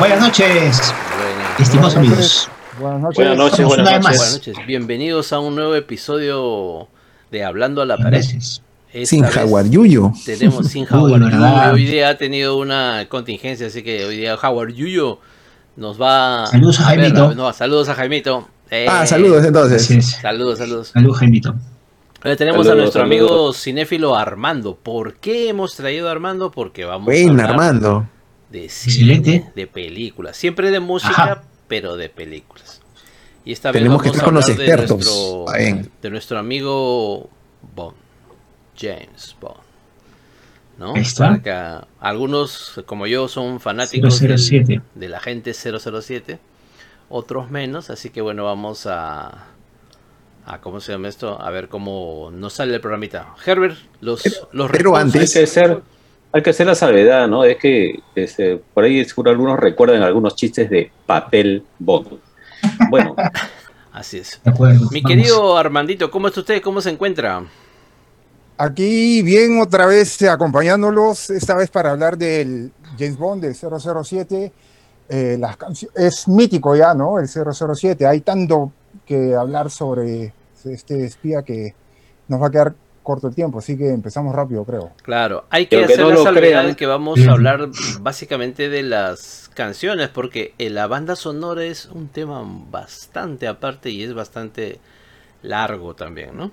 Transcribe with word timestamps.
Buenas 0.00 0.20
noches. 0.20 0.94
Estimados 1.58 1.96
amigos. 1.96 2.48
Buenas 2.80 3.00
noches. 3.02 3.16
Buenas 3.16 3.36
noches, 3.36 3.66
buenas 3.66 3.86
Una 3.88 3.90
vez 3.98 4.02
noches. 4.04 4.18
Buenas 4.18 4.32
noches. 4.34 4.66
Bienvenidos 4.66 5.32
a 5.32 5.38
un 5.40 5.54
nuevo 5.54 5.74
episodio 5.76 6.88
de 7.30 7.44
Hablando 7.44 7.82
a 7.82 7.86
la 7.86 7.96
Pared. 7.96 8.24
Sin 9.04 9.22
Jaguar 9.24 9.68
Yuyo. 9.68 10.12
Tenemos 10.24 10.66
sin 10.68 10.84
verdad. 10.90 11.72
Yuyo. 11.72 11.74
Hoy 11.74 11.84
día 11.84 12.08
ha 12.08 12.16
tenido 12.18 12.56
una 12.58 13.06
contingencia, 13.08 13.66
así 13.68 13.82
que 13.82 14.04
hoy 14.04 14.16
día 14.16 14.34
Howard 14.36 14.72
Yuyo 14.72 15.20
nos 15.76 16.00
va 16.00 16.46
Saludos 16.46 16.80
a 16.80 16.90
ver, 16.90 17.00
Jaimito. 17.12 17.34
no, 17.34 17.52
saludos 17.52 17.88
a 17.88 17.94
Jaimito. 17.94 18.48
Eh, 18.70 18.86
Ah, 18.88 19.06
saludos 19.06 19.44
entonces. 19.44 20.18
Saludos, 20.20 20.58
saludos. 20.58 20.88
Saludos, 20.88 21.18
Jaimito. 21.18 21.54
Ahora 22.22 22.36
tenemos 22.36 22.66
a 22.66 22.74
nuestro 22.74 23.02
saludos. 23.02 23.20
amigo 23.28 23.52
cinéfilo 23.52 24.16
Armando. 24.16 24.76
¿Por 24.76 25.14
qué 25.14 25.48
hemos 25.48 25.74
traído 25.74 26.08
a 26.08 26.12
Armando? 26.12 26.50
Porque 26.50 26.84
vamos 26.84 27.08
a 27.08 27.10
Buena, 27.10 27.30
hablar 27.44 27.50
Armando. 27.50 28.06
De 28.50 28.68
cine, 28.68 29.14
Excelente. 29.14 29.52
de 29.54 29.66
películas. 29.66 30.36
Siempre 30.36 30.70
de 30.70 30.80
música, 30.80 31.12
Ajá. 31.12 31.42
pero 31.68 31.96
de 31.96 32.08
películas. 32.08 32.80
Y 33.44 33.52
esta 33.52 33.70
vez 33.70 33.80
Tenemos 33.80 33.98
vamos 33.98 34.02
que 34.02 34.08
estar 34.18 34.22
a 34.22 34.24
con 34.26 34.34
los 34.34 34.44
hablar 34.44 34.58
de 34.58 34.64
expertos. 34.66 34.96
nuestro- 34.98 35.44
bien. 35.58 35.90
de 36.02 36.10
nuestro 36.10 36.38
amigo 36.38 37.30
Bond, 37.74 37.96
James 38.78 39.36
Bond. 39.40 39.60
¿No? 40.78 40.94
Ahí 40.94 41.02
está. 41.02 41.40
Para 41.42 41.86
algunos, 42.00 42.80
como 42.86 43.06
yo, 43.06 43.28
son 43.28 43.60
fanáticos 43.60 44.18
del- 44.20 44.38
007. 44.38 44.80
de 44.94 45.08
la 45.08 45.20
gente 45.20 45.52
007, 45.54 46.38
otros 47.08 47.50
menos, 47.50 47.90
así 47.90 48.10
que 48.10 48.20
bueno, 48.22 48.44
vamos 48.44 48.86
a, 48.86 49.46
a 50.46 50.60
¿cómo 50.62 50.80
se 50.80 50.92
llama 50.92 51.08
esto? 51.08 51.40
A 51.40 51.50
ver 51.50 51.68
cómo 51.68 52.30
nos 52.32 52.54
sale 52.54 52.74
el 52.74 52.80
programita. 52.80 53.34
Herbert, 53.44 53.76
los, 54.00 54.22
los 54.52 54.70
pero 54.70 54.96
antes- 54.96 55.36
Hay 55.36 55.40
que 55.42 55.44
hacer, 55.44 55.82
hay 56.32 56.42
que 56.42 56.50
hacer 56.50 56.66
la 56.66 56.74
salvedad, 56.74 57.28
¿no? 57.28 57.44
Es 57.44 57.56
que 57.56 58.00
este, 58.14 58.56
por 58.72 58.84
ahí 58.84 59.04
seguro 59.04 59.30
algunos 59.30 59.58
recuerdan 59.58 60.02
algunos 60.02 60.36
chistes 60.36 60.70
de 60.70 60.90
papel 61.06 61.64
bond. 61.78 62.18
Bueno, 62.90 63.16
Así 63.92 64.18
es. 64.18 64.40
De 64.44 64.50
acuerdo. 64.50 64.88
Mi 64.92 65.00
vamos. 65.00 65.16
querido 65.16 65.56
Armandito, 65.56 66.10
¿cómo 66.10 66.28
está 66.28 66.40
usted? 66.40 66.62
¿Cómo 66.62 66.80
se 66.80 66.90
encuentra? 66.90 67.44
Aquí 68.56 69.22
bien 69.22 69.60
otra 69.60 69.86
vez 69.86 70.22
acompañándolos, 70.22 71.30
esta 71.30 71.54
vez 71.54 71.70
para 71.70 71.90
hablar 71.90 72.16
del 72.16 72.72
James 72.98 73.16
Bond 73.16 73.42
del 73.42 73.54
007. 73.54 74.52
Eh, 75.08 75.36
las 75.40 75.56
es 75.96 76.28
mítico 76.28 76.76
ya, 76.76 76.94
¿no? 76.94 77.18
El 77.18 77.26
007. 77.26 78.06
Hay 78.06 78.20
tanto 78.20 78.72
que 79.04 79.34
hablar 79.34 79.70
sobre 79.70 80.32
este 80.64 81.04
espía 81.04 81.42
que 81.42 81.74
nos 82.28 82.40
va 82.40 82.46
a 82.46 82.50
quedar 82.50 82.74
corto 83.02 83.28
el 83.28 83.34
tiempo, 83.34 83.58
así 83.58 83.76
que 83.76 83.90
empezamos 83.90 84.34
rápido, 84.34 84.64
creo. 84.64 84.90
Claro, 85.02 85.44
hay 85.50 85.66
que 85.66 85.84
hacer 85.84 86.00
no 86.00 86.10
la 86.10 86.22
salvedad 86.22 86.76
que 86.76 86.86
vamos 86.86 87.20
a 87.26 87.32
hablar 87.32 87.68
básicamente 88.00 88.68
de 88.68 88.82
las 88.82 89.50
canciones, 89.54 90.08
porque 90.08 90.54
eh, 90.58 90.70
la 90.70 90.86
banda 90.86 91.16
sonora 91.16 91.64
es 91.64 91.86
un 91.86 92.08
tema 92.08 92.42
bastante 92.70 93.48
aparte 93.48 93.90
y 93.90 94.02
es 94.02 94.14
bastante 94.14 94.78
largo 95.42 95.94
también, 95.94 96.36
¿no? 96.36 96.52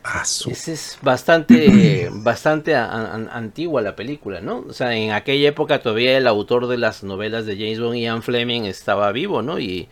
Ah, 0.08 0.30
Esa 0.46 0.72
es 0.72 1.00
bastante, 1.02 2.10
bastante 2.14 2.76
a- 2.76 2.86
a- 2.86 3.16
antigua 3.38 3.82
la 3.82 3.96
película, 3.96 4.40
¿no? 4.42 4.60
O 4.70 4.74
sea, 4.74 4.96
en 4.96 5.12
aquella 5.12 5.50
época 5.50 5.82
todavía 5.82 6.18
el 6.18 6.28
autor 6.28 6.68
de 6.68 6.78
las 6.78 7.04
novelas 7.04 7.46
de 7.48 7.56
James 7.56 7.80
Bond, 7.80 7.96
Ian 7.98 8.22
Fleming, 8.24 8.64
estaba 8.66 9.12
vivo, 9.12 9.42
¿no? 9.42 9.60
Y, 9.60 9.90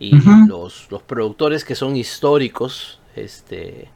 y 0.00 0.42
los, 0.44 0.90
los 0.90 1.02
productores 1.02 1.64
que 1.64 1.76
son 1.76 1.96
históricos, 1.96 3.00
este, 3.14 3.88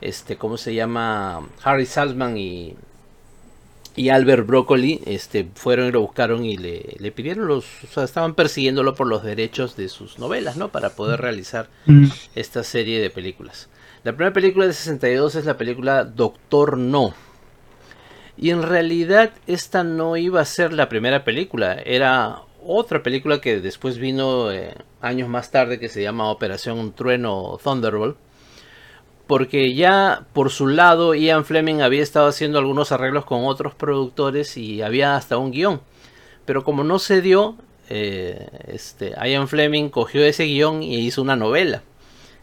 este, 0.00 0.36
¿cómo 0.38 0.56
se 0.58 0.74
llama? 0.74 1.48
Harry 1.64 1.86
Salzman 1.86 2.38
y, 2.38 2.76
y 3.94 4.08
Albert 4.08 4.46
Broccoli, 4.46 5.02
este, 5.04 5.46
fueron 5.54 5.88
y 5.88 5.92
lo 5.92 6.00
buscaron 6.00 6.44
y 6.46 6.56
le, 6.56 6.96
le 6.98 7.12
pidieron 7.12 7.46
los, 7.46 7.84
o 7.84 7.86
sea, 7.88 8.04
estaban 8.04 8.34
persiguiéndolo 8.34 8.94
por 8.94 9.06
los 9.06 9.22
derechos 9.22 9.76
de 9.76 9.88
sus 9.90 10.18
novelas, 10.18 10.56
¿no? 10.56 10.70
Para 10.70 10.94
poder 10.94 11.20
realizar 11.20 11.68
esta 12.34 12.64
serie 12.64 13.00
de 13.00 13.10
películas. 13.10 13.68
La 14.04 14.12
primera 14.12 14.32
película 14.32 14.66
de 14.66 14.72
62 14.72 15.36
es 15.36 15.44
la 15.44 15.56
película 15.56 16.02
Doctor 16.02 16.76
No. 16.76 17.14
Y 18.36 18.50
en 18.50 18.64
realidad 18.64 19.30
esta 19.46 19.84
no 19.84 20.16
iba 20.16 20.40
a 20.40 20.44
ser 20.44 20.72
la 20.72 20.88
primera 20.88 21.22
película, 21.22 21.74
era 21.74 22.42
otra 22.64 23.04
película 23.04 23.40
que 23.40 23.60
después 23.60 23.98
vino 23.98 24.50
eh, 24.50 24.74
años 25.00 25.28
más 25.28 25.52
tarde 25.52 25.78
que 25.78 25.88
se 25.88 26.02
llama 26.02 26.32
Operación 26.32 26.92
Trueno 26.92 27.60
Thunderbolt. 27.62 28.16
Porque 29.28 29.72
ya 29.72 30.26
por 30.32 30.50
su 30.50 30.66
lado 30.66 31.14
Ian 31.14 31.44
Fleming 31.44 31.80
había 31.80 32.02
estado 32.02 32.26
haciendo 32.26 32.58
algunos 32.58 32.90
arreglos 32.90 33.24
con 33.24 33.44
otros 33.44 33.72
productores 33.76 34.56
y 34.56 34.82
había 34.82 35.14
hasta 35.14 35.38
un 35.38 35.52
guion. 35.52 35.80
Pero 36.44 36.64
como 36.64 36.82
no 36.82 36.98
se 36.98 37.20
dio, 37.22 37.56
eh, 37.88 38.48
este, 38.66 39.14
Ian 39.24 39.46
Fleming 39.46 39.90
cogió 39.90 40.24
ese 40.24 40.44
guion 40.44 40.82
y 40.82 40.98
hizo 40.98 41.22
una 41.22 41.36
novela. 41.36 41.84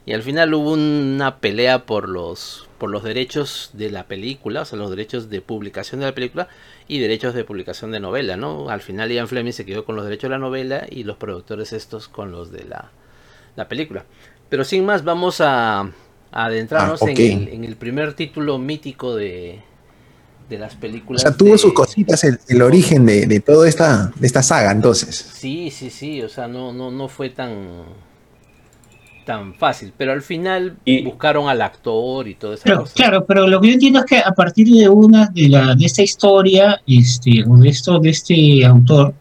Y 0.09 0.13
al 0.13 0.23
final 0.23 0.51
hubo 0.55 0.73
una 0.73 1.37
pelea 1.37 1.85
por 1.85 2.09
los, 2.09 2.67
por 2.79 2.89
los 2.89 3.03
derechos 3.03 3.69
de 3.73 3.91
la 3.91 4.07
película, 4.07 4.61
o 4.61 4.65
sea, 4.65 4.79
los 4.79 4.89
derechos 4.89 5.29
de 5.29 5.39
publicación 5.41 5.99
de 5.99 6.07
la 6.07 6.15
película 6.15 6.47
y 6.87 6.97
derechos 6.97 7.35
de 7.35 7.43
publicación 7.43 7.91
de 7.91 7.99
novela, 7.99 8.35
¿no? 8.35 8.69
Al 8.71 8.81
final 8.81 9.11
Ian 9.11 9.27
Fleming 9.27 9.51
se 9.53 9.65
quedó 9.65 9.85
con 9.85 9.95
los 9.95 10.05
derechos 10.05 10.23
de 10.23 10.29
la 10.29 10.39
novela 10.39 10.87
y 10.89 11.03
los 11.03 11.17
productores 11.17 11.73
estos 11.73 12.07
con 12.07 12.31
los 12.31 12.51
de 12.51 12.63
la, 12.63 12.89
la 13.55 13.67
película. 13.67 14.05
Pero 14.49 14.63
sin 14.63 14.83
más, 14.83 15.03
vamos 15.03 15.41
a, 15.41 15.81
a 15.81 15.91
adentrarnos 16.31 17.05
Ah, 17.05 17.11
en, 17.11 17.23
el, 17.23 17.47
en 17.49 17.63
el 17.63 17.75
primer 17.75 18.15
título 18.15 18.57
mítico 18.57 19.15
de, 19.15 19.61
de 20.49 20.57
las 20.57 20.75
O 20.75 20.79
películas. 20.79 21.21
sea, 21.21 21.35
tuvo 21.37 21.51
de- 21.53 21.57
sus 21.57 21.73
cositas 21.73 22.23
el, 22.23 22.39
el 22.47 22.61
origen 22.61 23.05
de, 23.05 23.25
de 23.27 23.39
toda 23.41 23.67
esta, 23.67 24.11
de 24.15 24.25
esta 24.27 24.41
saga, 24.43 24.71
entonces. 24.71 25.33
Sí, 25.33 25.71
sí, 25.71 25.89
sí, 25.89 26.21
o 26.21 26.29
sea, 26.29 26.47
no, 26.47 26.73
no, 26.73 26.91
no 26.91 27.07
fue 27.07 27.29
tan 27.29 27.83
tan 29.29 29.53
fácil, 29.53 29.93
pero 29.95 30.11
al 30.11 30.23
final 30.23 30.77
Y- 30.85 31.03
buscaron 31.03 31.49
al 31.49 31.61
actor 31.61 32.27
y 32.27 32.35
Pero, 32.63 32.79
cosa. 32.79 32.93
claro, 32.95 33.25
pero 33.27 33.45
lo 33.47 33.61
que 33.61 33.67
yo 33.67 33.73
entiendo 33.73 33.99
es 33.99 34.05
que 34.05 34.17
a 34.17 34.31
partir 34.31 34.67
de 34.67 34.89
una 34.89 35.27
de, 35.27 35.49
la, 35.49 35.75
de 35.75 35.85
esta 35.85 36.01
historia, 36.01 36.81
este, 36.87 37.43
o 37.47 37.55
de 37.57 37.69
esto, 37.69 37.99
de 37.99 38.09
este 38.09 38.65
autor, 38.65 39.13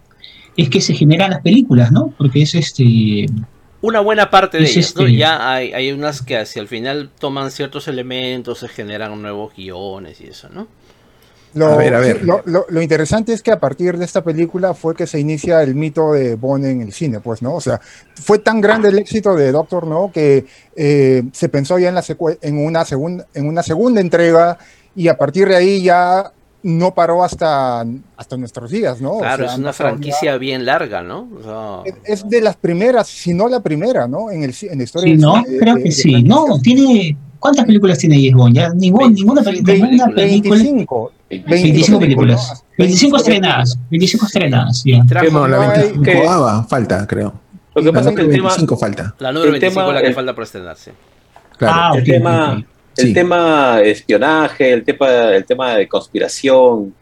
es 0.57 0.71
que 0.71 0.81
se 0.81 0.95
generan 0.95 1.29
las 1.33 1.43
películas, 1.43 1.93
¿no? 1.93 2.15
Porque 2.17 2.41
es 2.41 2.55
este 2.55 3.27
Una 3.83 4.01
buena 4.01 4.31
parte 4.31 4.57
de 4.57 4.65
Es 4.65 4.77
ellas, 4.79 4.97
¿no? 4.97 5.03
este- 5.03 5.17
Ya 5.19 5.53
hay, 5.53 5.73
hay 5.75 5.93
unas 5.93 6.23
que 6.23 6.39
hacia 6.39 6.63
el 6.63 6.69
final 6.69 7.11
toman 7.21 7.51
ciertos 7.51 7.87
elementos, 7.87 8.61
se 8.61 8.69
generan 8.69 9.21
nuevos 9.21 9.53
guiones 9.55 10.23
y 10.23 10.29
eso, 10.29 10.49
¿no? 10.49 10.69
Lo, 11.55 11.67
A 11.67 11.77
ver, 11.77 11.95
a 11.95 12.01
ver. 12.01 12.25
Lo, 12.25 12.43
lo- 12.45 12.67
lo 12.69 12.83
interesante 12.83 13.33
es 13.33 13.43
que 13.43 13.51
a 13.51 13.59
partir 13.59 13.97
de 13.99 14.05
esta 14.05 14.23
película 14.23 14.75
fue 14.75 14.95
que 14.95 15.07
se 15.07 15.19
inicia 15.19 15.63
el 15.63 15.75
mito 15.75 16.13
de 16.13 16.35
Bond 16.37 16.65
en 16.67 16.83
el 16.83 16.93
cine, 16.93 17.21
pues, 17.21 17.41
¿no? 17.43 17.55
O 17.55 17.61
sea, 17.61 17.81
fue 18.15 18.39
tan 18.39 18.61
grande 18.61 18.89
el 18.91 18.99
éxito 18.99 19.35
de 19.35 19.51
Doctor 19.53 19.87
No 19.87 20.11
que 20.13 20.45
eh, 20.77 21.23
se 21.33 21.49
pensó 21.49 21.79
ya 21.79 21.89
en, 21.89 21.95
la 21.95 22.05
en, 22.43 22.59
una 22.65 22.85
segunda, 22.85 23.27
en 23.35 23.49
una 23.49 23.63
segunda 23.63 24.01
entrega 24.01 24.59
y 24.95 25.09
a 25.09 25.17
partir 25.17 25.49
de 25.49 25.57
ahí 25.57 25.83
ya 25.83 26.33
no 26.63 26.93
paró 26.93 27.23
hasta, 27.23 27.85
hasta 28.17 28.37
nuestros 28.37 28.71
días, 28.71 29.01
¿no? 29.01 29.13
O 29.13 29.19
Claro, 29.21 29.45
sea, 29.45 29.53
es 29.55 29.59
una 29.59 29.73
franquicia 29.73 30.37
bien 30.39 30.67
larga, 30.67 31.03
¿no? 31.03 31.29
O 31.39 31.43
sea, 31.85 31.93
ya- 31.95 32.01
Es 32.05 32.29
de 32.29 32.41
las 32.41 32.57
primeras, 32.57 33.07
si 33.09 33.33
no 33.33 33.49
la 33.49 33.61
primera, 33.61 34.07
¿no? 34.09 34.31
En, 34.31 34.43
el, 34.43 34.55
en 34.63 34.79
la 34.79 34.85
historia 34.85 35.15
Sí, 35.15 35.21
¿no? 35.23 35.35
cine, 35.45 35.59
Creo 35.59 35.75
de- 35.77 35.83
que 35.83 35.89
de 35.89 35.95
sí. 35.95 36.23
No, 36.25 36.61
tiene. 36.63 37.17
¿Cuántas 37.39 37.65
películas 37.65 37.99
tiene 37.99 38.17
James 38.17 38.35
Bond? 38.35 38.57
Ya 38.57 38.69
ningún, 38.75 38.99
25 39.15 39.35
ninguna, 39.35 39.53
ninguna 39.53 40.07
película. 40.07 40.57
25. 40.57 41.13
25 41.31 41.99
películas. 42.01 42.65
25 42.79 43.17
estrenadas. 43.19 43.79
25 43.91 44.27
estrenadas, 44.27 44.83
ya. 44.85 45.03
No, 45.31 45.47
la 45.47 45.57
no 45.57 45.63
hay- 45.63 45.79
25 45.81 46.03
que- 46.03 46.25
ah, 46.27 46.67
falta, 46.69 47.07
creo. 47.07 47.35
Lo 47.75 47.83
que 47.83 47.93
pasa 47.93 48.11
es 48.11 48.17
que 48.17 48.23
el 48.23 48.31
tema, 48.31 48.49
25 48.49 48.77
falta. 48.77 49.15
la 49.19 49.33
número 49.33 49.47
el 49.55 49.61
25 49.61 49.81
tema- 49.83 49.93
la 49.95 50.01
que 50.01 50.07
el- 50.09 50.15
falta 50.15 50.35
por 50.35 50.45
estrenarse. 50.45 50.93
Claro. 51.59 51.75
Ah, 51.77 51.91
el 51.95 52.01
ok, 52.01 52.07
tema, 52.07 52.53
ok. 52.59 52.65
el 52.97 53.07
Sí. 53.07 53.13
tema 53.15 53.81
espionaje, 53.85 54.73
el 54.73 54.85
tema, 54.85 55.07
el 55.35 55.45
tema 55.45 55.75
de 55.77 55.87
conspiración, 55.89 56.95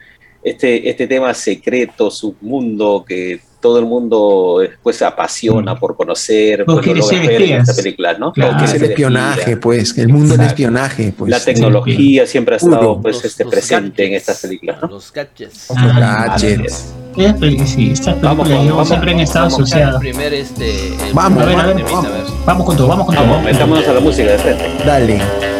este, 0.42 0.88
este 0.90 1.06
tema 1.06 1.32
secreto, 1.34 2.10
submundo 2.10 3.04
que 3.06 3.40
todo 3.60 3.78
el 3.78 3.86
mundo 3.86 4.58
después 4.60 4.96
se 4.96 5.04
apasiona 5.04 5.76
por 5.78 5.96
conocer, 5.96 6.64
Vos 6.64 6.80
pues 6.84 7.10
esta 7.10 7.74
película, 7.74 8.16
¿no? 8.18 8.32
Claro. 8.32 8.52
Lo 8.52 8.58
que 8.58 8.64
es 8.64 8.74
el 8.74 8.82
espionaje, 8.84 9.56
pues, 9.56 9.98
el 9.98 10.08
mundo 10.08 10.36
del 10.36 10.46
espionaje, 10.46 11.12
pues. 11.16 11.30
La 11.30 11.40
tecnología 11.40 12.26
siempre 12.26 12.54
ha 12.54 12.58
estado 12.58 12.80
Puro. 12.80 13.02
pues, 13.02 13.16
Los- 13.16 13.24
este, 13.24 13.44
los 13.44 13.52
presente 13.52 14.04
en 14.04 14.10
gadgets, 14.10 14.28
estas 14.28 14.40
películas, 14.42 14.78
¿no? 14.82 14.88
Los 14.88 15.12
gadgets. 15.12 15.66
Ah, 15.74 16.26
Gadgets. 16.38 16.94
Esta 17.16 17.34
peli- 17.38 17.66
sí, 17.66 17.90
estas 17.92 18.20
Vamos, 18.20 18.46
siempre 18.86 19.12
han 19.12 19.20
estado 19.20 19.46
asociadas. 19.46 20.02
este, 20.04 20.92
Vamos, 21.14 21.42
a 21.42 21.46
ver, 21.46 21.58
a 21.58 21.66
ver, 21.66 21.76
temita, 21.76 21.98
a 21.98 22.02
ver. 22.02 22.22
Vamos 22.44 22.66
con 22.66 22.76
todo, 22.76 22.88
vamos 22.88 23.06
con 23.06 23.14
todo. 23.14 23.26
Vamos, 23.26 23.42
metámonos 23.44 23.88
a 23.88 23.92
la 23.94 24.00
música 24.00 24.32
de 24.32 24.38
frente. 24.38 24.64
Dale. 24.84 25.55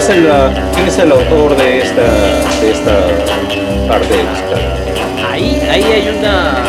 Es 0.00 0.08
el, 0.08 0.26
quién 0.74 0.86
es 0.88 0.98
el 0.98 1.12
autor 1.12 1.54
de 1.56 1.78
esta, 1.82 2.02
de 2.60 2.70
esta 2.70 3.86
parte 3.86 4.16
de 4.16 4.22
música? 4.22 5.30
Ahí, 5.30 5.60
ahí 5.70 5.82
hay 5.82 6.08
una 6.08 6.64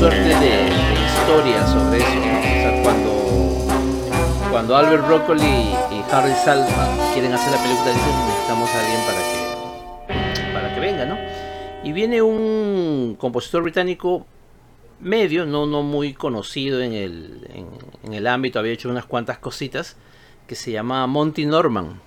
suerte 0.00 0.18
de, 0.18 0.34
de 0.34 0.94
historia 1.06 1.64
sobre 1.64 1.98
eso. 1.98 2.08
O 2.08 2.42
sea, 2.42 2.82
cuando, 2.82 3.10
cuando 4.50 4.76
Albert 4.76 5.06
Broccoli 5.06 5.44
y 5.44 6.02
Harry 6.10 6.32
Salma 6.44 6.88
quieren 7.12 7.32
hacer 7.32 7.52
la 7.52 7.62
película, 7.62 7.92
dicen 7.92 8.26
necesitamos 8.26 8.68
a 8.70 8.80
alguien 8.80 9.00
para 9.06 9.20
que, 9.28 10.52
para 10.52 10.74
que 10.74 10.80
venga, 10.80 11.04
¿no? 11.04 11.18
Y 11.84 11.92
viene 11.92 12.20
un 12.20 13.16
compositor 13.16 13.62
británico 13.62 14.26
medio, 14.98 15.46
no, 15.46 15.66
no 15.66 15.82
muy 15.82 16.14
conocido 16.14 16.82
en 16.82 16.94
el, 16.94 17.46
en, 17.54 17.68
en 18.02 18.14
el 18.14 18.26
ámbito, 18.26 18.58
había 18.58 18.72
hecho 18.72 18.88
unas 18.88 19.04
cuantas 19.04 19.38
cositas, 19.38 19.96
que 20.48 20.56
se 20.56 20.72
llama 20.72 21.06
Monty 21.06 21.46
Norman. 21.46 22.00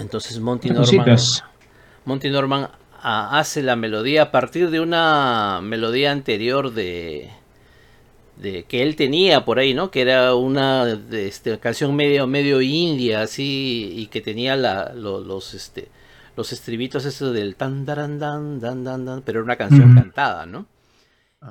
Entonces 0.00 0.40
Monty 0.40 0.68
Norman... 0.70 0.86
Monty 2.06 2.30
Norman 2.30 2.68
ah, 3.02 3.38
hace 3.38 3.62
la 3.62 3.76
melodía 3.76 4.22
a 4.22 4.30
partir 4.30 4.70
de 4.70 4.80
una 4.80 5.60
melodía 5.62 6.10
anterior 6.12 6.72
de, 6.72 7.30
de 8.36 8.64
que 8.64 8.82
él 8.82 8.96
tenía 8.96 9.44
por 9.44 9.58
ahí, 9.58 9.74
¿no? 9.74 9.90
Que 9.90 10.00
era 10.00 10.34
una 10.34 10.86
de, 10.86 11.28
este, 11.28 11.58
canción 11.58 11.94
medio 11.94 12.26
medio 12.26 12.60
india 12.62 13.20
así 13.22 13.92
y 13.96 14.06
que 14.06 14.20
tenía 14.22 14.56
la, 14.56 14.92
lo- 14.94 15.20
los 15.20 15.54
este 15.54 15.88
los 16.36 16.52
estribitos 16.52 17.04
esos 17.04 17.34
del 17.34 17.54
tan 17.56 17.84
daran 17.84 18.18
dan 18.18 18.60
dan 18.60 18.82
dan 18.82 19.04
dan, 19.04 19.22
pero 19.22 19.40
era 19.40 19.44
una 19.44 19.56
canción 19.56 19.94
cantada, 19.94 20.46
¿no? 20.46 20.66
I 21.42 21.48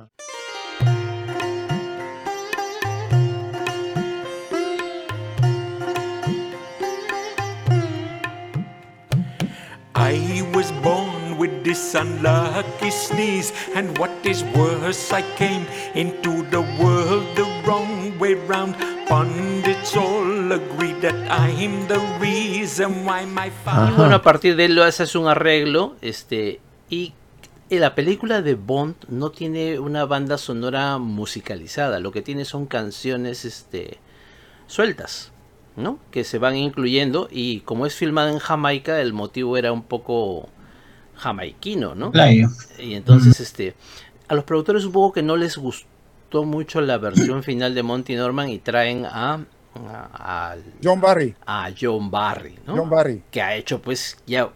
was 10.60 10.74
born 10.84 11.38
with 11.38 11.64
this 11.64 11.96
unlucky 11.96 12.92
sneeze, 12.92 13.54
and 13.76 13.98
what 13.98 14.12
is 14.26 14.44
worse, 14.54 15.10
I 15.14 15.22
came 15.38 15.66
into 15.96 16.44
the 16.52 16.60
world 16.78 17.24
the 17.38 17.46
wrong 17.66 18.20
way 18.20 18.34
round. 18.34 18.76
Pundits 19.08 19.96
all 19.96 20.52
agree 20.52 21.00
that 21.00 21.16
I'm 21.32 21.88
the 21.88 22.02
reason 22.20 23.06
why 23.06 23.26
my 23.26 23.48
Y 23.48 23.52
father. 23.64 23.96
bueno, 23.96 24.16
a 24.16 24.22
partir 24.22 24.58
de 24.58 24.66
él 24.66 24.76
lo 24.76 24.84
haces 24.84 25.16
un 25.16 25.30
arreglo, 25.30 25.96
este, 26.02 26.60
y 26.90 27.14
en 27.70 27.80
la 27.80 27.96
película 27.96 28.42
de 28.42 28.56
Bond 28.56 28.96
no 29.08 29.32
tiene 29.32 29.80
una 29.80 30.04
banda 30.04 30.38
sonora 30.38 30.98
musicalizada, 30.98 32.02
lo 32.02 32.12
que 32.12 32.22
tiene 32.22 32.44
son 32.44 32.66
canciones, 32.66 33.46
este, 33.46 34.00
sueltas, 34.68 35.32
¿no? 35.80 35.98
Que 36.12 36.24
se 36.24 36.38
van 36.38 36.56
incluyendo 36.56 37.28
y 37.32 37.62
como 37.62 37.86
es 37.86 37.96
filmada 37.96 38.32
en 38.32 38.40
Jamaica, 38.40 39.02
el 39.02 39.14
motivo 39.14 39.58
era 39.58 39.72
un 39.72 39.84
poco 39.84 40.50
jamaiquino, 41.16 41.96
¿no? 41.96 42.12
Y 42.80 42.94
entonces, 42.94 43.40
este, 43.40 43.74
a 44.28 44.36
los 44.36 44.44
productores 44.44 44.84
supongo 44.84 45.12
que 45.14 45.24
no 45.24 45.36
les 45.38 45.58
gustó 45.58 46.44
mucho 46.46 46.82
la 46.82 46.98
versión 46.98 47.44
final 47.44 47.74
de 47.76 47.84
Monty 47.84 48.16
Norman 48.16 48.50
y 48.50 48.60
traen 48.60 49.06
a, 49.06 49.40
John 50.84 51.02
Barry. 51.02 51.36
a 51.46 51.70
John 51.80 52.12
Barry, 52.12 52.56
¿no? 52.66 52.76
John 52.78 52.90
Barry. 52.90 53.24
que 53.32 53.42
ha 53.42 53.56
hecho 53.56 53.82
pues 53.82 54.18
ya 54.26 54.50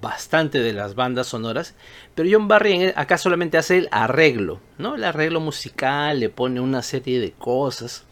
bastante 0.00 0.60
de 0.60 0.72
las 0.72 0.94
bandas 0.94 1.26
sonoras, 1.26 1.74
pero 2.14 2.28
John 2.32 2.48
Barry 2.48 2.72
en- 2.72 2.92
acá 2.96 3.18
solamente 3.18 3.58
hace 3.58 3.78
el 3.78 3.88
arreglo, 3.92 4.60
¿no? 4.78 4.94
El 4.94 5.04
arreglo 5.04 5.40
musical, 5.40 6.20
le 6.20 6.30
pone 6.30 6.60
una 6.60 6.82
serie 6.82 7.20
de 7.20 7.32
cosas. 7.32 8.04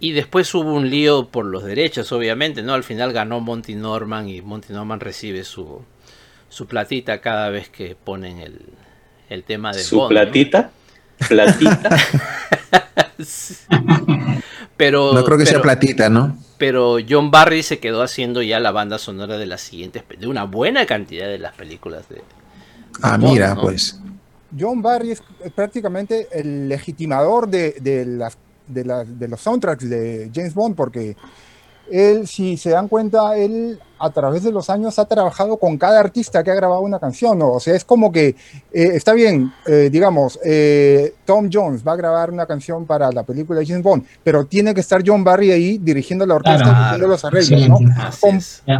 Y 0.00 0.12
después 0.12 0.52
hubo 0.54 0.74
un 0.74 0.90
lío 0.90 1.28
por 1.28 1.46
los 1.46 1.64
derechos, 1.64 2.10
obviamente, 2.12 2.62
¿no? 2.62 2.74
Al 2.74 2.84
final 2.84 3.12
ganó 3.12 3.40
Monty 3.40 3.74
Norman 3.74 4.28
y 4.28 4.42
Monty 4.42 4.72
Norman 4.72 5.00
recibe 5.00 5.44
su, 5.44 5.82
su 6.48 6.66
platita 6.66 7.20
cada 7.20 7.48
vez 7.50 7.68
que 7.70 7.96
ponen 7.96 8.38
el, 8.40 8.60
el 9.30 9.44
tema 9.44 9.72
de 9.72 9.78
Su 9.82 9.96
Bond, 9.96 10.10
¿no? 10.10 10.20
platita, 10.20 10.70
platita. 11.28 11.96
Pero, 14.76 15.12
No 15.14 15.24
creo 15.24 15.38
que 15.38 15.46
sea 15.46 15.62
platita, 15.62 16.08
¿no? 16.08 16.36
pero 16.58 16.96
John 17.08 17.30
Barry 17.30 17.62
se 17.62 17.78
quedó 17.78 18.02
haciendo 18.02 18.40
ya 18.42 18.58
la 18.60 18.70
banda 18.70 18.98
sonora 18.98 19.36
de 19.38 19.46
las 19.46 19.60
siguientes, 19.60 20.02
de 20.18 20.26
una 20.26 20.44
buena 20.44 20.86
cantidad 20.86 21.26
de 21.26 21.38
las 21.38 21.54
películas 21.54 22.08
de, 22.08 22.22
Ah, 23.02 23.16
Bond, 23.18 23.32
mira, 23.32 23.54
¿no? 23.54 23.62
pues. 23.62 24.00
John 24.58 24.80
Barry 24.82 25.10
es 25.12 25.22
prácticamente 25.54 26.28
el 26.32 26.68
legitimador 26.68 27.48
de, 27.48 27.72
de 27.80 28.04
las, 28.06 28.38
de, 28.66 28.84
las- 28.84 29.18
de 29.18 29.28
los 29.28 29.40
soundtracks 29.40 29.88
de 29.88 30.30
James 30.34 30.54
Bond, 30.54 30.74
porque 30.74 31.16
él, 31.90 32.26
si 32.26 32.56
se 32.56 32.70
dan 32.70 32.88
cuenta, 32.88 33.36
él 33.36 33.78
a 34.04 34.10
través 34.10 34.42
de 34.42 34.52
los 34.52 34.68
años 34.70 34.98
ha 34.98 35.04
trabajado 35.06 35.56
con 35.56 35.78
cada 35.78 35.98
artista 36.00 36.42
que 36.44 36.50
ha 36.50 36.54
grabado 36.54 36.80
una 36.82 36.98
canción, 36.98 37.38
¿no? 37.38 37.52
O 37.52 37.60
sea, 37.60 37.74
es 37.74 37.84
como 37.84 38.12
que, 38.12 38.28
eh, 38.28 38.36
está 38.72 39.12
bien, 39.14 39.52
eh, 39.66 39.88
digamos, 39.90 40.38
eh, 40.44 41.14
Tom 41.24 41.48
Jones 41.52 41.82
va 41.86 41.92
a 41.92 41.96
grabar 41.96 42.30
una 42.30 42.46
canción 42.46 42.84
para 42.86 43.10
la 43.12 43.22
película 43.22 43.60
de 43.60 43.66
James 43.66 43.82
Bond, 43.82 44.04
pero 44.22 44.44
tiene 44.46 44.74
que 44.74 44.80
estar 44.80 45.02
John 45.04 45.24
Barry 45.24 45.50
ahí 45.52 45.78
dirigiendo 45.78 46.26
la 46.26 46.34
orquesta 46.36 46.62
Claro. 46.64 46.78
y 46.78 46.84
haciendo 46.84 47.06
los 47.08 47.24
arreglos, 47.24 47.68
¿no? 47.68 47.78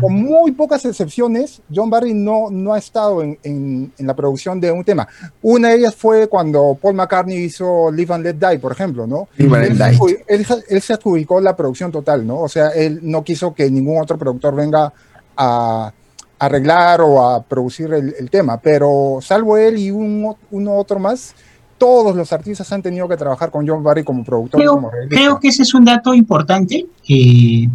Con, 0.00 0.14
muy 0.14 0.52
pocas 0.52 0.85
excepciones, 0.85 1.61
John 1.75 1.90
Barry 1.90 2.14
no, 2.14 2.50
no 2.50 2.75
ha 2.75 2.78
estado 2.78 3.23
en, 3.23 3.38
en- 3.43 3.93
en 3.99 4.07
la 4.07 4.14
producción 4.14 4.61
de 4.61 4.71
un 4.73 4.85
tema. 4.85 5.07
Una 5.43 5.69
de 5.71 5.76
ellas 5.76 5.95
fue 5.95 6.28
cuando 6.28 6.78
Paul 6.81 6.95
McCartney 6.95 7.37
hizo 7.38 7.90
Live 7.90 8.14
and 8.14 8.25
Let 8.25 8.35
Die, 8.35 8.59
por 8.59 8.73
ejemplo, 8.73 9.07
¿no? 9.07 9.28
Live 9.37 9.57
and 9.57 9.64
él, 9.66 9.78
Let 9.78 9.85
se 9.85 9.90
Die. 9.90 9.99
adju- 9.99 10.25
él 10.28 10.47
se- 10.47 10.64
él 10.75 10.81
se 10.83 10.93
adjudicó 10.95 11.40
la 11.40 11.57
producción 11.57 11.90
total, 11.93 12.26
¿no? 12.26 12.40
O 12.40 12.49
sea, 12.49 12.69
él 12.71 13.00
no 13.02 13.23
quiso 13.25 13.54
que 13.54 13.71
ningún 13.71 14.00
otro 14.00 14.19
productor 14.19 14.54
venga 14.54 14.93
a 15.36 15.92
arreglar 16.38 17.00
o 17.00 17.26
a 17.26 17.42
producir 17.42 17.92
el, 17.92 18.14
el 18.18 18.30
tema, 18.30 18.58
pero 18.60 19.18
salvo 19.22 19.56
él 19.56 19.78
y 19.78 19.90
un, 19.90 20.34
uno 20.50 20.74
otro 20.76 20.98
más, 20.98 21.34
todos 21.78 22.14
los 22.16 22.32
artistas 22.32 22.70
han 22.72 22.82
tenido 22.82 23.08
que 23.08 23.16
trabajar 23.16 23.50
con 23.50 23.66
John 23.66 23.82
Barry 23.82 24.04
como 24.04 24.24
productor 24.24 24.60
Creo, 24.60 24.74
como 24.74 24.88
arreglista. 24.88 25.16
creo 25.16 25.40
que 25.40 25.48
ese 25.48 25.62
es 25.62 25.74
un 25.74 25.84
dato 25.84 26.12
importante, 26.14 26.86
que, 27.02 27.68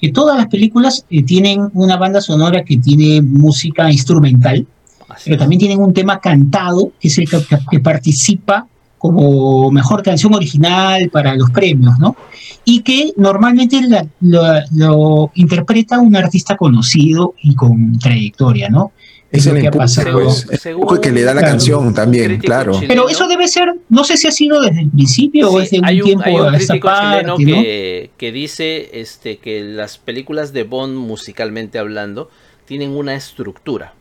que 0.00 0.12
todas 0.12 0.36
las 0.36 0.46
películas 0.48 1.04
eh, 1.10 1.22
tienen 1.22 1.68
una 1.74 1.96
banda 1.96 2.20
sonora 2.20 2.64
que 2.64 2.76
tiene 2.78 3.20
música 3.22 3.90
instrumental, 3.90 4.66
Así 5.08 5.24
pero 5.24 5.36
es. 5.36 5.40
también 5.40 5.60
tienen 5.60 5.80
un 5.80 5.92
tema 5.92 6.20
cantado, 6.20 6.92
que 7.00 7.08
es 7.08 7.18
el 7.18 7.28
que, 7.28 7.38
que 7.70 7.80
participa 7.80 8.66
como 8.98 9.70
mejor 9.70 10.02
canción 10.02 10.34
original 10.34 11.08
para 11.10 11.34
los 11.34 11.50
premios, 11.50 11.98
¿no? 11.98 12.16
Y 12.64 12.80
que 12.82 13.12
normalmente 13.16 13.80
la- 13.82 14.06
lo, 14.20 14.42
lo 14.74 15.30
interpreta 15.34 15.98
un 16.00 16.14
artista 16.16 16.56
conocido 16.56 17.34
y 17.42 17.54
con 17.54 17.98
trayectoria, 17.98 18.68
¿no? 18.68 18.92
Es 19.30 19.44
lo 19.44 19.52
el 19.52 19.60
que 19.60 19.66
ha 19.66 19.70
empuje, 19.70 19.78
pasado. 19.78 20.22
pues, 20.24 20.46
el 20.50 20.58
Según- 20.58 20.82
empuje 20.84 21.00
que 21.02 21.12
le 21.12 21.22
da 21.22 21.34
la 21.34 21.40
Claro. 21.42 21.52
canción 21.54 21.92
también, 21.94 22.38
claro. 22.38 22.72
chileno- 22.72 22.88
Pero 22.88 23.08
eso 23.10 23.28
debe 23.28 23.46
ser, 23.46 23.74
no 23.90 24.02
sé 24.02 24.16
si 24.16 24.26
ha 24.26 24.32
sido 24.32 24.60
desde 24.62 24.80
el 24.80 24.88
principio 24.90 25.50
o 25.50 25.60
es 25.60 25.68
Sí, 25.68 25.76
de 25.76 25.80
un 25.80 25.86
hay 25.86 26.00
un, 26.00 26.04
tiempo 26.06 26.24
hay 26.24 26.34
un 26.34 26.54
a 26.54 26.56
esta 26.56 26.72
crítico 26.74 26.88
chileno 26.88 27.08
parte, 27.10 27.24
¿no? 27.26 27.36
que, 27.62 28.10
que 28.16 28.32
dice 28.32 28.90
este, 29.00 29.36
que 29.36 29.62
las 29.62 29.98
películas 29.98 30.52
de 30.54 30.62
Bond, 30.64 30.96
musicalmente 30.96 31.78
hablando, 31.78 32.30
tienen 32.64 32.90
una 32.96 33.14
estructura 33.14 33.92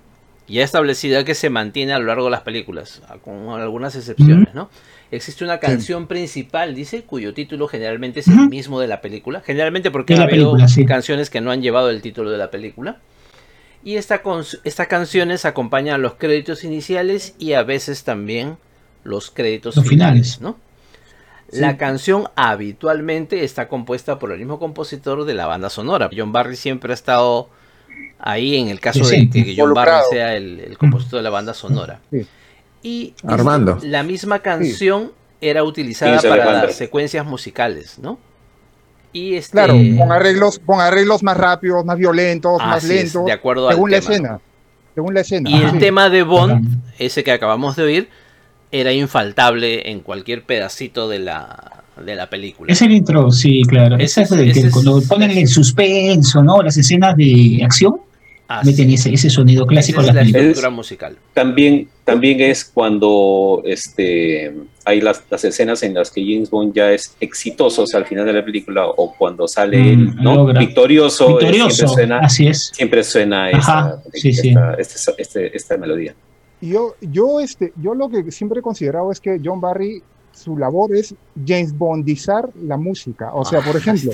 ya 0.47 0.63
establecida 0.63 1.23
que 1.23 1.35
se 1.35 1.49
mantiene 1.49 1.93
a 1.93 1.99
lo 1.99 2.05
largo 2.05 2.25
de 2.25 2.31
las 2.31 2.41
películas, 2.41 3.01
con 3.23 3.49
algunas 3.49 3.95
excepciones, 3.95 4.53
¿no? 4.53 4.69
Existe 5.11 5.43
una 5.43 5.59
canción 5.59 6.07
principal, 6.07 6.75
dice, 6.75 7.03
cuyo 7.03 7.33
título 7.33 7.67
generalmente 7.67 8.21
es 8.21 8.27
el 8.27 8.49
mismo 8.49 8.79
de 8.79 8.87
la 8.87 9.01
película, 9.01 9.41
generalmente 9.41 9.91
porque 9.91 10.15
ha 10.15 10.23
habido 10.23 10.51
película, 10.51 10.67
sí. 10.67 10.85
canciones 10.85 11.29
que 11.29 11.41
no 11.41 11.51
han 11.51 11.61
llevado 11.61 11.89
el 11.89 12.01
título 12.01 12.29
de 12.29 12.37
la 12.37 12.51
película. 12.51 12.97
Y 13.83 13.95
esta 13.95 14.21
estas 14.63 14.87
canciones 14.87 15.45
acompañan 15.45 16.01
los 16.01 16.15
créditos 16.15 16.63
iniciales 16.63 17.35
y 17.39 17.53
a 17.53 17.63
veces 17.63 18.03
también 18.03 18.57
los 19.03 19.31
créditos 19.31 19.77
Los 19.77 19.87
finales, 19.87 20.35
finales. 20.35 20.41
¿no? 20.41 20.57
La 21.51 21.77
canción 21.77 22.27
habitualmente 22.35 23.45
está 23.45 23.69
compuesta 23.69 24.19
por 24.19 24.31
el 24.31 24.39
mismo 24.39 24.59
compositor 24.59 25.23
de 25.23 25.33
la 25.33 25.45
banda 25.45 25.69
sonora. 25.69 26.09
John 26.15 26.33
Barry 26.33 26.57
siempre 26.57 26.91
ha 26.91 26.95
estado 26.95 27.49
ahí 28.19 28.57
en 28.57 28.69
el 28.69 28.79
caso 28.79 29.07
de 29.07 29.29
que 29.29 29.55
John 29.57 29.73
Barry 29.73 30.05
sea 30.09 30.35
el, 30.35 30.59
el 30.59 30.77
compositor 30.77 31.19
de 31.19 31.23
la 31.23 31.29
banda 31.29 31.53
sonora. 31.53 31.99
Sí. 32.11 32.25
Y 32.83 33.13
Armando. 33.25 33.75
este, 33.75 33.87
la 33.87 34.03
misma 34.03 34.39
canción 34.39 35.11
era 35.41 35.63
utilizada 35.63 36.19
para 36.21 36.63
las 36.63 36.75
secuencias 36.75 37.25
musicales, 37.25 37.99
¿no? 37.99 38.17
Y 39.13 39.35
este, 39.35 39.51
Claro, 39.53 39.73
con 39.97 40.11
arreglos, 40.11 40.59
con 40.65 40.79
arreglos 40.79 41.23
más 41.23 41.37
rápidos, 41.37 41.83
más 41.85 41.97
violentos, 41.97 42.59
más 42.59 42.83
es, 42.83 42.89
lentos, 42.89 43.25
de 43.25 43.31
acuerdo 43.31 43.67
al 43.69 43.75
según 43.75 43.91
la 43.91 43.99
tema, 43.99 44.09
¿no? 44.09 44.13
escena. 44.15 44.39
Según 44.95 45.13
la 45.13 45.21
escena. 45.21 45.49
Y 45.49 45.53
el 45.61 45.71
Sí. 45.71 45.77
tema 45.79 46.09
de 46.09 46.23
Bond, 46.23 46.81
ese 46.99 47.23
que 47.23 47.31
acabamos 47.31 47.75
de 47.75 47.83
oír, 47.83 48.09
era 48.71 48.91
infaltable 48.91 49.89
en 49.91 50.01
cualquier 50.01 50.43
pedacito 50.43 51.07
de 51.07 51.19
la, 51.19 51.83
de 52.03 52.15
la 52.15 52.29
película. 52.29 52.71
Es 52.71 52.81
el 52.81 52.91
intro, 52.91 53.31
sí, 53.31 53.61
claro. 53.67 53.95
Ese 53.95 54.21
Ese 54.21 54.21
es 54.23 54.31
es- 54.31 54.39
el 54.39 54.53
que 54.53 54.59
es- 54.67 54.73
cuando 54.73 55.01
ponen 55.07 55.31
el 55.31 55.47
suspenso, 55.47 56.43
¿no? 56.43 56.61
Las 56.61 56.77
escenas 56.77 57.15
de 57.15 57.61
acción, 57.63 57.95
Así 58.47 58.69
meten 58.71 58.91
ese, 58.91 59.13
ese 59.13 59.29
sonido 59.29 59.63
Esa 59.63 59.69
clásico 59.69 60.01
es 60.01 60.07
de 60.07 60.13
la 60.13 60.21
estructura 60.21 60.69
musical. 60.69 61.17
También, 61.33 61.89
también 62.05 62.39
es 62.39 62.63
cuando 62.63 63.61
este, 63.65 64.53
hay 64.85 65.01
las, 65.01 65.23
las 65.29 65.43
escenas 65.43 65.83
en 65.83 65.93
las 65.93 66.11
que 66.11 66.21
James 66.23 66.49
Bond 66.49 66.73
ya 66.73 66.91
es 66.91 67.15
exitoso 67.19 67.83
o 67.83 67.87
sea, 67.87 67.99
al 67.99 68.05
final 68.05 68.25
de 68.25 68.33
la 68.33 68.45
película 68.45 68.87
o 68.87 69.13
cuando 69.17 69.47
sale 69.47 69.77
Mm, 69.77 69.87
él, 69.87 70.15
¿no? 70.15 70.45
victorioso, 70.53 71.25
eh, 71.25 71.33
Victorioso, 71.33 71.69
siempre 71.75 71.93
suena, 71.95 72.19
así 72.19 72.47
es. 72.47 72.71
siempre 72.73 73.03
suena 73.03 73.47
Ajá, 73.47 73.99
esta, 74.05 74.17
sí, 74.19 74.33
sí. 74.33 74.49
esta- 74.49 74.73
este- 74.75 75.21
este- 75.21 75.57
esta 75.57 75.77
melodía. 75.77 76.15
Y 76.61 76.69
Yo, 76.69 76.95
yo, 77.01 77.39
este, 77.39 77.73
yo 77.81 77.93
lo 77.93 78.09
que 78.09 78.31
siempre 78.31 78.59
he 78.59 78.63
considerado 78.63 79.11
es 79.11 79.19
que 79.19 79.39
John 79.43 79.59
Barry, 79.61 80.01
su 80.37 80.57
labor 80.57 80.95
es 80.95 81.13
James 81.45 81.77
Bondizar 81.77 82.49
la 82.63 82.77
música. 82.77 83.33
O 83.33 83.43
sea, 83.43 83.59
por 83.61 83.75
Ah, 83.75 83.79
ejemplo, 83.79 84.11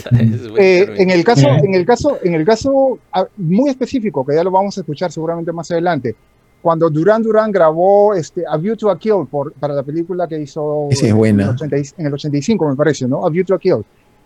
eh, 0.57 0.93
en 0.97 1.09
el 1.09 1.23
caso, 1.23 1.47
en 1.47 1.73
el 1.75 1.85
caso, 1.85 2.17
en 2.23 2.33
el 2.33 2.45
caso 2.45 2.99
muy 3.37 3.69
específico, 3.69 4.25
que 4.25 4.35
ya 4.35 4.43
lo 4.43 4.51
vamos 4.51 4.77
a 4.77 4.81
escuchar 4.81 5.11
seguramente 5.11 5.51
más 5.51 5.69
adelante, 5.71 6.15
cuando 6.61 6.89
Duran 6.89 7.21
Duran 7.21 7.51
grabó 7.51 8.13
este, 8.13 8.43
A 8.47 8.55
View 8.57 8.77
to 8.77 8.89
a 8.89 8.97
Kill 8.97 9.27
por, 9.29 9.51
para 9.53 9.73
la 9.73 9.83
película 9.83 10.27
que 10.27 10.39
hizo 10.41 10.87
es 10.89 11.03
en, 11.03 11.09
el 11.09 11.49
80 11.55 11.77
y- 11.77 11.83
en 12.01 12.05
el 12.07 12.13
85, 12.13 12.69
me 12.69 12.75
parece, 12.75 13.07
¿no? 13.07 13.25
A 13.25 13.29
View 13.29 13.43
to 13.43 13.55
a 13.55 13.59
Kill. 13.59 13.83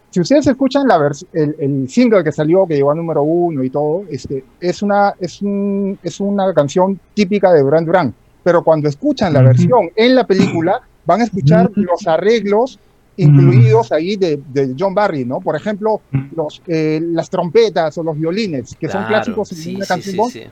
Si 0.10 0.22
ustedes 0.22 0.48
escuchan 0.48 0.88
la 0.88 1.12
el, 1.34 1.56
el 1.60 1.90
single 1.90 2.24
que 2.24 2.32
salió, 2.32 2.66
que 2.66 2.76
llegó 2.76 2.92
a 2.92 2.96
número 2.96 3.24
uno 3.24 3.64
y 3.64 3.70
todo, 3.70 4.04
este, 4.10 4.44
es, 4.62 4.82
una, 4.82 5.14
es, 5.20 5.42
un, 5.42 5.98
es 6.02 6.20
una 6.20 6.54
canción 6.54 7.00
típica 7.14 7.52
de 7.52 7.62
Duran 7.62 7.86
Duran. 7.86 8.14
Pero 8.44 8.64
cuando 8.64 8.88
escuchan 8.88 9.34
la 9.34 9.42
versión 9.42 9.90
en 9.96 10.16
la 10.16 10.26
película, 10.26 10.80
van 11.08 11.22
a 11.22 11.24
escuchar 11.24 11.72
los 11.74 12.06
arreglos 12.06 12.78
incluidos 13.20 13.92
ahí 13.92 14.16
de, 14.16 14.40
de 14.54 14.76
John 14.78 14.94
Barry, 14.94 15.26
¿no? 15.26 15.40
Por 15.40 15.56
ejemplo, 15.56 16.02
los, 16.36 16.62
eh, 16.68 17.02
las 17.04 17.30
trompetas 17.32 17.98
o 17.98 18.04
los 18.04 18.16
violines, 18.16 18.76
que 18.80 18.88
son 18.88 19.02
Claro, 19.06 19.24
clásicos 19.24 19.52
en 19.54 19.58
sí, 19.58 19.76
una 19.76 19.86
canción 19.88 20.30
sí, 20.30 20.40
sí. 20.44 20.46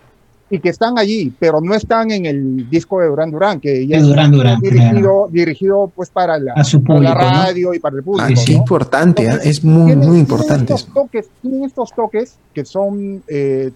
y 0.49 0.59
que 0.59 0.69
están 0.69 0.97
allí, 0.97 1.31
pero 1.37 1.61
no 1.61 1.75
están 1.75 2.09
en 2.09 2.25
el 2.25 2.67
disco 2.67 3.01
de 3.01 3.07
Duran 3.07 3.29
Duran, 3.29 3.59
que 3.59 3.85
ya 3.85 3.97
es 3.97 4.03
Duran 4.07 4.31
Duran, 4.31 4.59
dirigido, 4.61 5.27
dirigido 5.31 5.91
pues 5.95 6.09
para 6.09 6.39
la, 6.39 6.63
su 6.63 6.81
para 6.83 6.99
la 7.01 7.11
público, 7.13 7.29
¿no? 7.31 7.43
radio 7.43 7.73
y 7.75 7.79
para 7.79 7.95
el 7.97 8.03
público. 8.03 8.25
Ah, 8.27 8.33
es 8.33 8.49
¿no? 8.49 8.55
importante, 8.55 9.21
¿ah? 9.27 9.33
Entonces, 9.33 9.57
es 9.57 9.63
muy, 9.63 9.85
tienen- 9.85 9.97
muy 9.99 10.05
tienen 10.05 10.19
importante. 10.21 10.73
Estos 10.73 10.91
toques, 10.93 11.29
tienen 11.43 11.63
estos 11.65 11.93
toques 11.93 12.35
que 12.51 12.65
son 12.65 13.21
eh, 13.27 13.69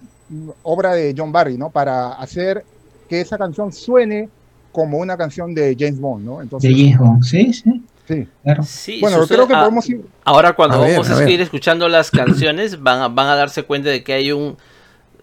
obra 0.64 0.94
de 0.96 1.14
John 1.16 1.32
Barry, 1.32 1.58
¿no? 1.58 1.70
Para 1.70 2.14
hacer 2.14 2.64
que 3.08 3.22
esa 3.22 3.38
canción 3.38 3.72
suene 3.72 4.30
como 4.72 4.98
una 4.98 5.18
canción 5.18 5.54
de 5.54 5.76
James 5.78 6.00
Bond, 6.00 6.26
¿no? 6.26 6.40
De 6.60 6.72
James 6.74 6.98
Bond, 6.98 7.24
sí, 7.24 7.54
sí, 7.54 7.82
sí. 8.08 8.28
claro. 8.44 8.64
Sí, 8.64 9.00
Bueno, 9.02 9.18
sucede- 9.18 9.36
creo 9.38 9.48
que 9.48 9.54
ah, 9.56 9.60
podemos 9.62 9.90
ir. 9.90 10.02
Ahora 10.24 10.54
cuando 10.54 10.78
A 10.78 10.82
ver, 10.82 10.92
vamos 10.94 11.10
a 11.10 11.16
a, 11.16 11.20
ver. 11.20 11.30
ir 11.30 11.42
escuchando 11.42 11.88
las 11.90 12.12
canciones 12.12 12.82
van 12.82 13.02
a, 13.02 13.08
van 13.08 13.28
a 13.28 13.36
darse 13.36 13.64
cuenta 13.64 13.90
de 13.90 14.04
que 14.04 14.14
hay 14.14 14.32
un 14.32 14.58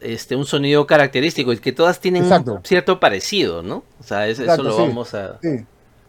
este 0.00 0.36
un 0.36 0.44
sonido 0.44 0.86
característico 0.86 1.52
y 1.52 1.58
que 1.58 1.72
todas 1.72 2.00
tienen 2.00 2.24
un 2.24 2.60
cierto 2.64 3.00
parecido, 3.00 3.62
¿no? 3.62 3.82
O 3.98 4.02
sea, 4.02 4.28
es- 4.28 4.38
eso 4.38 4.62
lo 4.62 4.72
sí. 4.76 4.82
vamos 4.82 5.14
a, 5.14 5.38
Sí. 5.42 5.48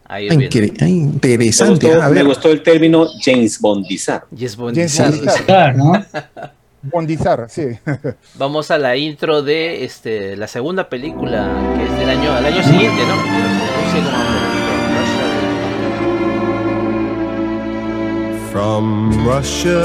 a 0.05 0.21
ir 0.21 0.31
Ah, 0.31 0.35
ah, 0.35 0.37
Me 0.37 0.89
interesante. 0.89 1.87
gustó, 1.87 2.01
A 2.03 2.09
me 2.09 2.23
gustó 2.23 2.51
el 2.51 2.63
término 2.63 3.07
James 3.23 3.59
Bondizar. 3.61 4.25
James 4.35 4.55
Bondizar. 4.57 5.09
Bondizar. 5.11 5.43
Claro, 5.45 5.77
¿no? 5.77 5.93
Bondizar, 6.81 7.47
sí. 7.49 7.77
Vamos 8.35 8.71
a 8.71 8.77
la 8.77 8.95
intro 8.95 9.41
de 9.41 9.83
este 9.83 10.37
la 10.37 10.47
segunda 10.47 10.89
película 10.89 11.49
que 11.75 11.83
es 11.85 11.99
del 11.99 12.09
año 12.09 12.31
al 12.31 12.45
año 12.45 12.63
siguiente, 12.63 13.01
¿no? 13.07 13.47
From 18.51 19.25
Russia 19.27 19.83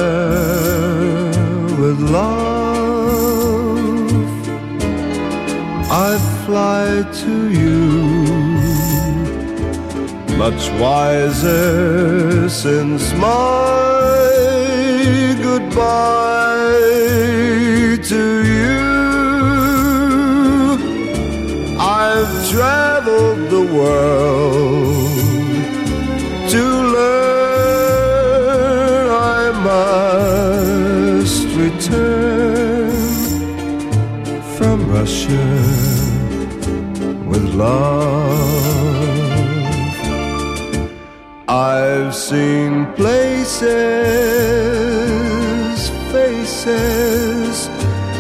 with 1.79 1.99
love, 2.11 2.63
I 5.91 6.17
fly 6.47 7.05
to 7.25 7.51
you. 7.51 8.63
Much 10.39 10.71
wiser 10.81 12.49
since 12.49 13.13
my 13.15 14.62
goodbye 15.49 16.79
to 18.11 18.23
you. 18.53 18.83
I've 21.79 22.35
traveled 22.51 23.43
the 23.57 23.65
world 23.79 25.19
to 26.55 26.63
learn 26.97 27.23
I 29.39 29.43
must 29.71 31.47
return 31.65 32.93
from 34.57 34.77
Russia 34.91 35.47
with 37.31 37.45
love. 37.55 38.23
I've 41.49 42.15
seen 42.15 42.87
places, 42.95 43.71
faces, 46.65 47.69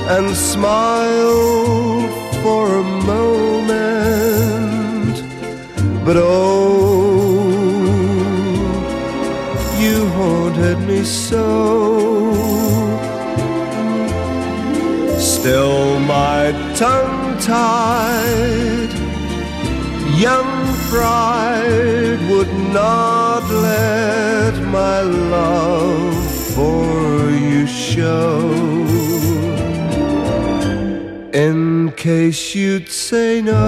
and 0.08 0.34
smile 0.34 2.08
for 2.42 2.78
a 2.78 2.82
moment. 3.12 5.16
But 6.04 6.16
oh, 6.18 7.40
you 9.78 10.06
haunted 10.16 10.78
me 10.88 11.04
so. 11.04 11.46
Still, 15.18 15.98
my 16.00 16.52
tongue 16.76 17.38
tied, 17.38 18.92
young 20.18 20.50
pride 20.90 22.20
would 22.30 22.52
not 22.72 23.42
let 23.50 24.54
my 24.78 25.00
love 25.00 26.21
for 26.54 27.30
you 27.30 27.66
show. 27.66 28.50
In 31.32 31.92
case 31.92 32.54
you'd 32.54 32.88
say 32.88 33.40
no. 33.40 33.62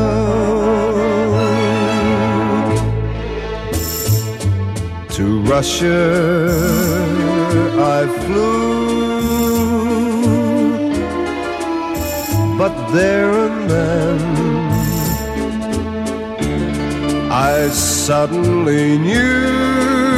To 5.17 5.41
Russia 5.43 6.03
I 7.79 8.01
flew, 8.25 8.55
but 12.59 12.75
there 12.93 13.33
and 13.47 13.71
then 13.71 14.19
I 17.31 17.69
suddenly 17.69 18.99
knew 18.99 20.14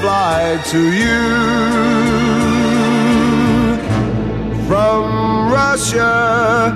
fly 0.00 0.58
to 0.70 0.80
you 0.92 1.18
from 4.68 5.50
Russia 5.52 6.72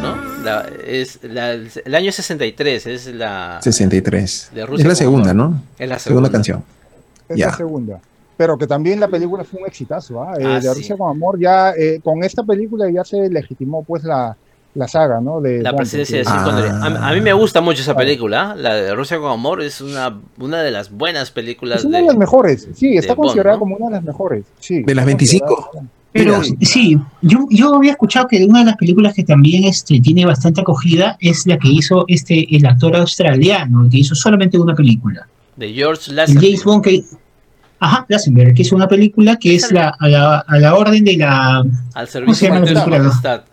¿no? 0.02 0.16
La- 0.44 0.66
es 0.86 1.18
la- 1.22 1.52
el 1.52 1.94
año 1.94 2.12
63 2.12 2.86
es 2.86 3.06
la 3.06 3.58
63. 3.62 4.50
De 4.54 4.66
Rusia 4.66 4.82
es 4.82 4.88
la 4.88 4.94
segunda. 4.94 5.34
¿no? 5.34 5.62
Es 5.78 5.88
la 5.88 5.98
Segunda 5.98 6.28
segunda. 6.28 6.30
canción. 6.30 6.64
Es 7.34 7.40
Ya. 7.40 7.46
la 7.48 7.56
segunda. 7.56 8.00
Pero 8.36 8.58
que 8.58 8.66
también 8.66 8.98
la 8.98 9.06
película 9.08 9.44
fue 9.44 9.60
un 9.60 9.66
exitazo, 9.66 10.20
¿ah? 10.22 10.34
Eh, 10.38 10.44
Ah, 10.44 10.54
de 10.54 10.62
sí. 10.62 10.68
Rusia 10.68 10.96
con 10.96 11.08
Amor, 11.10 11.38
ya 11.38 11.70
eh, 11.70 12.00
con 12.02 12.24
esta 12.24 12.42
película 12.42 12.90
ya 12.90 13.04
se 13.04 13.28
legitimó 13.30 13.84
pues 13.84 14.02
la, 14.02 14.36
la 14.74 14.88
saga, 14.88 15.20
¿no? 15.20 15.40
De 15.40 15.62
La 15.62 15.72
presidencia 15.76 16.18
de 16.18 16.24
Sean 16.24 16.42
Connery. 16.42 16.68
A, 16.68 17.08
a 17.10 17.14
mí 17.14 17.20
me 17.20 17.30
Ah. 17.30 17.34
gusta 17.34 17.60
mucho 17.60 17.82
esa 17.82 17.94
película, 17.94 18.56
la 18.56 18.74
de 18.74 18.92
Rusia 18.94 19.18
con 19.18 19.30
amor, 19.30 19.62
es 19.62 19.80
una, 19.80 20.18
una 20.38 20.62
de 20.62 20.72
las 20.72 20.90
buenas 20.90 21.30
películas 21.30 21.80
Es 21.80 21.84
una 21.84 21.98
de... 21.98 22.02
de 22.04 22.08
las 22.08 22.16
mejores, 22.16 22.68
sí, 22.74 22.96
está 22.96 23.12
de 23.12 23.16
Bond, 23.16 23.26
considerada 23.28 23.54
¿no? 23.56 23.60
como 23.60 23.76
una 23.76 23.86
de 23.86 23.92
las 23.92 24.02
mejores. 24.04 24.44
Sí, 24.58 24.82
¿De 24.82 24.94
las 24.96 25.02
está 25.04 25.06
25? 25.06 25.46
considerada- 25.46 25.88
Pero 26.12 26.42
Sí. 26.60 26.98
yo, 27.22 27.46
yo 27.50 27.74
había 27.76 27.92
escuchado 27.92 28.26
que 28.28 28.44
una 28.44 28.60
de 28.60 28.64
las 28.66 28.76
películas 28.76 29.14
que 29.14 29.22
también 29.22 29.62
este, 29.64 30.00
tiene 30.00 30.26
bastante 30.26 30.60
acogida 30.60 31.16
es 31.20 31.46
la 31.46 31.56
que 31.58 31.68
hizo 31.68 32.04
este 32.08 32.46
el 32.56 32.66
actor 32.66 32.96
australiano, 32.96 33.88
que 33.90 33.98
hizo 33.98 34.14
solamente 34.16 34.58
una 34.58 34.74
película. 34.74 35.26
de 35.56 35.72
George 35.72 36.12
Lazenby. 36.12 36.46
James 36.46 36.64
Bond 36.64 36.82
que... 36.84 37.04
Ajá, 37.84 38.06
Lazenberg, 38.08 38.54
que 38.54 38.62
es 38.62 38.72
una 38.72 38.88
película 38.88 39.36
que 39.36 39.54
es 39.56 39.70
la, 39.70 39.94
a, 39.98 40.08
la, 40.08 40.38
a 40.38 40.58
la 40.58 40.74
orden 40.74 41.04
de 41.04 41.16
la... 41.18 41.62
Al 41.94 42.06
se 42.06 42.12
servicio 42.12 42.48
llama 42.48 42.60
de 42.64 42.72
la 42.72 42.84
película? 42.84 43.44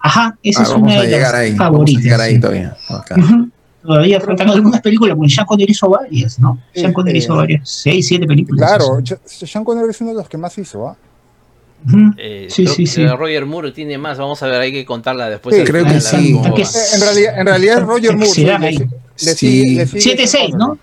Ajá, 0.00 0.36
esa 0.42 0.60
Ah, 0.60 0.62
es 0.64 0.68
una 0.70 1.00
de 1.02 1.08
las 1.10 1.34
ahí. 1.34 1.50
Vamos 1.52 1.60
a 1.60 1.64
favoritas. 1.70 2.02
llegar 2.02 2.20
ahí 2.20 2.34
sí. 2.34 2.40
todavía. 2.40 2.76
Ok. 2.90 3.10
Ujú. 3.16 3.48
Todavía 3.82 4.20
faltan 4.20 4.50
algunas 4.50 4.80
películas, 4.80 5.16
porque 5.16 5.30
Sean 5.32 5.46
Connery 5.46 5.72
hizo 5.72 5.88
varias, 5.88 6.38
¿no? 6.38 6.58
Sí, 6.74 6.80
Sean 6.80 6.92
Connery 6.92 7.18
eh, 7.18 7.22
hizo 7.22 7.36
varias, 7.36 7.68
seis, 7.68 8.06
siete 8.06 8.26
películas. 8.26 8.66
Claro, 8.68 8.98
hizo. 9.00 9.16
Sean 9.46 9.62
Connery 9.64 9.90
es 9.90 10.00
uno 10.00 10.10
de 10.10 10.16
los 10.16 10.28
que 10.28 10.36
más 10.38 10.56
hizo, 10.58 10.88
¿ah? 10.88 10.96
Eh, 12.16 12.46
Sí, 12.50 12.66
sí, 12.66 12.86
sí. 12.86 13.06
Roger 13.06 13.44
Moore 13.44 13.72
tiene 13.72 13.98
más, 13.98 14.16
vamos 14.18 14.42
a 14.42 14.46
ver, 14.46 14.60
hay 14.62 14.72
que 14.72 14.84
contarla 14.86 15.28
después. 15.28 15.54
Sí, 15.54 15.64
creo 15.64 15.84
que 15.84 16.00
sí. 16.00 16.32
Eh, 16.34 16.94
en 16.94 17.00
realidad, 17.02 17.38
en 17.40 17.46
realidad 17.46 17.78
es 17.78 17.84
Roger 17.84 18.12
Moore. 18.16 18.30
Se 18.30 18.44
dan 18.44 18.60
le- 18.62 18.66
ahí. 18.68 18.78
le 18.78 18.86
Sí. 19.16 19.34
sigue- 19.34 19.74
le 19.76 19.86
sigue 19.86 20.00
Siete, 20.00 20.26
Sean 20.26 20.42
seis, 20.46 20.54
¿no? 20.56 20.78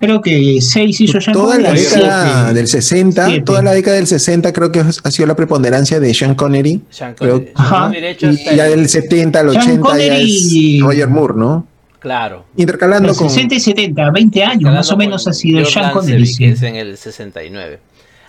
Creo 0.00 0.22
que 0.22 0.58
seis 0.62 0.98
hizo 1.00 1.20
Sean 1.20 1.34
Toda 1.34 1.58
la 1.58 1.68
Connery. 1.68 1.84
década 1.86 2.40
siete. 2.44 2.54
del 2.54 2.66
60, 2.68 3.26
Siete. 3.26 3.42
toda 3.44 3.62
la 3.62 3.72
década 3.72 3.96
del 3.96 4.06
60 4.06 4.52
creo 4.52 4.72
que 4.72 4.80
ha 4.80 5.10
sido 5.10 5.26
la 5.26 5.36
preponderancia 5.36 6.00
de 6.00 6.14
Sean 6.14 6.34
Connery. 6.34 6.80
Sean 6.88 7.14
Creo- 7.14 7.34
Connery. 7.34 7.52
Ajá. 7.54 7.82
Connery 7.84 8.06
hecho 8.06 8.30
Y 8.30 8.36
ya 8.56 8.66
el- 8.66 8.76
del 8.80 8.88
70 8.88 9.40
al 9.40 9.50
Sean 9.52 9.62
80 9.82 9.98
ya 9.98 10.16
es 10.16 10.80
Roger 10.80 11.08
Moore, 11.08 11.34
¿no? 11.36 11.66
Claro. 11.98 12.46
Intercalando 12.56 13.14
con 13.14 13.28
60 13.28 13.54
y 13.56 13.60
70, 13.60 14.10
20 14.10 14.42
años 14.42 14.72
más 14.72 14.90
o 14.90 14.96
menos 14.96 15.28
ha 15.28 15.34
sido 15.34 15.62
Sean 15.66 15.92
Connery. 15.92 16.34
que 16.34 16.48
es 16.50 16.62
en 16.62 16.76
el 16.76 16.96
69. 16.96 17.78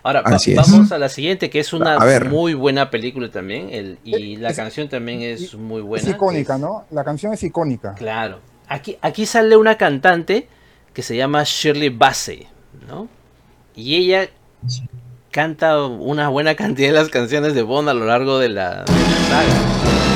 Ahora, 0.04 0.24
va- 0.24 0.38
vamos 0.56 0.92
a 0.92 0.98
la 0.98 1.08
siguiente, 1.10 1.50
que 1.50 1.60
es 1.60 1.72
una 1.74 1.98
muy 2.30 2.54
buena 2.56 2.90
película 2.90 3.30
también, 3.32 3.70
el, 3.72 3.98
y 4.04 4.36
la 4.36 4.50
es- 4.50 4.58
canción 4.58 4.90
también 4.90 5.22
es 5.22 5.54
muy 5.54 5.82
buena. 5.82 6.04
Es 6.10 6.16
icónica, 6.16 6.56
es- 6.56 6.60
¿no? 6.60 6.86
La 6.92 7.04
canción 7.06 7.32
es 7.34 7.44
icónica. 7.44 7.94
Claro. 7.94 8.40
Aquí, 8.68 8.98
aquí 9.02 9.26
sale 9.26 9.56
una 9.56 9.78
cantante 9.78 10.48
que 10.94 11.04
se 11.04 11.16
llama 11.16 11.44
Shirley 11.46 11.90
Bassey, 11.90 12.48
¿no? 12.88 13.08
Y 13.76 13.96
ella 13.96 14.30
canta 15.32 15.84
una 15.86 16.30
buena 16.30 16.56
cantidad 16.56 16.90
de 16.90 16.96
las 16.96 17.10
canciones 17.10 17.54
de 17.54 17.62
Bond 17.62 17.90
a 17.90 17.94
lo 17.94 18.06
largo 18.06 18.38
de 18.38 18.50
la, 18.50 18.84
de 18.84 18.94
la 18.94 19.18
saga. 19.30 20.11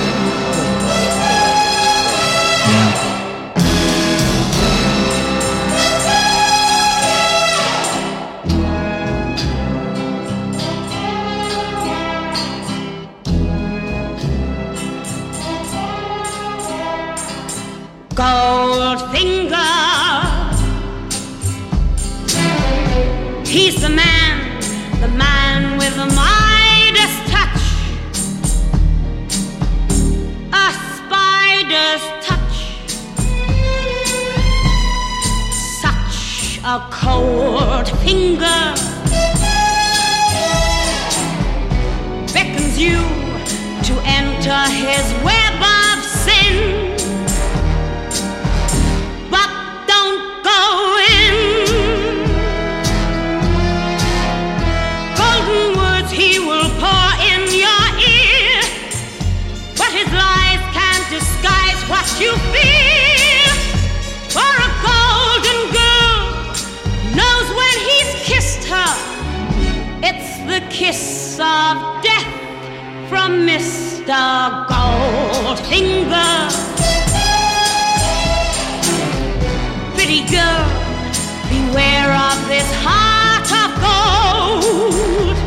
A 36.68 36.80
cold 36.90 37.88
finger 38.00 38.74
beckons 42.34 42.76
you 42.76 42.98
to 43.84 43.94
enter 44.04 44.60
his 44.74 45.14
web 45.24 45.45
of 71.40 72.02
death 72.02 72.26
from 73.10 73.46
Mr. 73.46 74.16
Goldfinger. 74.68 76.50
Pretty 79.96 80.22
girl, 80.32 80.66
beware 81.50 82.14
of 82.14 82.48
this 82.48 82.70
heart 82.84 83.52
of 83.64 83.72
gold. 83.82 85.45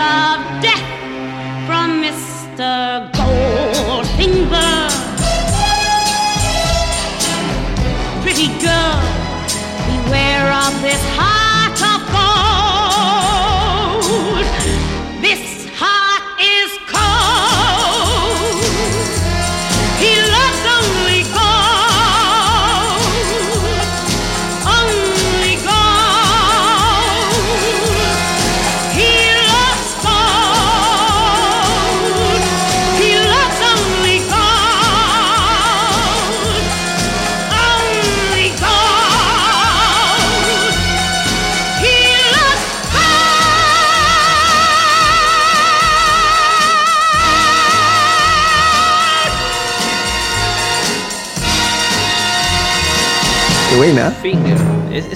of 0.00 0.62
death 0.62 0.86
from 1.66 2.02
Mr. 2.02 3.10
Goldfinger. 3.12 4.88
Pretty 8.22 8.48
girl, 8.64 9.00
beware 9.86 10.52
of 10.52 10.72
this 10.82 11.02
high. 11.16 11.39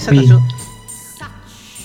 Esa 0.05 0.11
Sí. 0.11 0.17
canción. 0.17 0.41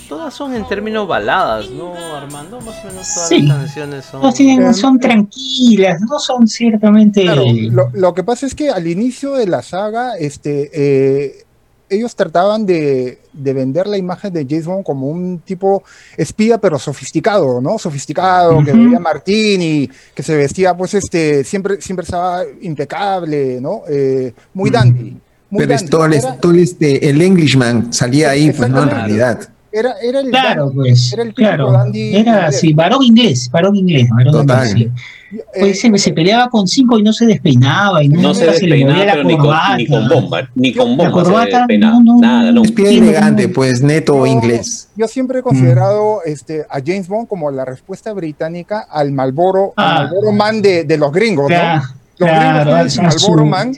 Todas 0.09 0.33
son 0.33 0.53
en 0.53 0.67
términos 0.67 1.07
baladas, 1.07 1.69
¿no, 1.69 1.93
Armando? 1.95 2.59
Más 2.59 2.83
o 2.83 2.87
menos 2.87 3.13
todas 3.13 3.29
Sí. 3.29 3.41
las 3.43 3.57
canciones 3.59 4.05
son. 4.05 4.21
No 4.21 4.33
tienen- 4.33 4.73
son 4.73 4.99
tranquilas, 4.99 6.01
no 6.01 6.19
son 6.19 6.47
ciertamente. 6.49 7.21
Claro, 7.21 7.43
lo, 7.71 7.89
lo 7.93 8.13
que 8.13 8.21
pasa 8.23 8.45
es 8.45 8.53
que 8.53 8.69
al 8.69 8.87
inicio 8.87 9.33
de 9.35 9.47
la 9.47 9.61
saga, 9.61 10.17
este, 10.19 10.69
eh, 10.73 11.45
ellos 11.89 12.13
trataban 12.15 12.65
de, 12.65 13.21
de 13.31 13.53
vender 13.53 13.87
la 13.87 13.97
imagen 13.97 14.33
de 14.33 14.45
James 14.49 14.65
Bond 14.65 14.83
como 14.83 15.07
un 15.07 15.39
tipo 15.39 15.81
espía, 16.17 16.57
pero 16.57 16.77
sofisticado, 16.77 17.61
¿no? 17.61 17.77
Sofisticado, 17.79 18.61
que 18.65 18.73
bebía 18.73 18.99
martini, 18.99 19.89
que 20.13 20.23
se 20.23 20.35
vestía, 20.35 20.75
pues, 20.75 20.93
este, 20.93 21.45
siempre, 21.45 21.81
siempre 21.81 22.03
estaba 22.03 22.43
impecable, 22.61 23.59
¿no? 23.61 23.83
Eh, 23.89 24.33
muy 24.53 24.69
dandy. 24.69 25.17
Muy 25.51 25.59
Pero 25.59 25.73
es 25.75 25.81
Era- 25.83 26.35
todo 26.39 26.53
este, 26.53 27.09
el 27.09 27.21
Englishman 27.21 27.91
salía 27.93 28.31
ahí, 28.31 28.51
pues 28.51 28.69
no, 28.69 28.83
en 28.83 28.89
realidad. 28.89 29.39
Era, 29.73 29.93
era 30.03 30.19
el 30.19 30.29
Claro, 30.29 30.65
dandy, 30.65 30.75
pues. 30.75 31.13
era 31.13 31.23
el 31.23 31.33
Claro. 31.33 31.71
dandy 31.71 32.09
Era 32.09 32.19
inglés. 32.19 32.43
así, 32.57 32.73
varón 32.73 33.03
inglés, 33.03 33.49
varón 33.51 33.75
inglés, 33.75 34.09
varón 34.09 34.31
Total. 34.33 34.67
inglés. 34.69 34.89
sí. 34.95 35.01
Eh, 35.33 35.43
Pues 35.61 35.79
se, 35.79 35.97
se 35.97 36.11
peleaba 36.11 36.49
con 36.49 36.67
cinco 36.67 36.99
y 36.99 37.03
no 37.03 37.13
se 37.13 37.25
despeinaba 37.25 38.03
y 38.03 38.09
no, 38.09 38.21
No 38.21 38.33
se 38.33 38.45
le 38.47 38.51
despeinaba, 38.51 38.91
movía 38.93 39.05
la 39.05 39.11
pero 39.13 39.23
ni 39.23 39.33
con, 39.37 39.45
corbata. 39.45 39.77
ni 39.77 39.87
con 39.87 40.09
bomba, 40.09 40.49
ni 40.55 40.73
con 40.73 40.87
bomba 40.97 41.05
se 41.05 41.11
corbata, 41.11 41.57
despeinaba. 41.59 41.93
no, 41.93 42.15
no, 42.15 42.19
Nada, 42.19 42.51
no. 42.51 42.63
Espía 42.63 42.89
Sí, 42.89 42.97
elegante, 42.97 43.47
pues 43.47 43.81
neto 43.81 44.17
Yo- 44.17 44.25
inglés. 44.25 44.89
Yo 44.97 45.07
siempre 45.07 45.39
he 45.39 45.41
considerado 45.41 46.19
este, 46.25 46.65
a 46.69 46.79
James 46.85 47.07
Bond 47.07 47.29
como 47.29 47.49
la 47.49 47.63
respuesta 47.63 48.11
británica 48.11 48.85
al 48.89 49.13
Malboro, 49.13 49.73
Ah. 49.77 49.99
al 49.99 50.03
Marlboro 50.09 50.31
Man 50.33 50.61
de, 50.61 50.83
de 50.83 50.97
los 50.97 51.13
gringos, 51.13 51.47
Claro, 51.47 51.77
¿no? 51.77 51.83
Los 52.17 52.29
claro, 52.29 52.71
gringos 52.71 52.93
tienen 52.93 53.11
su 53.11 53.27
Marlboro 53.29 53.45
Man, 53.45 53.71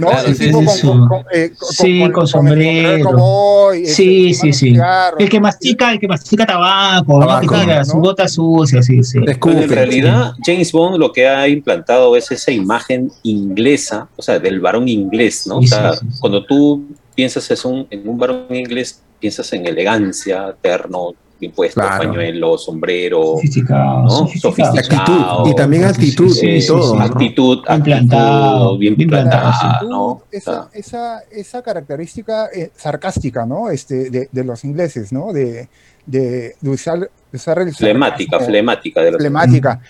¿no? 0.00 0.08
Claro, 0.10 0.28
el 0.28 0.36
sí, 0.36 0.44
tipo 0.46 0.58
sí, 0.60 0.64
con, 0.66 0.76
su- 0.76 0.86
con- 0.88 1.08
con- 1.08 1.24
eh, 1.32 1.52
con- 1.58 1.68
sí, 1.68 2.00
con- 2.00 2.12
con 2.12 2.12
con 2.12 2.22
el 2.22 2.28
sombrero. 2.28 3.72
este, 3.72 3.92
Sí, 3.94 4.34
sí, 4.34 4.52
sí. 4.52 4.70
cigarro. 4.70 5.18
El 5.18 5.28
que 5.28 5.40
mastica, 5.40 5.92
el 5.92 5.98
que 6.00 6.08
mastica 6.08 6.46
tabaco, 6.46 7.14
¿no? 7.20 7.26
Tabaco, 7.26 7.54
que 7.54 7.60
tira 7.60 7.78
¿no? 7.78 7.84
su 7.84 7.98
bota 7.98 8.28
sucia, 8.28 8.82
sí, 8.82 9.02
sí. 9.04 9.18
Escupe. 9.26 9.62
en 9.64 9.68
realidad, 9.68 10.32
James 10.44 10.72
Bond 10.72 10.96
lo 10.98 11.12
que 11.12 11.26
ha 11.28 11.46
implantado 11.48 12.16
es 12.16 12.30
esa 12.30 12.50
imagen 12.52 13.10
inglesa, 13.22 14.08
o 14.16 14.22
sea, 14.22 14.38
del 14.38 14.60
varón 14.60 14.88
inglés, 14.88 15.46
¿no? 15.46 15.60
Sí, 15.60 15.66
o 15.66 15.68
sea, 15.68 15.92
sí, 15.92 15.98
sí, 16.00 16.06
sí. 16.12 16.18
cuando 16.20 16.44
tú 16.44 16.86
piensas 17.14 17.50
es 17.50 17.64
un- 17.64 17.86
en 17.90 18.08
un 18.08 18.18
varón 18.18 18.46
inglés, 18.50 19.02
piensas 19.20 19.52
en 19.52 19.66
elegancia, 19.66 20.54
terno, 20.62 21.14
impuesto, 21.46 21.80
Claro. 21.80 22.04
pañuelo, 22.04 22.58
sombrero, 22.58 23.22
Sofisticado, 23.36 24.02
¿no? 24.02 24.10
sofisticado. 24.10 24.74
Sofisticado. 24.76 25.12
Actitud. 25.42 25.50
Y 25.50 25.54
también 25.54 25.82
Sí, 25.82 25.88
sí, 25.88 25.94
actitud 26.08 26.30
sí, 26.34 26.46
y 26.48 26.60
sí, 26.60 26.66
todo. 26.68 26.82
sí. 26.92 26.98
¿no? 26.98 27.04
actitud, 27.04 27.58
actitud, 27.66 28.78
bien 28.78 28.96
bien 28.96 29.08
plantado, 29.08 29.42
plantada, 29.42 29.78
Tú, 29.80 29.88
¿no? 29.88 30.22
Esa, 30.30 30.68
esa, 30.72 31.20
esa 31.30 31.62
característica 31.62 32.46
eh, 32.54 32.70
sarcástica, 32.76 33.46
¿no? 33.46 33.70
Este, 33.70 34.10
de, 34.10 34.28
de 34.30 34.44
los 34.44 34.64
ingleses, 34.64 35.12
¿no? 35.12 35.32
De, 35.32 35.68
de, 36.06 36.54
de 36.60 36.70
usar, 36.70 36.98
de 37.00 37.08
usar 37.32 37.58
el 37.60 37.74
flemática, 37.74 38.40
flemática 38.40 39.00
de 39.02 39.10
los 39.12 39.18
emblemática. 39.20 39.80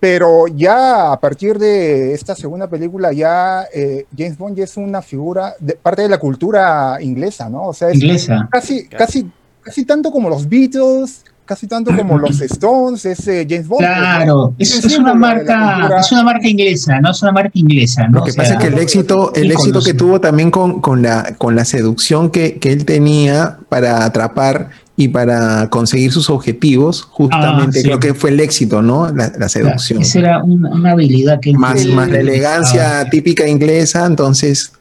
Pero 0.00 0.46
ya 0.48 1.12
a 1.12 1.18
partir 1.18 1.58
de 1.58 2.12
esta 2.12 2.34
segunda 2.34 2.68
película, 2.68 3.12
ya 3.14 3.64
eh, 3.72 4.04
James 4.16 4.36
Bond 4.36 4.54
ya 4.56 4.64
es 4.64 4.76
una 4.76 5.00
figura, 5.00 5.54
de, 5.58 5.74
parte 5.76 6.02
de 6.02 6.10
la 6.10 6.18
cultura 6.18 6.98
inglesa, 7.00 7.48
¿no? 7.48 7.68
O 7.68 7.72
sea, 7.72 7.88
es 7.88 7.94
Inglesa. 8.02 8.46
casi, 8.50 8.86
casi, 8.88 9.26
casi 9.64 9.84
tanto 9.84 10.10
como 10.10 10.28
los 10.28 10.48
Beatles, 10.48 11.24
casi 11.44 11.66
tanto 11.66 11.94
como 11.96 12.18
los 12.18 12.40
Stones, 12.40 13.04
es 13.06 13.26
eh, 13.28 13.46
James 13.48 13.66
Bond. 13.68 13.80
Claro, 13.80 14.54
es, 14.58 14.82
¿no? 14.82 14.88
es 14.88 14.98
una 14.98 15.14
marca, 15.14 15.90
es 16.00 16.12
una 16.12 16.22
marca 16.22 16.46
inglesa, 16.48 17.00
no 17.00 17.10
es 17.10 17.22
una 17.22 17.32
marca 17.32 17.50
inglesa, 17.54 18.06
¿no? 18.08 18.18
Lo 18.18 18.24
que 18.24 18.30
O 18.30 18.34
sea, 18.34 18.42
pasa 18.44 18.54
es 18.54 18.60
que 18.60 18.66
el 18.68 18.78
éxito, 18.78 19.32
el 19.34 19.50
éxito 19.50 19.80
que 19.82 19.94
tuvo 19.94 20.20
también 20.20 20.50
con, 20.50 20.80
con 20.80 21.02
la, 21.02 21.34
con 21.38 21.54
la 21.56 21.64
seducción 21.64 22.30
que, 22.30 22.58
que 22.58 22.72
él 22.72 22.84
tenía 22.84 23.58
para 23.68 24.04
atrapar 24.04 24.70
y 24.96 25.08
para 25.08 25.68
conseguir 25.70 26.12
sus 26.12 26.30
objetivos, 26.30 27.02
justamente 27.02 27.80
Ah, 27.80 27.82
sí. 27.82 27.88
creo 27.88 27.98
que 27.98 28.14
fue 28.14 28.30
el 28.30 28.38
éxito, 28.38 28.80
¿no? 28.80 29.10
La, 29.12 29.32
la 29.36 29.48
seducción. 29.48 30.02
Esa 30.02 30.18
era 30.20 30.42
una, 30.44 30.70
una 30.70 30.92
habilidad 30.92 31.40
que 31.40 31.50
él 31.50 31.58
Más, 31.58 31.74
tenía. 31.74 31.96
más 31.96 32.08
la 32.10 32.20
elegancia 32.20 33.04
típica 33.10 33.46
inglesa, 33.48 34.06
entonces 34.06 34.72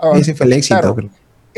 Ah, 0.00 0.12
ese 0.16 0.34
fue 0.34 0.46
el 0.46 0.52
éxito. 0.54 0.78
claro. 0.80 0.94
creo. 0.94 1.10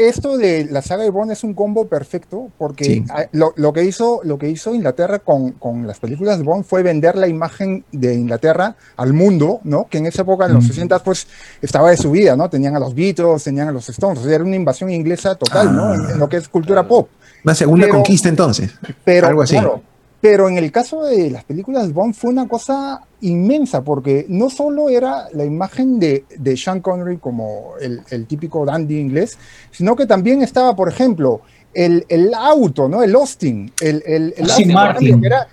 Esto 0.09 0.39
de 0.39 0.67
la 0.71 0.83
saga 0.83 1.03
de 1.05 1.11
Bond 1.11 1.31
es 1.33 1.45
un 1.45 1.55
combo 1.55 1.87
perfecto 1.87 2.49
porque 2.59 2.85
Sí. 2.85 3.05
ah, 3.11 3.25
lo, 3.33 3.53
lo 3.57 3.73
que 3.73 3.85
hizo, 3.85 4.21
lo 4.25 4.39
que 4.39 4.49
hizo 4.49 4.75
Inglaterra 4.75 5.19
con, 5.19 5.53
con 5.53 5.87
las 5.87 5.99
películas 5.99 6.39
de 6.39 6.45
Bond 6.45 6.65
fue 6.65 6.83
vender 6.83 7.17
la 7.17 7.29
imagen 7.29 7.85
de 7.93 8.15
Inglaterra 8.15 8.77
al 8.97 9.13
mundo, 9.13 9.61
¿no? 9.65 9.87
Que 9.91 9.99
en 9.99 10.07
esa 10.07 10.23
época, 10.23 10.47
en 10.47 10.55
los 10.55 10.65
Mm. 10.65 10.69
60 10.69 10.99
pues 11.03 11.27
estaba 11.63 11.91
de 11.91 11.97
su 11.97 12.11
vida, 12.11 12.37
¿no? 12.37 12.49
Tenían 12.51 12.77
a 12.77 12.81
los 12.81 12.95
Beatles, 12.95 13.45
tenían 13.45 13.69
a 13.69 13.73
los 13.73 13.89
Stones, 13.89 14.19
o 14.21 14.23
sea, 14.25 14.35
era 14.35 14.45
una 14.45 14.57
invasión 14.57 14.91
inglesa 14.91 15.35
total, 15.35 15.75
¿no? 15.75 15.95
En, 15.95 16.11
en 16.11 16.19
lo 16.19 16.29
que 16.29 16.37
es 16.39 16.49
cultura 16.49 16.87
pop. 16.87 17.09
Una 17.45 17.55
segunda 17.55 17.87
Pero- 17.87 17.95
conquista 17.97 18.29
entonces. 18.29 18.71
Pero, 19.05 19.27
Algo 19.29 19.43
así. 19.43 19.55
claro, 19.55 19.83
pero 20.21 20.49
en 20.49 20.59
el 20.59 20.71
caso 20.71 21.05
de 21.05 21.31
las 21.31 21.45
películas 21.45 21.87
de 21.87 21.93
Bond 21.93 22.15
fue 22.15 22.31
una 22.31 22.47
cosa 22.47 23.03
inmensa, 23.23 23.83
porque 23.83 24.27
no 24.29 24.51
solo 24.51 24.89
era 24.89 25.29
la 25.33 25.45
imagen 25.45 25.99
de, 25.99 26.25
de 26.39 26.57
Sean 26.57 26.81
Connery 26.81 27.19
como 27.19 27.73
el, 27.81 28.01
el 28.11 28.27
típico 28.27 28.65
dandy 28.65 28.99
inglés, 28.99 29.39
sino 29.71 29.97
que 29.97 30.07
también 30.07 30.43
estaba, 30.43 30.77
por 30.77 30.89
ejemplo, 30.89 31.41
el, 31.73 32.05
el 32.09 32.35
auto, 32.35 32.89
¿no? 32.89 33.03
El 33.03 33.15
Austin, 33.15 33.71
el, 33.81 34.03
el, 34.05 34.35
el 34.37 34.51
Aston 34.51 34.71
Aston 34.71 34.73
Martin. 34.73 35.21
que 35.21 35.27
era 35.27 35.49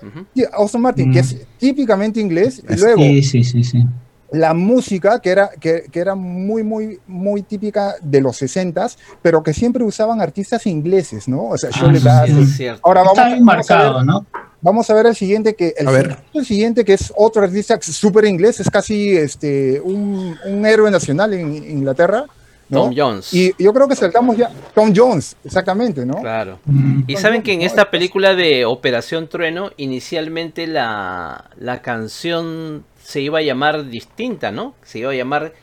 Austin 0.53 0.81
Martin, 0.81 1.09
Mm. 1.09 1.13
que 1.13 1.19
es 1.19 1.35
típicamente 1.59 2.19
inglés, 2.19 2.61
y 2.67 2.75
luego 2.75 3.01
Sí, 3.03 3.21
sí, 3.23 3.43
sí, 3.43 3.63
sí. 3.63 3.85
La 4.31 4.53
música 4.53 5.19
que 5.21 5.29
era, 5.29 5.49
que, 5.59 5.83
que 5.91 5.99
era 5.99 6.13
muy, 6.15 6.63
muy, 6.63 6.99
muy 7.07 7.43
típica 7.43 7.95
de 8.01 8.19
los 8.21 8.41
60s, 8.41 8.97
pero 9.21 9.41
que 9.41 9.53
siempre 9.53 9.83
usaban 9.83 10.19
artistas 10.21 10.65
ingleses, 10.67 11.27
¿no? 11.27 11.45
O 11.49 11.57
sea, 11.57 11.69
Ah, 11.73 11.77
Shirley 11.79 11.99
sí, 12.01 12.05
Bassey. 12.05 12.33
Sí, 12.35 12.41
es 12.41 12.57
cierto. 12.57 12.81
Ahora 12.83 13.01
vamos, 13.01 13.17
Está 13.17 13.27
bien 13.29 13.45
vamos 13.45 13.71
a 13.71 13.75
ver- 13.77 13.83
marcado, 13.91 14.03
¿no? 14.05 14.25
Vamos 14.59 14.89
a 14.89 14.93
ver 14.95 15.05
el 15.05 15.15
siguiente, 15.15 15.55
que 15.55 15.73
el, 15.77 15.87
A 15.87 15.91
ver. 15.91 16.17
el 16.33 16.45
siguiente, 16.45 16.83
que 16.83 16.93
es 16.93 17.13
otro 17.15 17.43
artista 17.43 17.79
súper 17.81 18.25
inglés, 18.25 18.59
es 18.59 18.69
casi 18.69 19.15
este, 19.15 19.79
un, 19.81 20.35
un 20.45 20.65
héroe 20.65 20.89
nacional 20.91 21.33
en 21.33 21.53
Inglaterra. 21.55 22.25
¿no? 22.69 22.81
Tom 22.81 22.93
Jones. 22.97 23.33
Y 23.33 23.53
yo 23.57 23.71
creo 23.71 23.87
que 23.87 23.95
saltamos 23.95 24.35
ya. 24.35 24.51
Tom 24.75 24.91
Jones, 24.93 25.37
exactamente, 25.45 26.05
¿no? 26.05 26.15
Claro. 26.19 26.59
Mm. 26.65 27.03
Y 27.07 27.15
saben 27.15 27.41
que 27.43 27.53
en 27.53 27.61
esta 27.61 27.89
película 27.91 28.35
de 28.35 28.65
Operación 28.65 29.29
Trueno, 29.29 29.69
inicialmente 29.77 30.67
la, 30.67 31.45
la 31.57 31.81
canción 31.81 32.83
se 33.07 33.21
iba 33.21 33.39
a 33.39 33.41
llamar 33.41 33.85
distinta, 33.85 34.51
¿no? 34.51 34.75
Se 34.83 34.99
iba 34.99 35.11
a 35.11 35.15
llamar 35.15 35.53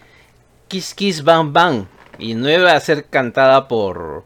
Kiss 0.69 0.95
Kiss 0.95 1.23
Bang 1.25 1.53
Bang. 1.53 1.85
Y 2.19 2.33
no 2.33 2.49
iba 2.49 2.73
a 2.73 2.81
ser 2.81 3.05
cantada 3.11 3.69
por, 3.69 4.25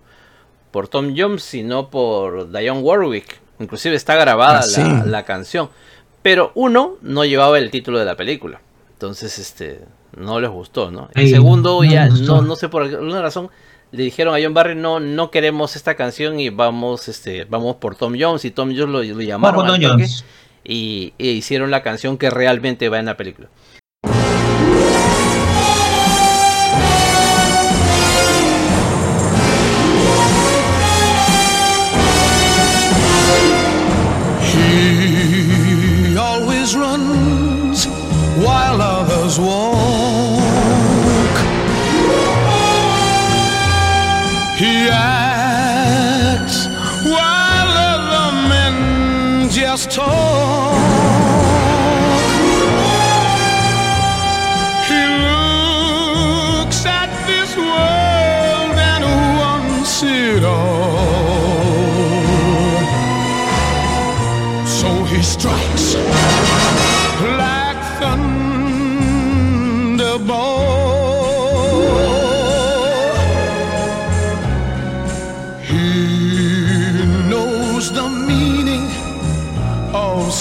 por 0.70 0.86
Tom 0.86 1.14
Jones, 1.16 1.42
sino 1.42 1.90
por 1.90 2.52
Dionne 2.52 2.80
Warwick. 2.80 3.40
Inclusive 3.58 3.96
está 3.96 4.14
grabada 4.14 4.60
Ah, 4.60 4.62
sí. 4.62 4.80
la, 4.82 5.04
la 5.04 5.24
canción. 5.24 5.68
Pero 6.22 6.52
uno 6.54 6.94
no 7.02 7.24
llevaba 7.24 7.58
el 7.58 7.72
título 7.72 7.98
de 7.98 8.04
la 8.04 8.14
película. 8.14 8.60
Entonces, 8.92 9.36
este, 9.40 9.80
no 10.16 10.38
les 10.38 10.50
gustó, 10.50 10.92
¿no? 10.92 11.08
El 11.16 11.28
segundo 11.28 11.82
no 11.82 11.90
ya, 11.90 12.06
no, 12.08 12.42
no 12.42 12.54
sé 12.54 12.68
por 12.68 12.82
alguna 12.82 13.20
razón, 13.20 13.50
le 13.90 14.04
dijeron 14.04 14.32
a 14.36 14.38
John 14.40 14.54
Barry, 14.54 14.76
no, 14.76 15.00
no 15.00 15.32
queremos 15.32 15.74
esta 15.74 15.96
canción 15.96 16.38
y 16.38 16.50
vamos, 16.50 17.08
este, 17.08 17.46
vamos 17.46 17.76
por 17.76 17.96
Tom 17.96 18.14
Jones. 18.16 18.44
Y 18.44 18.52
Tom 18.52 18.68
Jones 18.76 18.90
lo, 18.90 19.02
lo 19.02 19.20
llamaron 19.22 19.66
Tom 19.66 19.78
Jones. 19.82 20.24
Y, 20.68 21.14
e 21.18 21.28
hicieron 21.28 21.70
la 21.70 21.82
canción 21.82 22.18
que 22.18 22.30
realmente 22.30 22.88
va 22.88 22.98
en 22.98 23.06
la 23.06 23.16
película. 23.16 23.48
He 34.42 36.16
always 36.16 36.76
runs 36.76 37.86
while 38.36 38.82
others 38.82 39.38
walk. 39.38 40.38
He 44.58 44.88
acts 44.90 46.66
while 47.04 47.70
other 47.94 48.48
men 48.48 49.48
just 49.50 49.90
talk. 49.90 50.57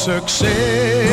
Success. 0.08 1.07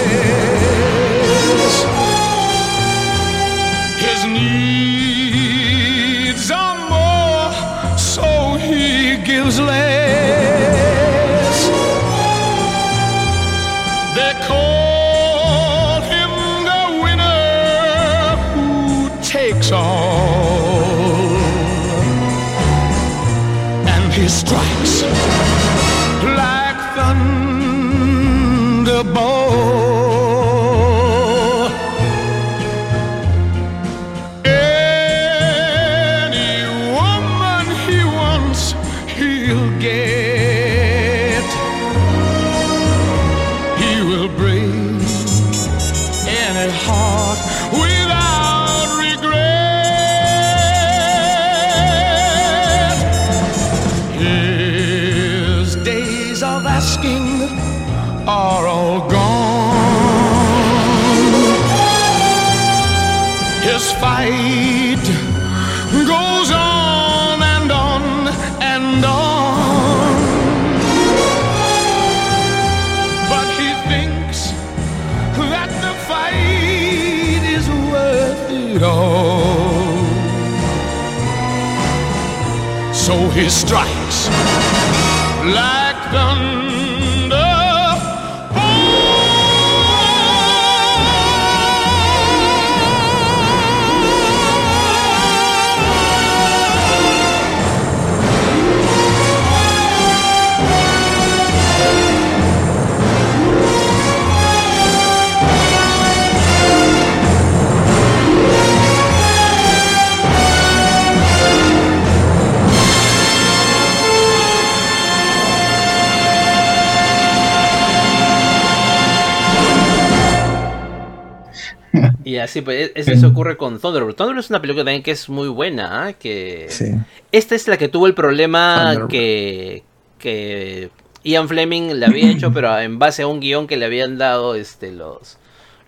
Y 122.54 122.58
así, 122.58 122.62
pues, 122.64 122.92
es- 122.94 123.08
eso 123.08 123.28
ocurre 123.28 123.56
con 123.56 123.80
Thunderbolt. 123.80 124.16
Thunderbolt 124.16 124.44
es 124.44 124.50
una 124.50 124.60
película 124.60 124.84
también 124.84 125.02
que 125.02 125.10
es 125.10 125.28
muy 125.28 125.48
buena, 125.48 126.06
¿ah? 126.06 126.12
que 126.12 126.66
Sí. 126.68 126.92
esta 127.32 127.54
es 127.56 127.66
la 127.66 127.76
que 127.76 127.88
tuvo 127.88 128.06
el 128.06 128.14
problema 128.14 129.06
que, 129.08 129.82
que 130.18 130.90
Ian 131.24 131.48
Fleming 131.48 131.94
le 131.94 132.06
había 132.06 132.30
hecho, 132.30 132.52
pero 132.52 132.78
en 132.78 132.98
base 132.98 133.22
a 133.22 133.26
un 133.26 133.40
guion 133.40 133.66
que 133.66 133.76
le 133.76 133.86
habían 133.86 134.18
dado 134.18 134.54
este 134.54 134.92
los 134.92 135.38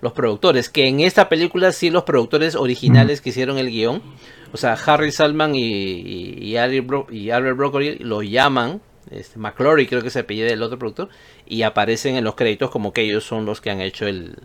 los 0.03 0.13
productores, 0.13 0.69
que 0.69 0.87
en 0.89 1.01
esta 1.01 1.29
película 1.31 1.73
sí 1.73 1.89
los 1.89 2.03
productores 2.05 2.55
originales 2.55 3.21
que 3.23 3.31
hicieron 3.31 3.57
el 3.59 3.71
guion, 3.71 4.03
o 4.53 4.57
sea, 4.59 4.75
Harry 4.75 5.11
Salman 5.11 5.55
y, 5.55 5.61
y, 5.65 6.39
y 6.43 6.57
Albert 6.59 7.11
y 7.13 7.31
Albert 7.31 7.57
Broccoli 7.57 7.97
lo 8.01 8.23
llaman, 8.23 8.83
este, 9.11 9.39
McClory 9.39 9.87
creo 9.87 10.03
que 10.03 10.11
se 10.11 10.19
apellida 10.21 10.47
del 10.49 10.63
otro 10.63 10.79
productor, 10.79 11.09
y 11.47 11.63
aparecen 11.63 12.17
en 12.17 12.25
los 12.25 12.35
créditos 12.35 12.71
como 12.71 12.93
que 12.93 13.03
ellos 13.03 13.25
son 13.25 13.47
los 13.47 13.61
que 13.63 13.71
han 13.71 13.81
hecho 13.81 14.07
el, 14.07 14.37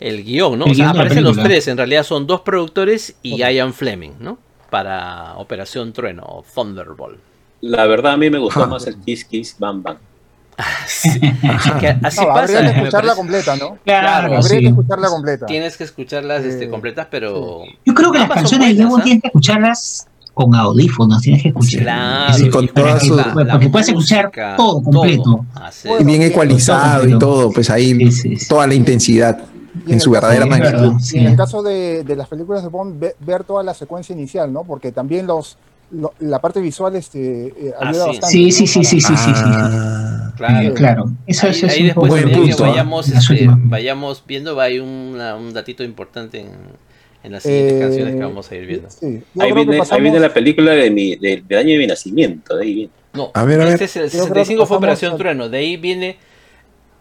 el 0.00 0.24
guion, 0.24 0.58
¿no? 0.58 0.64
El 0.66 0.72
o 0.72 0.74
sea, 0.74 0.90
aparecen 0.90 1.22
los 1.24 1.36
tres, 1.36 1.68
en 1.68 1.76
realidad 1.76 2.02
son 2.04 2.26
dos 2.26 2.40
productores 2.40 3.14
y 3.22 3.36
Ian 3.36 3.72
Fleming, 3.74 4.12
¿no? 4.18 4.38
Para 4.70 5.34
Operación 5.36 5.92
Trueno 5.92 6.22
o 6.24 6.44
Thunderbolt. 6.54 7.18
La 7.60 7.86
verdad, 7.86 8.12
a 8.12 8.16
mí 8.16 8.30
me 8.30 8.38
gustó 8.38 8.62
Ah. 8.64 8.66
más 8.66 8.86
el 8.86 8.96
Kiss 8.96 9.24
Kiss 9.24 9.56
Bam 9.58 9.82
Bam. 9.82 9.96
Sí, 10.86 11.18
que 11.20 11.88
así 12.02 12.20
No, 12.20 12.28
pasa. 12.28 12.40
habría 12.58 12.72
que 12.74 12.78
escucharla 12.80 13.14
completa, 13.14 13.56
¿no? 13.56 13.78
Claro, 13.84 14.26
Habría 14.36 14.42
sí. 14.42 14.58
que 14.60 14.66
escucharla 14.68 15.08
completa. 15.08 15.46
Tienes 15.46 15.76
que 15.76 15.84
escucharlas 15.84 16.44
este, 16.44 16.64
Eh, 16.64 16.70
completas, 16.70 17.06
pero. 17.10 17.62
Yo 17.84 17.94
creo 17.94 18.12
que 18.12 18.18
las 18.18 18.30
canciones 18.30 18.68
de 18.68 18.74
Diego 18.74 18.96
¿ah? 18.98 19.02
tienes 19.02 19.22
que 19.22 19.28
escucharlas 19.28 20.06
con 20.34 20.54
audífonos, 20.54 21.20
tienes 21.22 21.42
que 21.42 21.48
escuchar. 21.48 21.82
Claro, 21.82 22.34
Sí, 22.34 22.48
con 22.50 22.68
para 22.68 22.86
todas 22.88 23.02
que- 23.02 23.08
sus- 23.08 23.16
la- 23.16 23.34
para 23.34 23.44
la 23.54 23.58
que 23.60 23.68
puedas 23.68 23.88
escuchar 23.88 24.30
todo 24.56 24.82
completo. 24.82 25.44
Así 25.54 25.88
Y 26.00 26.04
bien 26.04 26.22
ecualizado 26.22 27.06
y 27.06 27.10
todo. 27.10 27.18
todo, 27.18 27.50
pues 27.52 27.68
ahí 27.70 27.94
Sí, 27.94 28.12
sí, 28.12 28.36
sí. 28.36 28.48
toda 28.48 28.66
la 28.66 28.74
intensidad 28.74 29.38
En 29.88 30.00
su 30.00 30.10
el 30.10 30.20
verdadera 30.20 30.44
Sí, 30.44 30.48
magnitud. 30.50 31.00
sí. 31.00 31.18
en 31.18 31.26
el 31.26 31.36
caso 31.36 31.62
de, 31.62 32.04
de 32.04 32.16
las 32.16 32.28
películas 32.28 32.62
de 32.62 32.68
Bond, 32.68 32.98
ve- 33.00 33.14
ver 33.20 33.44
toda 33.44 33.62
la 33.62 33.74
secuencia 33.74 34.12
inicial, 34.14 34.52
¿no? 34.52 34.64
Porque 34.64 34.92
también 34.92 35.26
los, 35.26 35.56
lo- 35.92 36.12
la 36.20 36.40
parte 36.40 36.60
visual 36.60 36.94
este, 36.96 37.46
eh, 37.46 37.74
Ah, 37.80 37.88
ayuda 37.88 38.02
sí. 38.04 38.08
bastante. 38.10 38.26
Sí, 38.28 38.52
sí, 38.52 38.66
sí, 38.66 38.84
sí, 38.84 39.00
sí, 39.00 39.16
sí, 39.16 39.16
sí. 39.16 39.32
Ah, 39.34 40.32
Claro. 40.36 40.68
Eh, 40.68 40.72
claro. 40.74 41.10
Eso, 41.26 41.46
Ahí, 41.46 41.52
eso 41.52 41.66
es 41.66 41.72
ahí 41.74 41.80
un 41.80 41.86
después 41.88 42.10
poco 42.12 42.22
Buen 42.22 42.34
punto, 42.40 42.64
¿ah? 42.64 42.68
vayamos, 42.70 43.08
este, 43.08 43.48
vayamos 43.50 44.24
viendo, 44.26 44.56
va, 44.56 44.64
hay 44.64 44.78
una- 44.78 45.36
un 45.36 45.52
datito 45.52 45.84
importante 45.84 46.40
en, 46.40 46.48
en 47.22 47.32
las 47.32 47.42
siguientes 47.42 47.74
Eh, 47.74 47.80
canciones 47.80 48.14
que 48.14 48.20
vamos 48.22 48.50
a 48.50 48.54
ir 48.56 48.66
viendo. 48.66 48.88
Sí, 48.90 49.22
Ahí 49.38 49.52
viene, 49.52 49.80
ahí 49.90 50.00
viene 50.00 50.18
la 50.20 50.32
película 50.32 50.72
de 50.72 50.90
mi, 50.90 51.16
de- 51.16 51.42
del 51.46 51.58
año 51.58 51.70
de 51.72 51.78
mi 51.78 51.86
nacimiento. 51.86 52.56
De 52.56 52.64
ahí 52.64 52.74
viene. 52.74 52.90
No, 53.12 53.30
A 53.34 53.44
ver, 53.44 53.60
a 53.60 53.64
este 53.64 53.74
ver. 53.74 53.82
es 53.82 53.96
el 53.96 54.02
Yo 54.04 54.08
creo 54.10 54.22
que 54.22 54.28
65 54.28 54.66
fue 54.66 54.76
Operación 54.78 55.12
al- 55.12 55.18
Trueno. 55.18 55.48
De 55.48 55.58
ahí 55.58 55.76
viene 55.76 56.16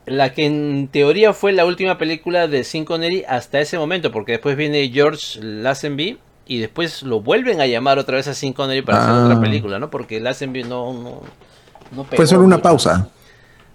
la 0.10 0.34
que 0.34 0.46
en 0.46 0.90
teoría 0.92 1.34
fue 1.34 1.52
la 1.54 1.66
última 1.66 1.98
película 1.98 2.48
de 2.48 2.64
Sean 2.64 2.86
Connery 2.86 3.24
hasta 3.28 3.60
ese 3.60 3.78
momento, 3.78 4.12
porque 4.12 4.34
después 4.34 4.56
viene 4.58 4.90
George 4.94 5.40
Lazenby 5.42 6.18
y 6.48 6.60
después 6.60 7.04
lo 7.04 7.22
vuelven 7.22 7.62
a 7.62 7.68
llamar 7.68 8.00
otra 8.00 8.18
vez 8.18 8.28
a 8.28 8.34
Sean 8.34 8.54
Connery 8.54 8.82
para 8.82 9.00
hacer 9.00 9.12
Ah. 9.14 9.26
otra 9.26 9.40
película, 9.42 9.80
¿no? 9.80 9.90
Porque 9.90 10.20
Lazenby 10.20 10.64
no, 10.64 10.94
no, 10.94 11.22
no 11.92 12.04
pegó 12.04 12.16
Fue 12.18 12.28
solo 12.28 12.44
una 12.44 12.58
pausa. 12.62 13.08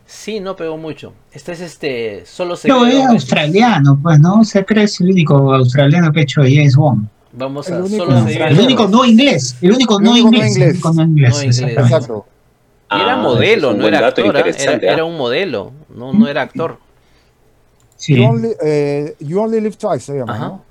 Sí, 0.07 0.39
no 0.41 0.55
pegó 0.55 0.77
mucho. 0.77 1.15
Este 1.33 1.53
es 1.53 1.61
este, 1.61 2.25
solo 2.27 2.57
se 2.57 2.69
quedó 2.69 2.85
es 2.87 3.07
australiano, 3.07 3.99
pues, 4.03 4.21
¿no? 4.21 4.41
O 4.41 4.45
sea, 4.45 4.63
creo 4.65 4.81
que 4.81 4.85
es 4.85 5.01
el 5.01 5.11
único 5.11 5.55
australiano 5.55 6.13
que 6.13 6.21
ha 6.21 6.23
hecho 6.25 6.43
James 6.43 6.77
Bond. 6.77 7.09
Vamos 7.33 7.67
El 7.69 7.75
a 7.75 7.79
único 7.85 8.05
solo 8.05 8.25
se 8.29 8.37
El 8.37 8.61
único 8.61 8.87
no 8.87 9.05
inglés. 9.05 9.57
El 9.63 9.73
único 9.73 9.99
El 9.99 10.05
no 10.05 10.11
único 10.13 10.31
no 10.31 10.37
inglés. 10.37 10.57
inglés. 10.57 10.69
El 10.69 10.75
único 10.75 10.93
no 10.95 11.03
inglés. 11.05 11.35
No 11.35 11.43
inglés. 11.43 11.59
Exacto. 11.61 12.27
Y 12.93 12.97
era 13.01 13.15
Ah, 13.15 13.17
modelo, 13.17 13.71
un 13.71 13.79
no 13.79 13.89
era 13.89 14.01
dato 14.03 14.21
actor, 14.21 14.37
¿ah? 14.37 14.41
era, 14.57 14.73
era 14.93 15.03
¿ah? 15.03 15.05
un 15.05 15.17
modelo, 15.17 15.73
no, 15.95 16.13
no 16.13 16.29
era 16.29 16.43
actor. 16.43 16.79
Sí. 17.97 18.17
You, 18.17 18.25
only, 18.25 18.51
eh, 18.63 19.17
You 19.21 19.41
Only 19.41 19.61
Live 19.61 19.77
Twice 19.77 20.01
se 20.01 20.19
llama, 20.19 20.35
Ajá. 20.35 20.49
¿no? 20.49 20.63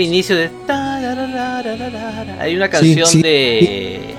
Ese 0.00 0.08
inicio 0.08 0.34
de. 0.36 0.50
Hay 2.38 2.56
una 2.56 2.70
canción 2.70 3.06
sí. 3.06 3.20
de. 3.20 4.14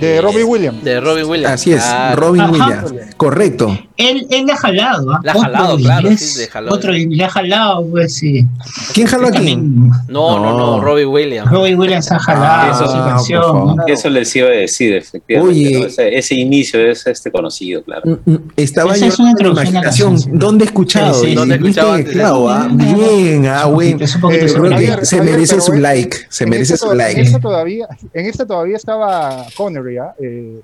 De 0.00 0.20
Robbie 0.22 0.44
Williams. 0.44 0.82
De 0.82 1.00
Robbie 1.00 1.24
Williams. 1.24 1.54
Así 1.54 1.72
es, 1.72 1.82
Claro. 1.82 2.20
Robin. 2.20 2.50
Williams. 2.50 2.92
Correcto. 3.16 3.78
Él, 3.96 4.26
él 4.30 4.44
le 4.46 4.52
ha 4.52 4.56
jalado, 4.56 5.10
¿ah? 5.12 5.20
Le 5.22 5.30
ha 5.30 5.32
Otro 5.32 5.42
jalado, 5.42 5.76
de 5.76 5.82
claro, 5.82 6.00
inglés, 6.02 6.32
sí, 6.32 6.38
le 6.40 6.46
jaló. 6.48 6.72
Otro 6.74 6.92
le 6.92 7.24
ha 7.24 7.28
jalado, 7.30 7.86
pues 7.90 8.14
sí. 8.14 8.46
¿Quién 8.92 9.06
jaló 9.06 9.28
aquí? 9.28 9.36
También 9.38 9.88
No, 10.08 10.38
no, 10.38 10.52
no, 10.52 10.76
No. 10.76 10.80
Robbie 10.82 11.06
Williams. 11.06 11.50
Robbie 11.50 11.74
Williams 11.74 12.12
ha 12.12 12.16
Ah, 12.16 12.18
jalado 12.20 12.72
eso- 12.72 12.86
su 12.92 12.98
por 12.98 13.08
canción. 13.08 13.76
¿no? 13.76 13.76
Eso 13.86 14.10
les 14.10 14.36
iba 14.36 14.48
a 14.48 14.50
decir, 14.52 14.94
efectivamente. 14.94 15.50
Oye. 15.58 15.80
¿no? 15.80 15.86
Ese, 15.86 16.16
ese 16.18 16.34
inicio 16.34 16.80
es 16.90 17.06
este 17.06 17.30
conocido, 17.30 17.82
claro. 17.82 18.02
Mm, 18.24 18.30
mm, 18.32 18.38
Estaba 18.56 18.94
Esa 18.94 19.06
es 19.06 19.16
yo 19.16 19.22
una 19.22 19.30
en 19.30 19.36
la 19.36 19.40
introducción 19.40 19.76
a 19.76 19.80
la 19.80 19.86
imaginación. 19.96 20.38
¿Dónde 20.38 20.64
he 20.64 20.66
escuchado? 20.66 21.14
Sí, 21.14 21.26
sí, 21.28 21.34
¿Dónde 21.34 21.54
he 21.54 21.58
viste, 21.58 21.70
escuchado 21.80 21.92
antes? 21.94 22.12
claro, 22.12 22.48
ah, 22.50 22.68
bien, 22.70 23.46
ah, 23.46 23.64
bueno. 23.66 23.98
Es 24.04 24.14
Eh, 24.16 24.18
creo 24.20 24.78
que 24.78 25.06
se 25.06 25.20
merece 25.22 25.60
su 25.60 25.72
like, 25.72 26.16
se 26.28 26.46
merece 26.46 26.76
su 26.76 26.92
like. 26.94 27.20
esta 27.20 27.38
todavía, 27.40 27.86
en 28.12 28.26
esta 28.26 28.44
todavía 28.46 28.76
estaba 28.76 29.44
Connery, 29.56 29.98
¿ah? 29.98 30.14
Eh, 30.20 30.60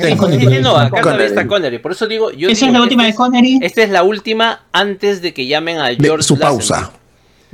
Sí. 0.00 0.08
esta. 0.12 0.26
Sí, 0.30 0.38
sí, 0.40 0.58
no, 0.62 0.70
acá 0.76 0.88
Connery. 0.90 1.02
todavía 1.02 1.26
está 1.26 1.46
Connery. 1.46 1.78
Por 1.78 1.92
eso 1.92 2.06
digo. 2.06 2.30
Yo 2.32 2.48
Esa 2.48 2.66
digo 2.66 2.68
es 2.68 2.72
la 2.78 2.82
última 2.82 3.02
de 3.04 3.08
esta 3.10 3.18
Connery. 3.22 3.58
Esta 3.62 3.82
es 3.82 3.90
la 3.90 4.02
última 4.02 4.60
antes 4.72 5.22
de 5.22 5.32
que 5.34 5.46
llamen 5.46 5.78
a 5.78 5.88
De 5.88 5.96
George 5.96 6.22
su 6.24 6.36
Lazenby. 6.36 6.56
pausa. 6.58 6.92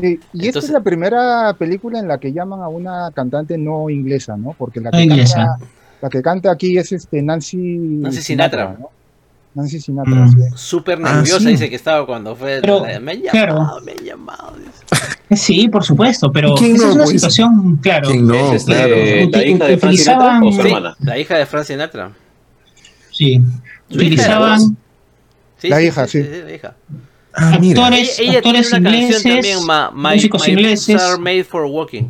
Sí, 0.00 0.06
y 0.06 0.12
esta 0.14 0.46
Entonces- 0.46 0.64
es 0.64 0.70
la 0.70 0.80
primera 0.80 1.54
película 1.58 1.98
en 1.98 2.08
la 2.08 2.18
que 2.18 2.32
llaman 2.32 2.60
a 2.62 2.68
una 2.68 3.10
cantante 3.14 3.58
no 3.58 3.90
inglesa, 3.90 4.36
¿no? 4.36 4.54
Porque 4.56 4.80
la 4.80 4.90
que, 4.90 5.02
inglesa. 5.02 5.34
Canta, 5.36 5.66
la 6.02 6.08
que 6.08 6.22
canta 6.22 6.50
aquí 6.50 6.78
es 6.78 6.90
este 6.92 7.20
Nancy, 7.20 7.56
Nancy 7.56 8.22
Sinatra. 8.22 8.76
¿no? 8.78 8.88
Nancy 9.52 9.80
Sinatra. 9.80 10.14
Mm. 10.14 10.30
sí. 10.32 10.38
Súper 10.54 10.98
Ah, 11.04 11.14
nerviosa, 11.16 11.40
sí. 11.40 11.46
dice 11.48 11.68
que 11.68 11.76
estaba 11.76 12.06
cuando 12.06 12.34
fue. 12.36 12.60
Pero, 12.62 12.86
la- 12.86 12.98
me 13.00 13.12
han 13.12 13.20
claro. 13.20 13.54
llamado, 13.54 13.80
me 13.82 13.92
han 13.92 13.98
llamado. 13.98 14.54
dice. 14.56 14.70
Sí, 15.36 15.68
por 15.68 15.84
supuesto, 15.84 16.32
pero 16.32 16.54
¿Quién 16.54 16.76
esa 16.76 16.84
no, 16.84 16.90
es 16.90 16.94
una 16.96 17.04
pues? 17.04 17.14
situación, 17.20 17.76
claro. 17.82 18.08
¿Quién 18.08 18.26
no? 18.26 18.34
es 18.34 18.52
este, 18.66 18.72
claro. 18.72 18.94
la 19.30 19.44
hija 19.46 19.64
de 19.66 19.76
Frank 19.78 19.94
Sinatra 19.96 20.40
o 20.42 20.52
su 20.52 20.60
hermana. 20.62 20.96
La 21.00 21.18
hija 21.18 21.36
de 21.36 21.46
Frank 21.46 21.64
Sinatra. 21.64 22.10
Sí. 23.20 23.40
Utilizaban 23.90 24.76
Sí, 25.58 25.68
La 25.68 25.82
hija, 25.82 26.06
sí. 26.06 26.22
la 26.22 26.54
hija. 26.54 26.74
Ah, 27.34 27.58
mira. 27.60 27.84
actores, 27.84 28.18
Ella, 28.18 28.30
ella 28.32 28.42
tiene 28.42 28.58
actores 28.60 28.72
una 28.72 28.78
ingleses, 28.90 29.14
canción 29.22 29.34
también, 29.34 29.66
ma- 29.66 29.90
My, 29.94 30.14
músicos 30.14 30.46
My 30.46 30.52
ingleses. 30.54 31.02
Are 31.02 31.18
Made 31.18 31.44
for 31.44 31.64
Walking. 31.66 32.04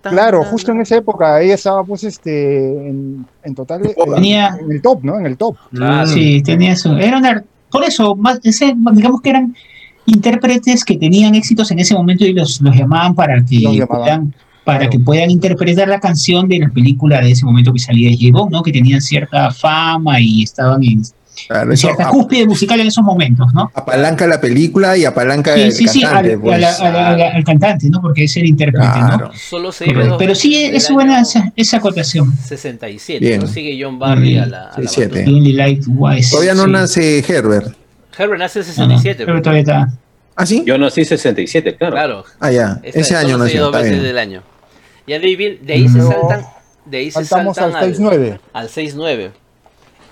Claro, 0.00 0.42
justo 0.44 0.72
en 0.72 0.80
esa 0.80 0.96
época 0.96 1.42
ella 1.42 1.54
estaba 1.54 1.84
pues 1.84 2.04
este 2.04 2.88
en, 2.88 3.26
en 3.42 3.54
total 3.54 3.84
eh, 3.84 3.94
Tenía- 4.14 4.56
en 4.60 4.70
el 4.72 4.80
top, 4.80 5.04
¿no? 5.04 5.18
En 5.18 5.26
el 5.26 5.36
top. 5.36 5.56
Claro. 5.74 6.06
Sí, 6.06 6.42
tenía 6.42 6.72
eso. 6.72 6.96
Era 6.96 7.18
una- 7.18 7.44
por 7.70 7.84
eso, 7.84 8.16
más, 8.16 8.38
ese, 8.42 8.72
digamos 8.92 9.20
que 9.20 9.28
eran 9.30 9.54
intérpretes 10.06 10.84
que 10.84 10.96
tenían 10.96 11.34
éxitos 11.34 11.70
en 11.72 11.80
ese 11.80 11.94
momento 11.94 12.24
y 12.24 12.32
los, 12.32 12.60
los 12.62 12.74
llamaban 12.74 13.14
para 13.14 13.44
que 13.44 13.60
Los 13.60 13.76
llamaban. 13.76 14.32
Para 14.66 14.90
que 14.90 14.98
puedan 14.98 15.30
interpretar 15.30 15.86
la 15.88 16.00
canción 16.00 16.48
de 16.48 16.58
la 16.58 16.68
película 16.68 17.20
de 17.20 17.30
ese 17.30 17.44
momento 17.46 17.72
que 17.72 17.78
salía 17.78 18.10
de 18.10 18.16
J. 18.32 18.48
¿no? 18.50 18.62
Que 18.62 18.72
tenían 18.72 19.00
cierta 19.00 19.50
fama 19.52 20.20
y 20.20 20.42
estaban 20.42 20.82
en, 20.82 21.02
Claro, 21.48 21.66
en 21.66 21.72
eso 21.74 21.86
cierta 21.88 22.08
cúspide 22.08 22.46
musical 22.46 22.80
en 22.80 22.86
esos 22.88 23.04
momentos, 23.04 23.46
¿no? 23.54 23.70
apalanca 23.74 24.26
la 24.26 24.40
película 24.40 24.96
y 24.96 25.04
apalanca 25.04 25.54
Sí, 25.54 25.60
el 25.60 25.72
sí, 25.72 25.86
sí, 25.86 26.00
cantante. 26.02 26.32
al, 26.32 26.40
pues. 26.40 26.54
a 26.54 26.58
la- 26.58 26.70
a 26.74 26.90
la- 26.92 27.08
a 27.10 27.16
la- 27.16 27.28
al 27.36 27.44
cantante, 27.44 27.88
¿no? 27.90 28.00
Porque 28.00 28.24
es 28.24 28.36
el 28.38 28.46
intérprete, 28.46 28.86
Claro. 28.86 29.30
Solo 29.34 29.70
se 29.70 29.86
¿no? 29.86 30.04
dos 30.06 30.16
Pero 30.18 30.34
sí, 30.34 30.56
es 30.56 30.90
buena 30.90 31.20
esa, 31.20 31.52
esa 31.54 31.76
acotación. 31.76 32.34
67. 32.36 33.24
Bien. 33.24 33.40
¿no? 33.42 33.46
Sigue 33.46 33.78
John 33.80 33.98
Barry 34.00 34.38
a 34.38 34.46
la, 34.46 34.62
a 34.70 34.80
la 34.80 34.88
67. 34.88 35.08
batuta. 35.08 35.30
You 35.30 35.36
only 35.36 35.52
like 35.52 35.82
wise. 35.86 36.30
Todavía 36.30 36.54
no 36.54 36.64
Sí. 36.64 36.70
nace 36.72 37.18
Herbert. 37.28 37.76
Herbert 38.18 38.40
nace 38.40 38.60
en 38.60 38.66
No, 38.66 38.72
no, 38.72 38.98
67. 38.98 39.26
pero 39.26 39.42
todavía 39.42 39.60
está. 39.62 39.88
¿Ah, 40.38 40.44
sí? 40.46 40.64
Yo 40.66 40.76
nací 40.78 41.04
67, 41.04 41.76
claro. 41.76 41.92
Claro. 41.94 42.24
Ah, 42.40 42.50
ya. 42.50 42.80
Esta- 42.82 43.00
Ese 43.00 43.14
año 43.16 43.38
nació. 43.38 43.62
dos 43.64 43.72
veces 43.72 44.02
del 44.02 44.18
año. 44.18 44.42
Y 45.06 45.12
de 45.12 45.18
ahí, 45.18 45.36
de 45.62 45.72
ahí 45.72 45.88
se 45.88 45.98
Luego 45.98 46.12
saltan. 46.12 46.46
De 46.84 46.98
ahí 46.98 47.10
se 47.10 47.24
Saltamos 47.24 47.56
saltan 47.56 47.82
al 47.82 47.94
6-9. 47.94 48.38
al 48.52 48.68
6-9. 48.68 49.30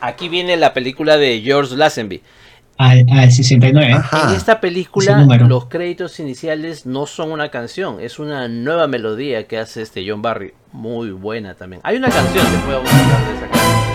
Aquí 0.01 0.29
viene 0.29 0.57
la 0.57 0.73
película 0.73 1.17
de 1.17 1.41
George 1.41 1.77
Lazenby. 1.77 2.23
Al, 2.77 3.07
al 3.11 3.31
69. 3.31 3.93
Ajá. 3.93 4.31
En 4.31 4.37
esta 4.37 4.61
película 4.61 5.25
los 5.47 5.67
créditos 5.67 6.19
iniciales 6.19 6.87
no 6.87 7.07
son 7.07 7.31
una 7.31 7.51
canción, 7.51 8.01
es 8.01 8.19
una 8.19 8.49
nueva 8.49 8.89
melodía 8.89 9.47
que 9.47 9.59
hace 9.59 9.83
este 9.83 10.05
John 10.09 10.23
Barry, 10.23 10.53
muy 10.73 11.11
buena 11.11 11.55
también. 11.55 11.81
Hay 11.85 11.97
una 11.97 12.09
canción, 12.09 12.45
vamos 12.67 12.91
a 12.93 12.99
hablar 12.99 13.27
de 13.27 13.37
esa 13.37 13.49
canción. 13.49 13.94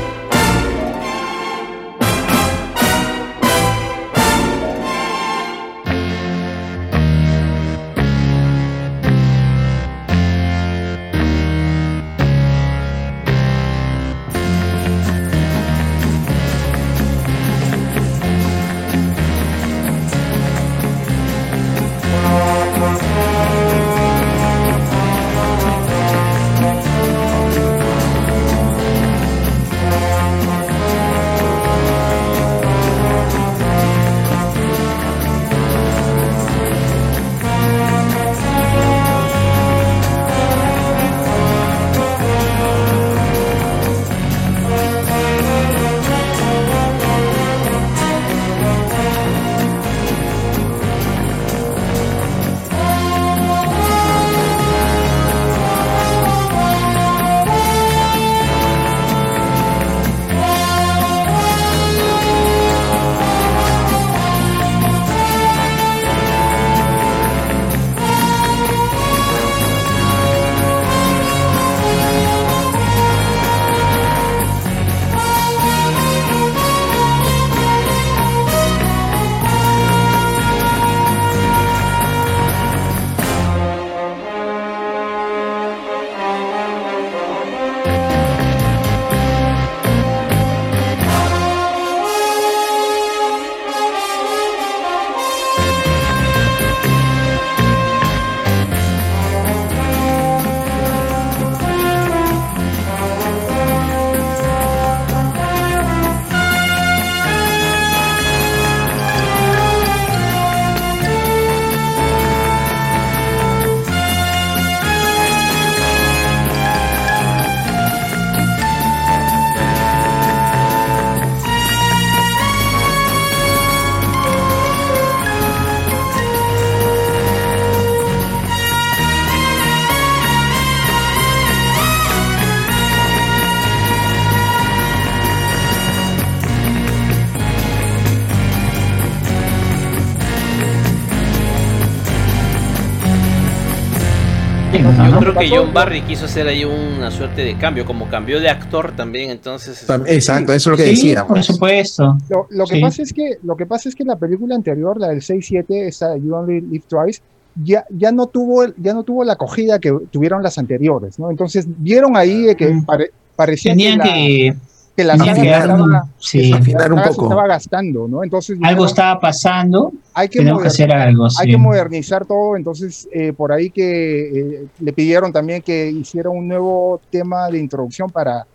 Que? 145.40 145.50
John 145.58 145.74
Barry 145.74 146.02
quiso 146.02 146.26
hacer 146.26 146.48
ahí 146.48 146.64
una 146.66 147.12
suerte 147.12 147.44
de 147.44 147.58
cambio, 147.58 147.86
como 147.86 148.08
cambió 148.10 148.40
de 148.40 148.50
actor 148.50 148.96
también, 148.96 149.30
entonces... 149.32 149.88
Tam- 149.88 150.04
Exacto, 150.08 150.54
eso 150.54 150.72
es 150.74 150.78
lo 150.80 150.84
que 150.84 150.90
Sí, 150.96 151.08
decía. 151.08 151.22
por 151.26 151.36
pues. 151.36 151.46
supuesto. 151.46 152.18
Lo, 152.30 152.48
lo 152.50 152.66
que 152.66 152.76
Sí. 152.76 152.82
pasa 152.82 153.02
es 153.04 153.14
que 153.14 153.38
lo 153.44 153.56
que 153.56 153.66
pasa 153.66 153.90
es 153.90 153.96
que 153.96 154.04
la 154.04 154.16
película 154.18 154.56
anterior, 154.56 155.00
la 155.00 155.08
del 155.10 155.22
6-7, 155.22 155.66
esa 155.88 156.16
You 156.18 156.34
Only 156.36 156.62
Live 156.62 156.84
Twice, 156.88 157.22
ya, 157.64 157.84
ya 157.90 158.12
no 158.12 158.28
tuvo 158.28 158.64
el- 158.64 158.74
ya 158.78 158.94
no 158.94 159.04
tuvo 159.04 159.24
la 159.24 159.34
acogida 159.34 159.80
que 159.80 159.92
tuvieron 160.12 160.42
las 160.44 160.58
anteriores, 160.58 161.20
¿no? 161.20 161.30
Entonces 161.32 161.66
vieron 161.68 162.16
ahí 162.16 162.56
que 162.56 162.82
pare- 162.86 163.12
parecía 163.36 163.72
Tenían 163.72 164.00
que 164.00 164.08
la, 164.08 164.14
que, 164.14 164.56
que 165.00 165.06
la 165.06 165.18
saga 165.18 165.32
estaba- 165.32 166.08
sí, 166.20 166.52
afinar 166.54 166.92
un 166.92 167.02
poco. 167.02 167.24
estaba 167.24 167.48
gastando, 167.48 168.08
¿no? 168.08 168.24
Entonces 168.24 168.58
algo 168.58 168.68
dijeron, 168.68 168.86
estaba 168.88 169.20
pasando, 169.20 169.94
hay 170.14 170.28
que 170.28 170.40
tenemos 170.40 170.62
que 170.62 170.68
hacer 170.68 170.92
algo. 170.92 171.26
hay 171.26 171.46
sí. 171.46 171.52
que 171.52 171.58
modernizar 171.58 172.26
todo, 172.26 172.58
entonces 172.58 173.08
eh, 173.14 173.32
por 173.34 173.52
ahí 173.54 173.70
que 173.70 174.40
eh, 174.40 174.66
le 174.80 174.94
pidieron 174.94 175.32
también 175.32 175.62
que 175.62 175.90
hiciera 175.90 176.30
un 176.30 176.48
nuevo 176.48 177.00
tema 177.10 177.48
de 177.50 177.60
introducción 177.60 178.10
para, 178.10 178.46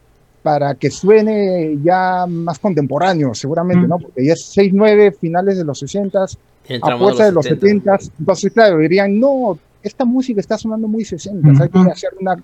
para 0.43 0.75
que 0.75 0.91
suene 0.91 1.79
ya 1.83 2.27
más 2.29 2.59
contemporáneo, 2.59 3.33
seguramente, 3.35 3.87
Mm. 3.87 3.89
¿no? 3.91 3.99
Porque 3.99 4.27
ya 4.27 4.35
es 4.35 4.55
6-9, 4.55 5.13
finales 5.19 5.57
de 5.57 5.65
los 5.65 5.83
60s, 5.83 6.37
a 6.83 6.99
fuerza 6.99 7.25
de 7.25 7.33
los 7.33 7.45
70. 7.47 7.93
70s, 7.99 8.11
entonces 8.19 8.53
claro, 8.53 8.79
dirían, 8.79 9.19
no, 9.19 9.59
esta 9.83 10.05
música 10.05 10.41
está 10.41 10.59
sonando 10.59 10.89
muy 10.89 11.05
60s, 11.05 11.61
hay 11.61 11.69
Ujú. 11.69 11.85
que 11.87 11.91
hacer 11.93 12.11
una 12.21 12.37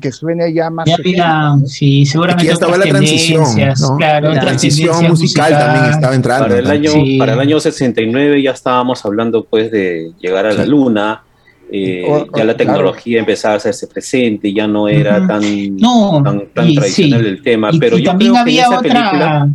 que 0.00 0.10
suene 0.12 0.52
ya 0.52 0.70
más 0.70 0.86
Ya 0.86 0.96
70s, 0.96 1.00
había, 1.00 1.42
¿no? 1.56 1.66
sí, 1.66 2.06
seguramente 2.06 2.46
ya 2.46 2.52
estaba 2.52 2.76
la 2.78 2.84
transición, 2.86 3.44
tendencias, 3.44 3.80
¿no? 3.80 3.96
claro, 3.96 4.32
La 4.32 4.40
transición 4.40 5.04
musical 5.08 5.52
también 5.52 5.84
estaba 5.92 6.14
entrando. 6.14 6.46
Para 6.48 6.58
el, 6.58 6.70
año, 6.70 6.90
Sí. 6.90 7.18
para 7.18 7.32
el 7.34 7.40
año 7.40 7.60
69 7.60 8.42
ya 8.42 8.50
estábamos 8.52 9.04
hablando 9.04 9.44
pues 9.44 9.70
de 9.70 10.12
llegar 10.20 10.46
a 10.46 10.52
la 10.52 10.64
luna, 10.66 11.22
eh, 11.70 12.04
O- 12.06 12.12
o- 12.14 12.18
ya 12.36 12.44
la 12.44 12.54
claro. 12.54 12.56
tecnología 12.56 13.18
empezaba 13.18 13.54
a 13.54 13.56
hacerse 13.58 13.86
presente, 13.86 14.52
ya 14.52 14.66
no 14.66 14.88
era 14.88 15.26
tan, 15.26 15.42
No, 15.76 16.20
tan, 16.22 16.46
tan 16.52 16.68
y 16.70 16.74
tradicional 16.74 17.22
sí. 17.22 17.28
el 17.28 17.42
tema, 17.42 17.70
Y, 17.72 17.78
pero 17.78 17.96
y 17.98 18.02
yo 18.02 18.10
también 18.10 18.32
creo 18.32 18.44
que 18.44 18.50
en 18.50 18.56
había 18.58 18.62
esa 18.66 18.78
otra, 18.78 18.90
película, 19.10 19.48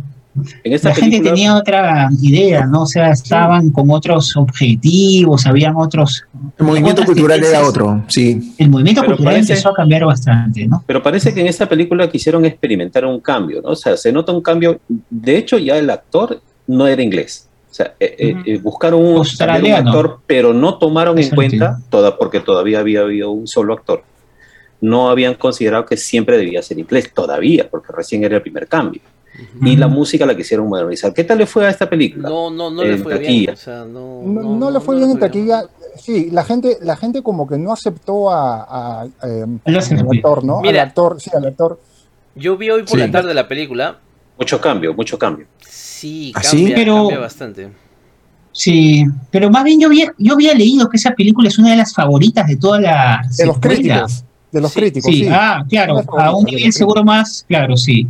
en 0.64 0.72
esta 0.72 0.90
la 0.90 0.94
gente 0.94 1.10
película 1.18 1.30
tenía 1.34 1.56
otra 1.56 2.08
idea, 2.22 2.66
¿no? 2.66 2.82
O 2.82 2.86
sea, 2.86 3.10
estaban 3.10 3.70
con 3.70 3.90
otros 3.90 4.36
objetivos, 4.36 5.46
habían 5.46 5.74
otros... 5.76 6.24
El 6.58 6.66
movimiento 6.66 7.04
cultural 7.04 7.42
era 7.42 7.66
otro, 7.66 8.04
sí. 8.08 8.54
El 8.58 8.70
movimiento 8.70 9.00
Pero 9.02 9.12
cultural 9.16 9.34
parece- 9.34 9.52
empezó 9.52 9.70
a 9.70 9.74
cambiar 9.74 10.04
bastante, 10.04 10.66
¿no? 10.66 10.82
Pero 10.86 11.02
parece 11.02 11.32
que 11.34 11.40
en 11.40 11.46
esta 11.46 11.68
película 11.68 12.08
quisieron 12.10 12.44
experimentar 12.44 13.04
un 13.04 13.20
cambio, 13.20 13.60
¿no? 13.62 13.70
O 13.70 13.76
sea, 13.76 13.96
se 13.96 14.12
nota 14.12 14.32
un 14.32 14.42
cambio. 14.42 14.80
De 15.10 15.36
hecho, 15.36 15.58
ya 15.58 15.76
el 15.78 15.90
actor 15.90 16.40
no 16.66 16.86
era 16.86 17.02
inglés. 17.02 17.48
O 17.70 17.74
sea, 17.74 17.94
eh, 18.00 18.16
eh, 18.18 18.32
Ujú. 18.34 18.42
eh, 18.46 18.58
buscaron 18.58 19.00
un, 19.04 19.16
un 19.18 19.72
actor, 19.72 20.20
pero 20.26 20.52
no 20.52 20.78
tomaron 20.78 21.18
en 21.18 21.30
cuenta, 21.30 21.78
toda, 21.90 22.16
porque 22.16 22.40
todavía 22.40 22.80
había 22.80 23.00
habido 23.00 23.30
un 23.30 23.46
solo 23.46 23.74
actor. 23.74 24.02
No 24.80 25.10
habían 25.10 25.34
considerado 25.34 25.84
que 25.84 25.96
siempre 25.96 26.38
debía 26.38 26.62
ser 26.62 26.78
inglés, 26.78 27.12
todavía, 27.12 27.68
porque 27.70 27.92
recién 27.92 28.24
era 28.24 28.36
el 28.36 28.42
primer 28.42 28.68
cambio. 28.68 29.00
Y 29.62 29.76
la 29.76 29.86
música 29.88 30.26
la 30.26 30.36
quisieron 30.36 30.68
modernizar. 30.68 31.12
¿Qué 31.14 31.22
tal 31.24 31.38
le 31.38 31.46
fue 31.46 31.66
a 31.66 31.70
esta 31.70 31.88
película? 31.88 32.28
No, 32.28 32.50
no, 32.50 32.70
no 32.70 32.82
le 32.84 32.96
fue 32.98 33.18
bien. 33.18 33.22
taquilla. 33.46 33.52
O 33.52 33.56
sea, 33.56 33.84
no, 33.84 34.22
No, 34.24 34.56
no 34.56 34.70
le 34.70 34.80
fue 34.80 34.96
bien 34.96 35.10
en 35.10 35.18
taquilla. 35.18 35.62
Sí, 35.96 36.28
la 36.30 36.44
gente, 36.44 36.78
la 36.82 36.96
gente 36.96 37.22
como 37.22 37.46
que 37.46 37.56
no 37.58 37.72
aceptó 37.72 38.30
a, 38.30 39.02
a- 39.02 39.06
eh, 39.24 39.44
hace 39.76 39.94
al 39.94 40.08
actor, 40.10 40.44
¿no? 40.44 40.60
Mira. 40.60 40.82
al 40.82 40.88
actor, 40.88 41.20
sí, 41.20 41.30
al 41.34 41.44
actor. 41.46 41.80
Yo 42.34 42.56
vi 42.56 42.70
hoy 42.70 42.80
por 42.82 42.90
Sí. 42.90 42.96
la 42.98 43.10
tarde 43.10 43.34
la 43.34 43.46
película. 43.48 43.98
Mucho 44.38 44.60
cambio, 44.60 44.94
mucho 44.94 45.18
cambio. 45.18 45.46
Sí, 45.60 46.32
¿Ah, 46.34 46.40
cambia, 46.42 46.66
sí? 46.68 46.72
Pero- 46.74 46.94
cambia 46.96 47.18
bastante. 47.18 47.68
Sí, 48.52 49.04
pero 49.30 49.50
más 49.50 49.62
bien 49.64 49.80
yo 49.80 49.86
había, 49.88 50.12
yo 50.18 50.34
había 50.34 50.54
leído 50.54 50.88
que 50.88 50.96
esa 50.96 51.12
película 51.12 51.48
es 51.48 51.58
una 51.58 51.70
de 51.70 51.76
las 51.76 51.94
favoritas 51.94 52.46
de 52.46 52.56
toda 52.56 52.80
la 52.80 53.20
De 53.36 53.46
los 53.46 53.58
críticos. 53.58 54.24
De 54.50 54.60
los 54.60 54.72
Sí, 54.72 54.80
críticos, 54.80 55.12
Sí, 55.12 55.24
sí. 55.24 55.28
ah, 55.30 55.64
claro, 55.68 56.00
a 56.18 56.34
un 56.34 56.44
nivel 56.44 56.72
seguro 56.72 57.04
más, 57.04 57.44
claro, 57.46 57.76
sí. 57.76 58.08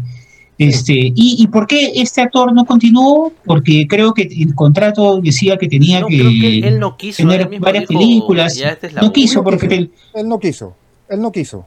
Este, 0.58 0.92
y, 0.94 1.14
¿Y 1.38 1.46
por 1.46 1.66
qué 1.68 1.92
este 1.94 2.20
actor 2.20 2.52
no 2.52 2.64
continuó? 2.66 3.32
Porque 3.44 3.86
creo 3.88 4.12
que 4.12 4.22
el 4.22 4.54
contrato 4.56 5.20
decía 5.20 5.56
que 5.56 5.68
tenía 5.68 6.00
No, 6.00 6.08
que, 6.08 6.18
creo 6.18 6.30
que 6.30 6.58
él, 6.66 6.80
no 6.80 6.96
quiso. 6.96 7.22
tener 7.22 7.48
él 7.52 7.60
varias 7.60 7.86
dijo, 7.88 8.00
películas. 8.00 8.56
"Ya 8.56 8.70
esta 8.70 8.88
es 8.88 8.92
la 8.94 9.00
no 9.02 9.06
última". 9.06 9.22
quiso 9.24 9.44
porque... 9.44 9.66
Él 10.14 10.28
no 10.28 10.38
quiso. 10.40 10.74
Él 11.08 11.20
no 11.22 11.30
quiso. 11.30 11.64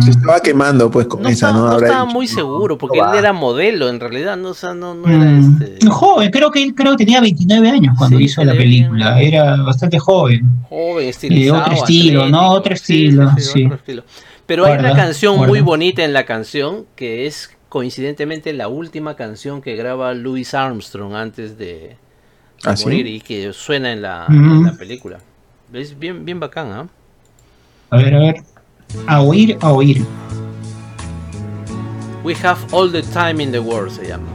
Se 0.00 0.10
estaba 0.10 0.38
quemando 0.40 0.88
pues 0.92 1.06
con 1.08 1.22
No 1.22 1.28
esa, 1.28 1.46
estaba, 1.48 1.52
¿no? 1.54 1.66
no 1.66 1.72
Habrá 1.72 1.86
estaba 1.88 2.04
dicho, 2.04 2.14
muy 2.14 2.26
seguro, 2.28 2.78
porque 2.78 2.98
no 3.00 3.12
él 3.12 3.18
era 3.18 3.32
modelo 3.32 3.88
en 3.88 3.98
realidad, 3.98 4.36
no, 4.36 4.50
o 4.50 4.54
sea, 4.54 4.74
no, 4.74 4.94
no 4.94 5.08
era 5.08 5.18
Mm, 5.18 5.60
este, 5.62 5.86
Joven, 5.88 6.30
creo 6.30 6.52
que 6.52 6.62
él 6.62 6.72
creo 6.74 6.92
que 6.96 7.04
tenía 7.04 7.20
29 7.20 7.68
años 7.68 7.94
cuando 7.98 8.18
Sí, 8.18 8.24
hizo 8.24 8.44
la 8.44 8.52
película. 8.52 9.16
bien. 9.16 9.34
Era 9.34 9.56
bastante 9.56 9.98
joven. 9.98 10.40
joven, 10.68 11.06
Eh, 11.06 11.08
estilizado. 11.08 11.60
otro 11.62 11.72
estilo, 11.74 12.28
¿no? 12.28 12.50
Otro 12.50 12.76
sí, 12.76 13.06
estilo, 13.06 13.30
sí, 13.36 13.42
sí. 13.42 13.64
otro 13.64 13.76
estilo. 13.76 14.02
Pero 14.46 14.66
hay 14.66 14.72
una 14.74 14.82
Guarda, 14.90 14.96
canción 15.04 15.36
muy 15.36 15.60
bonita 15.62 16.04
en 16.04 16.12
la 16.12 16.24
canción 16.26 16.84
que 16.94 17.26
es 17.26 17.50
coincidentemente 17.72 18.52
la 18.52 18.68
última 18.68 19.16
canción 19.16 19.62
que 19.62 19.76
graba 19.76 20.12
Louis 20.12 20.52
Armstrong 20.52 21.14
antes 21.14 21.56
de, 21.56 21.64
de 21.64 21.96
¿Ah, 22.64 22.76
sí? 22.76 22.84
morir 22.84 23.06
y 23.06 23.18
que 23.18 23.50
suena 23.54 23.90
en 23.92 24.02
la, 24.02 24.26
Ujú. 24.28 24.34
en 24.36 24.64
la 24.64 24.72
película. 24.74 25.18
Es 25.72 25.98
bien, 25.98 26.22
bien 26.22 26.38
bacán, 26.38 26.70
¿ah? 26.70 26.86
A 27.88 27.96
ver, 27.96 28.14
a 28.14 28.18
ver. 28.18 28.36
A 29.06 29.22
oír, 29.22 29.56
a 29.62 29.72
oír. 29.72 30.04
We 32.22 32.34
have 32.44 32.58
all 32.72 32.92
the 32.92 33.00
time 33.00 33.42
in 33.42 33.50
the 33.50 33.60
world 33.60 33.90
se 33.90 34.06
llama. 34.06 34.28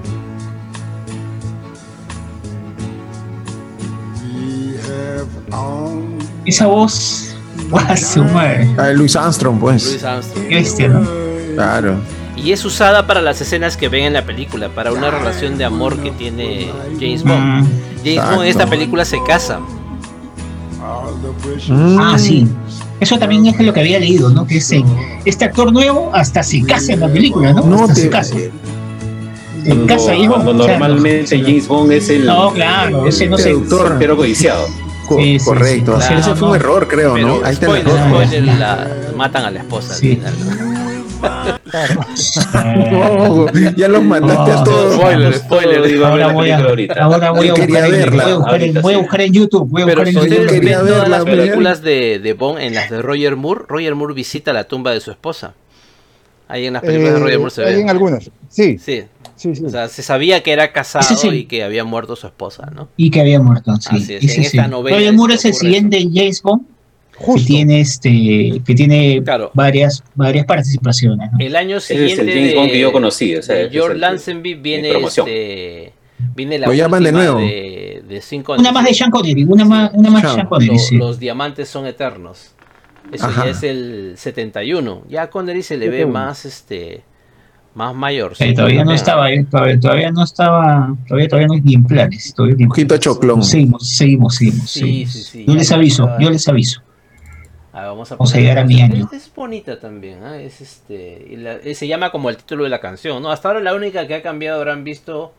Esa 6.44 6.66
voz. 6.66 7.36
¡Guau, 7.70 7.98
su 7.98 8.24
madre! 8.24 8.96
Luis 8.96 9.16
Armstrong, 9.16 9.60
pues. 9.60 9.86
Louis 9.86 10.04
Armstrong. 10.04 11.08
Claro. 11.54 12.00
Y 12.38 12.52
es 12.54 12.64
usada 12.64 13.06
para 13.08 13.22
las 13.22 13.42
escenas 13.42 13.76
que 13.76 13.90
ven 13.90 14.06
en 14.06 14.14
la 14.14 14.24
película, 14.26 14.70
para 14.70 14.92
una 14.94 15.10
relación 15.12 15.58
de 15.58 15.66
amor 15.66 15.98
que 15.98 16.12
tiene 16.12 16.70
James 17.00 17.24
Bond. 17.24 17.64
Mm. 17.64 17.68
James 18.06 18.30
Bond 18.30 18.42
en 18.44 18.48
esta 18.48 18.66
película 18.68 19.04
se 19.06 19.18
casa. 19.24 19.60
Mm. 21.70 21.98
Ah, 22.00 22.18
sí. 22.18 22.48
Eso 23.00 23.18
también 23.20 23.46
es 23.46 23.60
lo 23.60 23.74
que 23.74 23.80
había 23.82 24.00
leído, 24.00 24.30
¿no? 24.30 24.46
Que 24.48 24.58
ese, 24.58 24.84
este 25.26 25.46
actor 25.46 25.72
nuevo 25.72 26.12
hasta 26.14 26.42
se 26.44 26.64
casa 26.64 26.94
en 26.94 27.02
la 27.02 27.08
película, 27.10 27.54
¿no? 27.54 27.64
No 27.66 27.82
hasta 27.82 27.94
te- 27.96 28.02
se 28.02 28.10
casa. 28.10 28.36
Se 28.36 28.52
Cuando, 29.66 29.88
casa 29.88 30.12
ahí, 30.12 30.28
cuando 30.28 30.52
o 30.52 30.64
sea, 30.64 30.80
normalmente 30.80 31.40
James 31.42 31.68
Bond 31.68 31.92
es 31.92 32.10
el 32.10 32.26
No, 32.26 32.54
claro, 32.54 33.08
ese 33.08 33.28
no. 33.28 33.38
Seductor. 33.38 33.88
soltero 33.90 34.16
codiciado. 34.16 34.66
Co- 35.08 35.18
Sí, 35.18 35.40
sí, 35.40 35.46
correcto. 35.46 35.94
sí, 35.94 35.98
Ese- 36.00 36.08
claro, 36.08 36.22
ese 36.22 36.30
fue 36.36 36.40
no. 36.42 36.50
un 36.50 36.56
error, 36.56 36.88
creo, 36.88 37.14
Pero 37.14 37.28
¿no? 37.28 37.34
Ahí 37.46 37.52
el 37.52 37.56
spoiler, 37.58 37.88
error. 37.88 38.26
spoiler, 38.26 38.44
la 38.58 38.88
matan 39.16 39.46
a 39.46 39.52
la 39.52 39.60
esposa 39.60 39.94
al 39.94 40.00
Sí. 40.00 40.16
final. 40.16 40.34
Ya 43.76 43.88
los 43.88 44.04
mataste 44.04 44.52
a 44.52 44.64
todos. 44.64 44.96
Spoiler, 44.96 45.34
spoiler, 45.34 45.88
digo, 45.88 46.06
Ahora 46.06 46.28
la 46.28 46.34
voy 46.34 46.50
a, 46.50 46.58
ahorita. 46.60 47.04
ahora 47.04 47.32
voy 47.32 47.50
a 47.50 47.54
quería 47.54 47.82
buscar 47.82 47.86
en, 47.86 47.92
verla. 47.92 48.24
voy 48.24 48.34
a 48.34 48.38
buscar 48.38 48.56
en- 48.56 48.62
Ahorita 48.78 48.82
voy 48.82 48.94
a 48.94 48.98
sí. 48.98 49.02
buscar 49.02 49.22
en 49.22 49.34
YouTube. 49.34 49.70
Voy 49.70 49.82
a 49.82 49.86
Pero 49.86 50.02
buscar 50.02 50.14
si 50.14 50.18
en 50.18 50.24
ustedes 50.24 50.42
YouTube. 50.44 50.60
quería 50.62 50.82
ven 50.82 50.94
todas 50.94 51.10
las 51.10 51.26
películas 51.26 51.82
de, 51.82 52.20
de 52.20 52.34
Bond 52.34 52.60
en 52.60 52.74
las 52.76 52.90
de 52.90 53.02
Roger 53.02 53.36
Moore, 53.36 53.62
Roger 53.68 53.96
Moore 53.96 54.14
visita 54.14 54.54
la 54.54 54.64
tumba 54.66 54.92
de 54.92 55.00
su 55.00 55.12
esposa. 55.12 55.54
Ahí 56.48 56.66
en 56.66 56.74
las 56.74 56.82
películas 56.82 57.14
de 57.14 57.20
Eh, 57.20 57.24
Roger 57.24 57.40
Moore 57.40 57.52
se 57.54 57.66
hay 57.66 57.76
ve. 57.76 57.82
en 57.82 57.90
algunas. 57.90 58.24
Sí, 58.50 58.78
Sí, 58.80 59.04
sí, 59.36 59.56
sí. 59.56 59.66
o 59.66 59.70
sea, 59.70 59.88
se 59.90 60.02
sabía 60.02 60.42
que 60.42 60.52
era 60.54 60.72
casado 60.72 61.16
sí. 61.16 61.28
y 61.30 61.46
que 61.46 61.64
había 61.64 61.84
muerto 61.84 62.16
su 62.16 62.26
esposa, 62.28 62.72
¿no? 62.74 62.88
Y 62.98 63.12
que 63.12 63.20
había 63.22 63.40
muerto, 63.42 63.76
sí. 63.78 63.90
Así 63.92 64.14
es, 64.16 64.24
ese 64.24 64.38
en 64.38 64.44
sí. 64.44 64.58
esta 64.58 64.68
novela 64.68 64.98
Roger 64.98 65.14
Moore 65.14 65.34
es 65.36 65.46
el 65.46 65.54
siguiente 65.54 66.08
James 66.12 66.42
Bond 66.42 66.64
que 67.18 67.26
Justo. 67.26 67.48
tiene 67.48 67.80
este 67.82 68.62
que 68.66 68.76
tiene 68.76 69.22
Claro. 69.24 69.52
varias 69.54 70.04
varias 70.16 70.46
participaciones 70.46 71.30
¿no? 71.32 71.40
El 71.40 71.56
año 71.56 71.78
Ese 71.78 71.94
es 71.94 72.12
siguiente 72.12 72.32
el 72.34 72.40
James 72.40 72.56
Bond 72.56 72.72
que 72.72 72.80
yo 72.80 72.92
conocí. 72.92 73.36
O 73.36 73.42
sea, 73.42 73.60
es 73.62 73.72
George 73.72 73.96
el- 73.96 74.02
Lazenby 74.02 74.54
viene 74.56 74.92
este 74.92 75.94
viene 76.36 76.60
la 76.60 76.68
Lo 76.68 76.74
llaman 76.74 77.04
de 77.04 77.12
nuevo. 77.12 77.40
de, 77.40 78.04
de 78.08 78.22
cinco 78.22 78.56
una 78.58 78.72
más 78.72 78.86
de 78.86 78.94
Sean 78.94 79.10
Connery 79.12 79.44
una 79.46 79.66
más 79.66 79.92
una 79.94 80.10
más 80.10 80.22
de 80.22 80.28
Sean. 80.28 80.36
Sean 80.36 80.48
Connery 80.48 80.74
Lo- 80.74 80.80
sí. 80.80 80.98
los 80.98 81.20
diamantes 81.20 81.68
son 81.70 81.86
eternos. 81.88 82.52
Eso 83.12 83.26
Ajá. 83.26 83.46
ya 83.46 83.52
es 83.52 83.64
el 83.64 84.14
71. 84.18 85.04
Ya 85.10 85.24
a 85.24 85.30
Connery 85.30 85.64
se 85.64 85.78
le 85.78 85.86
ve 85.90 86.00
71. 86.00 86.14
más 86.14 86.46
este 86.46 87.04
más 87.74 87.94
mayor. 87.96 88.36
Sí, 88.36 88.54
todavía 88.56 88.84
no 88.84 88.92
estaba 88.92 89.32
eh, 89.32 89.46
todavía, 89.50 89.80
todavía 89.80 90.12
no 90.12 90.24
estaba 90.24 90.96
todavía 91.08 91.28
todavía 91.28 91.48
no 91.48 91.54
ni 91.64 91.76
en 91.76 91.84
planes 91.84 92.34
todavía 92.36 92.56
ni 92.58 92.64
en 92.64 92.70
planes. 92.70 93.00
choclón. 93.00 93.44
seguimos 93.44 93.88
seguimos 93.90 94.34
seguimos, 94.36 94.70
Sí, 94.72 94.80
seguimos. 94.80 95.12
sí, 95.14 95.22
sí, 95.24 95.46
yo 95.48 95.54
les 95.56 95.72
aviso 95.72 96.04
estaba- 96.04 96.20
yo 96.20 96.30
les 96.32 96.48
aviso 96.48 96.82
Ah, 97.80 97.86
vamos 97.90 98.12
a, 98.12 98.16
Vamos 98.16 98.32
a 98.32 98.34
poner- 98.34 98.42
llegar 98.50 98.58
a 98.64 98.66
mi 98.66 98.82
año. 98.82 99.08
Es, 99.12 99.28
es 99.28 99.34
bonita 99.36 99.80
también, 99.80 100.24
¿ah? 100.24 100.40
es 100.42 100.62
este 100.62 101.28
y 101.30 101.36
la- 101.36 101.60
se 101.62 101.88
llama 101.88 102.12
como 102.12 102.30
el 102.32 102.38
título 102.38 102.64
de 102.64 102.70
la 102.72 102.80
canción, 102.80 103.22
¿no? 103.22 103.30
Hasta 103.30 103.50
ahora 103.50 103.60
la 103.60 103.76
única 103.76 104.08
que 104.08 104.16
ha 104.16 104.24
cambiado 104.24 104.58
habrán 104.60 104.84
visto 104.84 105.32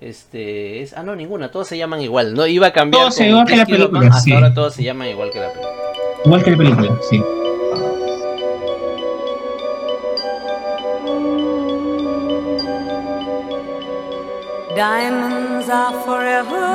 este 0.00 0.82
es 0.82 0.94
ah 0.94 1.02
no 1.04 1.14
ninguna, 1.14 1.50
todas 1.52 1.68
se 1.68 1.78
llaman 1.78 2.00
igual, 2.00 2.34
no 2.34 2.44
iba 2.46 2.66
a 2.66 2.72
cambiar 2.72 3.02
Todas 3.04 3.16
con 3.18 3.26
igual 3.26 3.46
que 3.46 3.56
la 3.56 3.64
Kiss 3.66 3.74
Kill 3.76 3.82
Rock, 3.84 3.92
película, 3.92 4.16
hasta 4.16 4.24
sí. 4.24 4.32
ahora 4.32 4.52
todas 4.54 4.74
se 4.74 4.82
llaman 4.82 5.08
igual 5.08 5.30
que 5.30 5.38
la 5.40 5.48
película. 5.52 5.74
igual 6.24 6.44
que 6.44 6.50
la 6.50 6.56
película 6.56 6.98
sí 7.08 7.22
Diamonds 14.74 15.68
are 15.70 15.94
forever. 16.04 16.68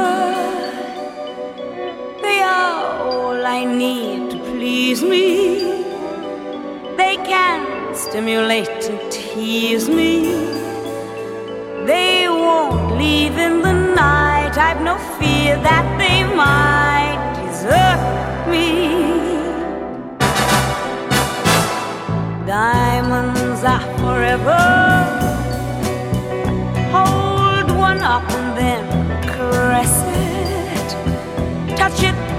They 2.22 2.40
are 2.42 3.02
all 3.04 3.46
I 3.46 3.64
need 3.66 4.11
please 4.62 5.02
me. 5.02 5.58
They 6.96 7.16
can 7.32 7.96
stimulate 7.96 8.70
and 8.92 9.12
tease 9.12 9.90
me. 9.90 10.36
They 11.90 12.30
won't 12.30 12.96
leave 12.96 13.40
in 13.40 13.64
the 13.64 13.74
night. 13.74 14.54
I've 14.68 14.84
no 14.84 14.98
fear 15.18 15.56
that 15.70 15.86
they 16.02 16.20
might 16.44 17.20
desert 17.38 18.02
me. 18.54 18.68
Diamonds 22.46 23.64
are 23.64 23.88
forever. 24.02 24.64
Hold 26.96 27.68
one 27.88 28.02
up 28.16 28.30
and 28.30 28.50
then 28.60 28.84
caress 29.24 29.96
it. 30.06 30.90
Touch 31.76 32.04
it, 32.04 32.31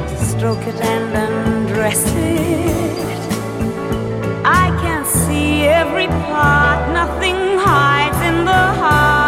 stroke 0.42 0.66
it, 0.66 0.74
and 0.80 1.16
undress 1.16 2.02
it. 2.16 3.20
I 4.44 4.76
can 4.82 5.04
see 5.04 5.66
every 5.66 6.08
part, 6.08 6.92
nothing 6.92 7.36
hides 7.60 8.20
in 8.28 8.44
the 8.44 8.62
heart 8.80 9.21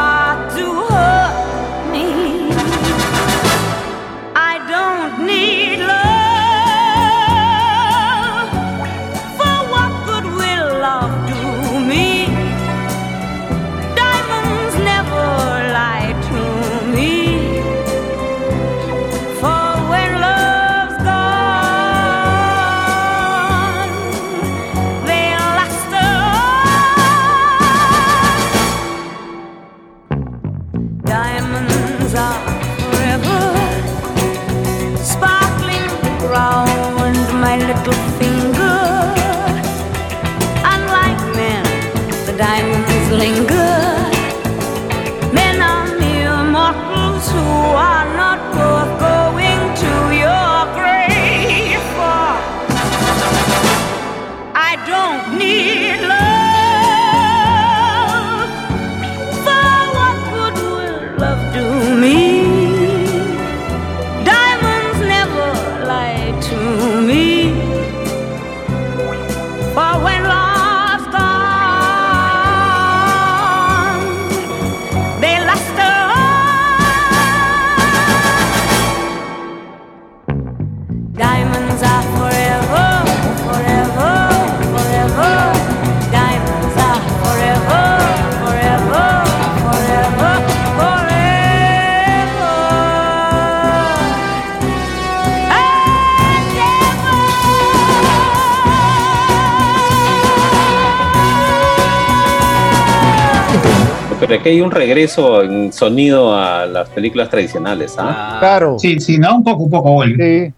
Pero 104.35 104.41
aquí 104.41 104.49
hay 104.51 104.61
un 104.61 104.71
regreso 104.71 105.43
en 105.43 105.73
sonido 105.73 106.35
a 106.37 106.67
las 106.67 106.89
películas 106.91 107.29
tradicionales, 107.31 107.95
¿ah? 107.99 108.37
Claro. 108.41 108.79
Sí, 108.79 108.99
sí, 109.01 109.19
no, 109.19 109.37
un 109.37 109.45
poco, 109.45 109.63
un 109.65 109.71
poco 109.71 109.93
vuelve. 109.93 110.49
Sí. 110.49 110.55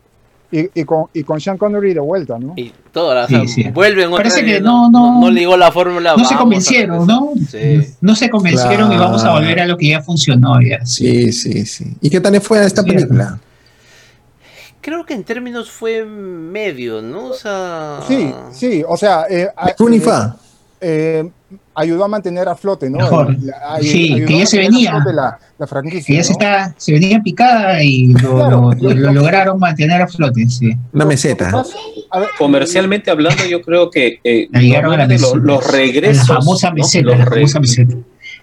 Y, 0.52 0.80
y 0.80 0.84
con, 0.84 1.06
y 1.12 1.24
con 1.24 1.40
Sean 1.40 1.58
Connery 1.58 1.92
de 1.92 2.00
vuelta, 2.00 2.38
¿no? 2.38 2.54
Y 2.56 2.72
todas 2.92 3.28
Sí, 3.28 3.48
sí. 3.48 3.64
vuelven 3.70 4.06
otra 4.06 4.18
Parece 4.18 4.42
vez, 4.42 4.54
que 4.54 4.60
no, 4.60 4.88
no, 4.90 5.20
no 5.20 5.30
ligó 5.30 5.56
la 5.56 5.72
fórmula. 5.72 6.14
no 6.16 6.24
se 6.24 6.36
convencieron, 6.36 7.04
¿no? 7.06 7.32
Sí. 7.50 7.80
No 8.00 8.14
se 8.14 8.30
convencieron 8.30 8.92
y 8.92 8.96
vamos 8.96 9.24
a 9.24 9.32
volver 9.32 9.60
a 9.60 9.66
lo 9.66 9.76
que 9.76 9.88
ya 9.88 10.00
funcionó. 10.00 10.60
Ya. 10.62 10.86
Sí, 10.86 11.32
sí, 11.32 11.66
sí. 11.66 11.96
¿Y 12.00 12.08
qué 12.10 12.20
tal 12.20 12.32
le 12.32 12.40
fue 12.40 12.60
a 12.60 12.64
esta 12.64 12.82
Sí. 12.82 12.88
película? 12.90 13.38
Creo 14.80 15.04
que 15.04 15.14
en 15.14 15.24
términos 15.24 15.68
fue 15.70 16.04
medio, 16.04 17.02
¿no? 17.02 17.26
O 17.30 17.34
sea. 17.34 17.98
Sí, 18.06 18.32
sí, 18.52 18.84
o 18.86 18.96
sea, 18.96 19.24
eh, 19.28 19.48
a- 19.56 19.74
Unifa. 19.80 20.36
Eh, 20.88 21.28
ayudó 21.74 22.04
a 22.04 22.08
mantener 22.08 22.48
a 22.48 22.54
flote, 22.54 22.88
¿no? 22.88 22.98
Mejor. 22.98 23.36
La- 23.42 23.78
Sí, 23.80 24.24
que 24.26 24.34
a 24.34 24.38
ya 24.38 24.46
se 24.46 24.58
a 24.58 24.60
venía. 24.62 25.04
La, 25.12 25.38
la 25.58 25.66
franquicia. 25.66 26.06
Que 26.06 26.14
ya 26.18 26.22
se, 26.24 26.32
¿no? 26.32 26.38
está, 26.38 26.74
se 26.76 26.92
venía 26.92 27.20
picada 27.20 27.82
y 27.82 28.08
lo, 28.12 28.36
Claro, 28.36 28.70
lo- 28.72 28.90
lo 28.90 28.94
lo- 28.94 29.12
lograron 29.12 29.58
mantener 29.58 30.00
a 30.02 30.06
flote. 30.06 30.48
Sí. 30.48 30.70
Una 30.92 31.04
meseta. 31.04 31.64
A 32.10 32.20
ver, 32.20 32.28
Comercialmente 32.38 33.10
hablando, 33.10 33.44
yo 33.46 33.60
creo 33.62 33.90
que 33.90 34.20
eh, 34.22 34.48
a 34.52 34.58
meseta. 34.60 35.36
los, 35.36 35.36
los 35.44 35.72
regresos. 35.72 36.28
La 36.28 36.34
famosa 36.36 36.68
¿no? 36.70 36.74
meseta, 36.76 37.04
Los 37.06 37.18
la 37.18 37.24
famosa 37.26 37.60
meseta. 37.60 37.96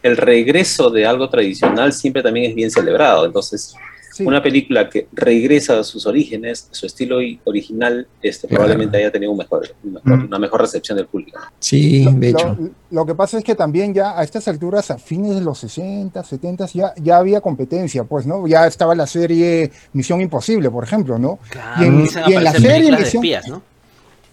el 0.04 0.18
regreso 0.18 0.90
de 0.90 1.06
algo 1.06 1.30
tradicional 1.30 1.94
siempre 1.94 2.22
también 2.22 2.50
es 2.50 2.56
bien 2.56 2.70
celebrado. 2.72 3.26
Entonces, 3.26 3.74
sí. 4.14 4.24
una 4.24 4.42
película 4.42 4.90
que 4.90 5.08
regresa 5.12 5.80
a 5.80 5.84
sus 5.84 6.06
orígenes, 6.06 6.68
su 6.72 6.86
estilo 6.86 7.18
original, 7.46 8.08
este, 8.22 8.48
Claro. 8.48 8.64
probablemente 8.64 8.98
haya 8.98 9.12
tenido 9.12 9.32
un 9.32 9.38
mejor, 9.38 9.68
un 9.84 9.94
mejor- 9.94 10.18
Mm. 10.20 10.26
una 10.28 10.40
mejor 10.40 10.62
recepción 10.62 10.98
del 10.98 11.08
público. 11.08 11.40
Sí, 11.60 12.04
Lo- 12.04 12.12
de 12.12 12.30
hecho. 12.30 12.58
Lo, 12.60 12.70
lo 12.92 13.06
que 13.06 13.16
pasa 13.16 13.38
es 13.38 13.44
que 13.44 13.56
también 13.56 13.94
ya 13.94 14.18
a 14.18 14.24
estas 14.24 14.48
alturas, 14.48 14.92
a 14.92 14.98
fines 14.98 15.36
de 15.36 15.42
los 15.42 15.58
60, 15.60 16.24
70, 16.24 16.66
ya, 16.68 16.94
ya 17.02 17.18
había 17.18 17.42
competencia, 17.42 18.04
pues, 18.04 18.26
¿no? 18.26 18.48
Ya 18.48 18.68
estaba 18.68 18.96
la 18.96 19.08
serie 19.08 19.72
Misión 19.94 20.22
Imposible, 20.22 20.70
por 20.70 20.84
ejemplo, 20.84 21.18
¿no? 21.18 21.40
Claro, 21.50 21.84
Y 21.84 21.88
en- 21.88 22.02
y 22.02 22.34
la 22.40 22.52
serie 22.54 22.70
películas 22.70 23.00
de 23.00 23.06
Misión- 23.06 23.24
espías, 23.24 23.48
¿no? 23.48 23.62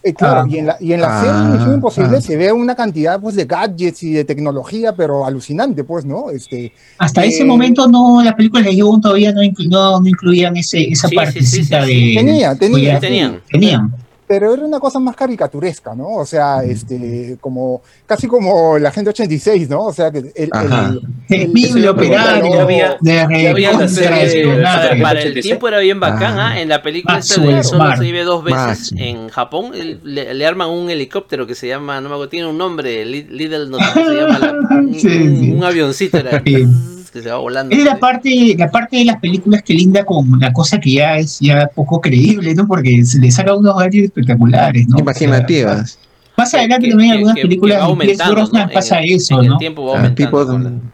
Eh, 0.03 0.14
claro, 0.14 0.40
Ah. 0.42 0.46
y 0.48 0.57
en 0.57 0.66
la, 0.66 0.76
y 0.80 0.92
en 0.94 1.01
la 1.03 1.20
Ah, 1.20 1.22
serie 1.22 1.53
Misión 1.59 1.74
Imposible 1.74 2.16
ah. 2.16 2.20
se 2.22 2.36
ve 2.36 2.51
una 2.53 2.74
cantidad 2.74 3.20
pues, 3.20 3.34
de 3.36 3.44
gadgets 3.44 4.03
y 4.03 4.12
de 4.12 4.24
tecnología, 4.24 4.94
pero 4.94 5.26
alucinante, 5.26 5.84
pues, 5.84 6.07
¿no? 6.07 6.30
Este, 6.30 6.72
Hasta 6.98 7.22
Eh, 7.24 7.28
ese 7.28 7.44
momento 7.44 7.86
no 7.86 8.22
las 8.22 8.34
películas 8.34 8.64
de 8.64 8.76
Yoon 8.76 9.01
todavía 9.03 9.30
no, 9.32 9.42
inclu- 9.42 9.68
no, 9.68 10.01
no 10.01 10.09
incluían 10.09 10.57
ese, 10.57 10.90
esa 10.90 11.09
Sí, 11.09 11.14
partecita 11.14 11.84
sí, 11.84 11.92
sí, 11.92 11.98
sí. 12.01 12.09
de. 12.09 12.20
Tenía, 12.20 12.55
tenía, 12.57 12.98
tenían. 13.01 13.40
tenían. 13.51 13.94
Pero 14.31 14.55
era 14.55 14.64
una 14.64 14.78
cosa 14.78 15.01
más 15.01 15.16
caricaturesca, 15.16 15.93
¿no? 15.93 16.07
O 16.14 16.24
sea, 16.24 16.62
este, 16.62 17.37
como, 17.41 17.83
casi 18.07 18.28
como 18.28 18.78
la 18.78 18.93
gente 18.93 19.11
86, 19.11 19.68
¿no? 19.68 19.87
O 19.87 19.93
sea, 19.93 20.12
que 20.12 20.31
el, 20.37 20.49
Ajá. 20.53 20.95
El 21.28 21.41
el- 21.41 21.49
Biblio 21.49 21.83
el- 21.83 21.89
operario 21.89 22.55
ya 22.55 22.62
había- 22.62 22.97
de 23.01 23.12
ya 23.12 23.51
había 23.51 23.72
la 23.72 23.89
serie- 23.89 24.55
Para 24.62 24.93
el 24.93 25.03
86. 25.03 25.43
tiempo 25.45 25.66
era 25.66 25.81
bien 25.81 25.99
bacán, 25.99 26.39
Ah. 26.39 26.51
¿ah? 26.53 26.61
En 26.61 26.68
la 26.68 26.81
película 26.81 27.18
esta 27.18 27.39
Maxwell 27.39 27.57
de 27.57 27.64
solo 27.64 27.78
Smart. 27.83 27.99
se 27.99 28.05
vive 28.05 28.22
dos 28.22 28.45
veces 28.45 28.93
en 28.97 29.31
Japón, 29.31 29.72
el- 29.74 29.99
le, 30.05 30.33
le 30.33 30.47
arman 30.47 30.70
un 30.70 30.91
helicóptero 30.91 31.45
que 31.49 31.57
se 31.57 31.66
llama, 31.66 32.01
no 32.01 32.09
me 32.09 32.14
acuerdo, 32.14 32.28
tiene 32.28 32.47
un 32.47 32.57
nombre, 32.57 33.05
Li- 33.05 33.26
Lidl, 33.28 33.68
no 33.68 33.78
sé 33.78 33.85
cómo 33.95 34.07
se 34.11 34.14
llama, 34.14 34.39
la- 34.39 34.53
un, 34.78 34.95
Sí, 35.01 35.07
un- 35.09 35.41
sí. 35.41 35.51
un 35.51 35.64
avioncito 35.64 36.18
era, 36.18 36.41
Sí. 37.12 37.18
que 37.18 37.22
se 37.22 37.30
va 37.30 37.38
volando. 37.38 37.74
Es 37.74 37.84
la 37.84 37.98
parte, 37.98 38.54
la 38.58 38.70
parte 38.70 38.96
de 38.98 39.04
las 39.04 39.16
películas 39.20 39.62
que 39.62 39.74
linda 39.74 40.04
con 40.04 40.38
la 40.40 40.52
cosa 40.52 40.78
que 40.78 40.92
ya 40.92 41.16
es 41.18 41.38
ya 41.40 41.68
poco 41.74 42.00
creíble, 42.00 42.54
¿no? 42.54 42.66
Porque 42.66 43.04
se 43.04 43.18
le 43.20 43.30
saca 43.30 43.54
unos 43.54 43.76
gadgets 43.76 44.04
espectaculares, 44.04 44.86
¿no? 44.88 44.98
Imaginativas. 44.98 45.80
O 45.82 45.86
sea, 45.86 46.00
más 46.36 46.54
adelante 46.54 46.88
también 46.88 47.11
algunas 47.12 47.34
que- 47.34 47.42
películas 47.42 47.78
que 47.86 48.16
va 48.16 48.24
de 48.26 48.30
Brosnan 48.34 48.66
¿no? 48.68 48.72
pasa 48.72 48.98
En 48.98 49.04
el- 49.04 49.16
eso, 49.16 49.38
en 49.38 49.44
el 49.44 49.50
¿no? 49.50 49.58
tiempo 49.58 49.84
va 49.86 49.92
Ah, 49.92 49.96
aumentando. 49.96 50.40
tipo, 50.40 50.52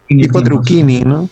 el 0.08 0.20
tipo 0.22 0.42
truquini, 0.42 1.00
¿no? 1.02 1.28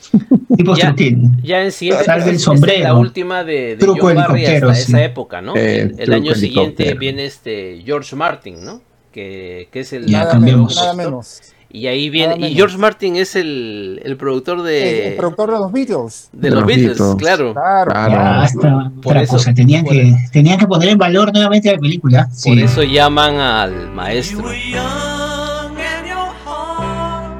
Tipo 0.57 0.77
Ya- 0.77 0.87
Truquini. 0.95 1.31
Ya 1.43 1.63
en 1.65 1.73
siguiente, 1.73 2.05
Sal 2.05 2.21
del 2.21 2.29
esta 2.29 2.37
es 2.37 2.43
sombrero. 2.43 2.85
la 2.85 2.95
última 2.95 3.43
de, 3.43 3.53
de 3.71 3.77
Truco 3.77 4.07
John 4.07 4.15
Barry 4.17 4.47
hasta 4.47 4.75
sí. 4.77 4.83
esa 4.93 5.05
época, 5.05 5.43
¿no? 5.43 5.57
Eh, 5.57 5.81
el, 5.83 5.95
el 5.99 6.13
año 6.13 6.35
siguiente 6.37 6.95
viene 6.95 7.25
este 7.25 7.83
George 7.85 8.15
Martin, 8.15 8.65
¿no? 8.65 8.83
Que, 9.11 9.69
que 9.73 9.81
es 9.81 9.93
el 9.93 10.07
Ya, 10.07 10.21
nada, 10.25 10.39
menos, 10.39 10.77
nada 10.77 10.95
menos. 10.95 11.41
Y 11.77 11.89
ahí 11.89 12.09
viene, 12.09 12.37
y. 12.39 12.55
George 12.55 12.79
Martin 12.79 13.17
es 13.17 13.35
el, 13.35 14.01
el 14.05 14.17
productor 14.17 14.63
de, 14.63 15.09
el 15.09 15.17
productor 15.17 15.51
de 15.51 15.59
los 15.59 15.73
Beatles. 15.73 16.29
de 16.33 16.41
de 16.43 16.51
los 16.51 16.59
los 16.61 16.67
Beatles, 16.69 16.99
Beatles. 17.01 17.17
claro. 17.17 17.53
Claro, 17.53 17.91
Claro. 17.91 18.11
claro. 18.13 18.41
Ah, 18.41 18.45
esta 18.47 18.61
Por 19.03 19.11
otra 19.13 19.23
eso- 19.23 19.33
cosa, 19.33 19.53
tenían 19.53 19.85
por- 19.85 19.93
que, 19.93 20.15
tenían 20.33 20.57
que 20.59 20.67
poner 20.69 20.91
en 20.91 20.99
valor 20.99 21.33
nuevamente 21.33 21.73
la 21.73 21.79
película. 21.79 22.29
Por 22.45 22.59
eso 22.61 22.85
llaman 22.85 23.35
al 23.41 23.73
You 23.89 23.91
maestro. 23.93 24.45
were 24.45 24.71
young 24.71 25.77
and 25.77 26.07
your 26.07 26.31
heart 26.47 27.35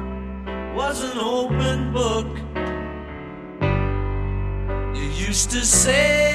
was 0.75 1.01
an 1.01 1.17
open 1.17 1.93
book. 1.93 2.27
You 4.93 5.29
used 5.29 5.49
to 5.51 5.63
say, 5.65 6.34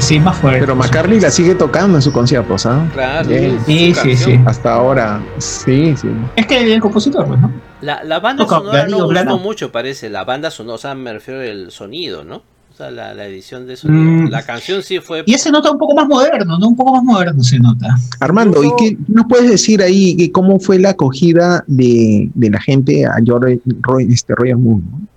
Sí, 0.00 0.20
más 0.20 0.36
fuerte. 0.36 0.60
Pero 0.60 0.76
McCartney 0.76 1.20
la 1.20 1.30
sigue 1.30 1.54
tocando 1.54 1.98
en 1.98 2.02
sus 2.02 2.12
conciertos, 2.12 2.66
¿ah? 2.66 2.86
Claro, 2.92 3.28
su 3.28 3.64
Sí, 3.66 3.94
sí, 3.94 4.16
sí. 4.16 4.40
Hasta 4.46 4.74
ahora, 4.74 5.22
sí, 5.38 5.94
sí. 5.96 6.08
Es 6.36 6.46
que 6.46 6.74
el 6.74 6.80
compositor, 6.80 7.26
pues, 7.26 7.40
¿no? 7.40 7.52
La, 7.80 8.02
la 8.04 8.20
banda 8.20 8.44
Toca 8.44 8.58
sonora 8.58 8.86
no 8.86 9.04
gustó 9.06 9.38
mucho, 9.38 9.72
parece. 9.72 10.08
La 10.08 10.24
banda 10.24 10.50
sonora, 10.50 10.74
o 10.76 10.78
sea, 10.78 10.94
me 10.94 11.12
refiero 11.12 11.40
al 11.40 11.70
sonido, 11.70 12.24
¿no? 12.24 12.36
O 12.72 12.74
sea, 12.74 12.90
la, 12.90 13.12
la 13.12 13.26
edición 13.26 13.66
de 13.66 13.76
sonido. 13.76 14.28
Mm. 14.28 14.30
La 14.30 14.44
canción 14.44 14.82
sí 14.82 14.98
fue. 15.00 15.24
Y 15.26 15.34
ese 15.34 15.50
nota 15.50 15.70
un 15.70 15.78
poco 15.78 15.94
más 15.94 16.08
moderno, 16.08 16.58
¿no? 16.58 16.68
Un 16.68 16.76
poco 16.76 16.94
más 16.94 17.04
moderno 17.04 17.42
se 17.42 17.58
nota. 17.58 17.96
Armando, 18.20 18.64
¿y 18.64 18.70
qué 18.78 18.96
nos 19.08 19.26
puedes 19.26 19.50
decir 19.50 19.82
ahí 19.82 20.16
que 20.16 20.32
cómo 20.32 20.58
fue 20.58 20.78
la 20.78 20.90
acogida 20.90 21.64
de, 21.66 22.30
de 22.32 22.50
la 22.50 22.60
gente 22.60 23.04
a 23.04 23.16
George, 23.22 23.60
Roy, 23.82 24.08
este, 24.10 24.34
Roger 24.34 24.56
Moore? 24.56 24.82
¿no? 24.90 25.11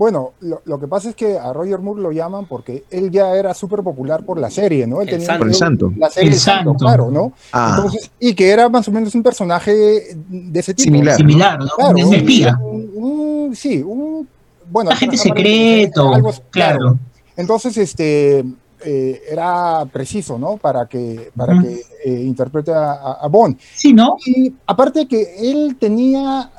Bueno, 0.00 0.32
lo, 0.40 0.62
lo 0.64 0.80
que 0.80 0.88
pasa 0.88 1.10
es 1.10 1.14
que 1.14 1.38
a 1.38 1.52
Roger 1.52 1.78
Moore 1.78 2.00
lo 2.00 2.10
llaman 2.10 2.46
porque 2.46 2.84
él 2.90 3.10
ya 3.10 3.34
era 3.36 3.52
súper 3.52 3.82
popular 3.82 4.24
por 4.24 4.40
la 4.40 4.48
serie, 4.48 4.86
¿no? 4.86 5.02
Él 5.02 5.08
El 5.10 5.14
tenía 5.16 5.26
Santo. 5.26 5.38
Por 5.40 5.48
el 5.48 5.54
santo. 5.54 5.92
la 5.98 6.08
serie 6.08 6.30
El 6.30 6.36
Santo, 6.38 6.70
Santo. 6.70 6.84
claro, 6.86 7.10
¿no? 7.10 7.32
Ah, 7.52 7.74
Entonces, 7.76 8.10
y 8.18 8.32
que 8.32 8.48
era 8.48 8.70
más 8.70 8.88
o 8.88 8.92
menos 8.92 9.14
un 9.14 9.22
personaje 9.22 9.72
de 10.26 10.58
ese 10.58 10.72
tipo. 10.72 10.84
Similar. 10.84 11.16
Similar, 11.18 11.58
¿no? 11.58 11.66
Claro, 11.76 11.96
un 12.08 12.14
espía. 12.14 12.58
un- 12.62 12.90
un- 12.94 13.54
sí, 13.54 13.82
un 13.82 14.26
bueno, 14.70 14.88
Un 14.88 14.94
agente 14.96 15.18
secreto, 15.18 16.14
algo- 16.14 16.32
claro. 16.48 16.98
Entonces, 17.36 17.76
este 17.76 18.42
eh, 18.82 19.20
era 19.30 19.84
preciso, 19.92 20.38
¿no? 20.38 20.56
Para 20.56 20.86
que 20.86 21.30
para 21.36 21.60
que 21.60 21.82
eh, 22.06 22.22
interprete 22.24 22.72
a 22.74 23.26
Bond. 23.30 23.58
Sí, 23.74 23.92
¿no? 23.92 24.16
Y 24.24 24.50
aparte 24.66 25.06
que 25.06 25.34
él 25.50 25.76
tenía 25.78 26.50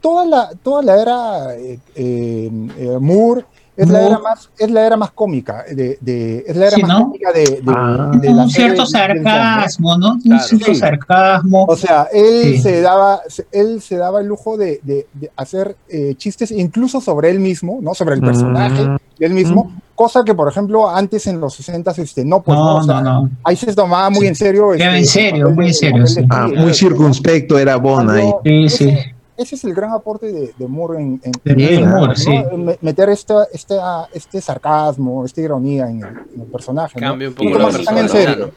toda 0.00 0.24
la, 0.26 0.50
toda 0.62 0.82
la 0.82 1.00
era 1.02 1.54
eh, 1.56 1.78
eh, 1.94 2.50
eh, 2.78 2.98
Moore, 3.00 3.44
es 3.76 3.90
la, 3.90 4.06
era 4.06 4.18
más, 4.18 4.48
es 4.58 4.70
la 4.70 4.86
era 4.86 4.96
más 4.96 5.10
cómica, 5.10 5.62
de, 5.70 5.98
de- 6.00 6.44
es 6.46 6.56
la 6.56 6.66
era 6.68 6.76
Sí, 6.76 6.82
más 6.82 6.90
¿no? 6.98 7.04
cómica 7.08 7.30
de, 7.32 7.44
de- 7.44 7.62
Ah. 7.66 8.10
de 8.14 8.30
la 8.32 8.42
un 8.44 8.48
cierto 8.50 8.80
¿no? 8.82 8.86
sarcasmo, 8.86 9.98
¿no? 9.98 10.12
Un 10.14 10.20
Claro. 10.22 10.42
cierto 10.44 10.66
Sí. 10.66 10.74
sarcasmo. 10.76 11.66
O 11.68 11.76
sea, 11.76 12.08
él 12.10 12.54
Sí. 12.54 12.58
se 12.62 12.80
daba, 12.80 13.20
él 13.52 13.82
se 13.82 13.96
daba 13.96 14.20
el 14.22 14.28
lujo 14.28 14.56
de, 14.56 14.80
de- 14.82 15.06
de 15.12 15.30
hacer 15.36 15.76
eh, 15.90 16.14
chistes 16.16 16.50
incluso 16.52 17.02
sobre 17.02 17.28
él 17.30 17.38
mismo, 17.38 17.78
¿no? 17.82 17.92
Sobre 17.94 18.14
el 18.14 18.22
personaje 18.22 18.82
Mm. 18.82 18.96
de 19.18 19.26
él 19.26 19.34
mismo, 19.34 19.70
cosa 19.94 20.22
que, 20.24 20.32
por 20.34 20.48
ejemplo, 20.48 20.88
antes 20.88 21.26
en 21.26 21.38
los 21.38 21.54
60 21.54 21.90
este, 21.98 22.24
no, 22.24 22.42
pues 22.42 22.56
no, 22.56 22.76
o 22.76 22.82
sea, 22.82 23.02
no, 23.02 23.22
no. 23.24 23.30
ahí 23.44 23.56
se 23.56 23.74
tomaba 23.74 24.08
muy 24.08 24.20
Sí. 24.22 24.26
en 24.28 24.34
serio. 24.36 24.72
Este, 24.72 24.84
en 24.96 25.06
serio, 25.06 25.50
muy 25.50 25.66
en 25.66 25.74
serio, 25.74 26.04
Ah, 26.30 26.46
muy 26.48 26.56
¿no? 26.68 26.72
circunspecto 26.74 27.58
era 27.58 27.76
Bond 27.76 28.10
ahí. 28.10 28.32
Sí, 28.42 28.68
sí. 28.70 28.94
Ese 29.36 29.54
es 29.56 29.64
el 29.64 29.74
gran 29.74 29.92
aporte 29.92 30.32
de, 30.32 30.54
de 30.56 30.66
Moore 30.66 30.98
en, 31.00 31.20
en- 31.22 31.32
De 31.56 31.74
en 31.74 31.88
Moore, 31.88 32.08
¿no? 32.08 32.14
sí. 32.16 32.30
Me- 32.56 32.78
Meter 32.80 33.10
esta, 33.10 33.46
esta, 33.52 34.08
este 34.12 34.40
sarcasmo, 34.40 35.24
esta 35.24 35.40
ironía 35.42 35.88
en 35.90 35.98
el, 36.02 36.08
en 36.34 36.40
el 36.42 36.46
personaje. 36.46 36.98
¿no? 37.00 37.06
Cambia 37.06 37.28
un 37.28 37.34
No 37.34 37.38
poco 37.42 37.58
la 37.58 37.68
persona. 37.70 38.08
serio. 38.08 38.50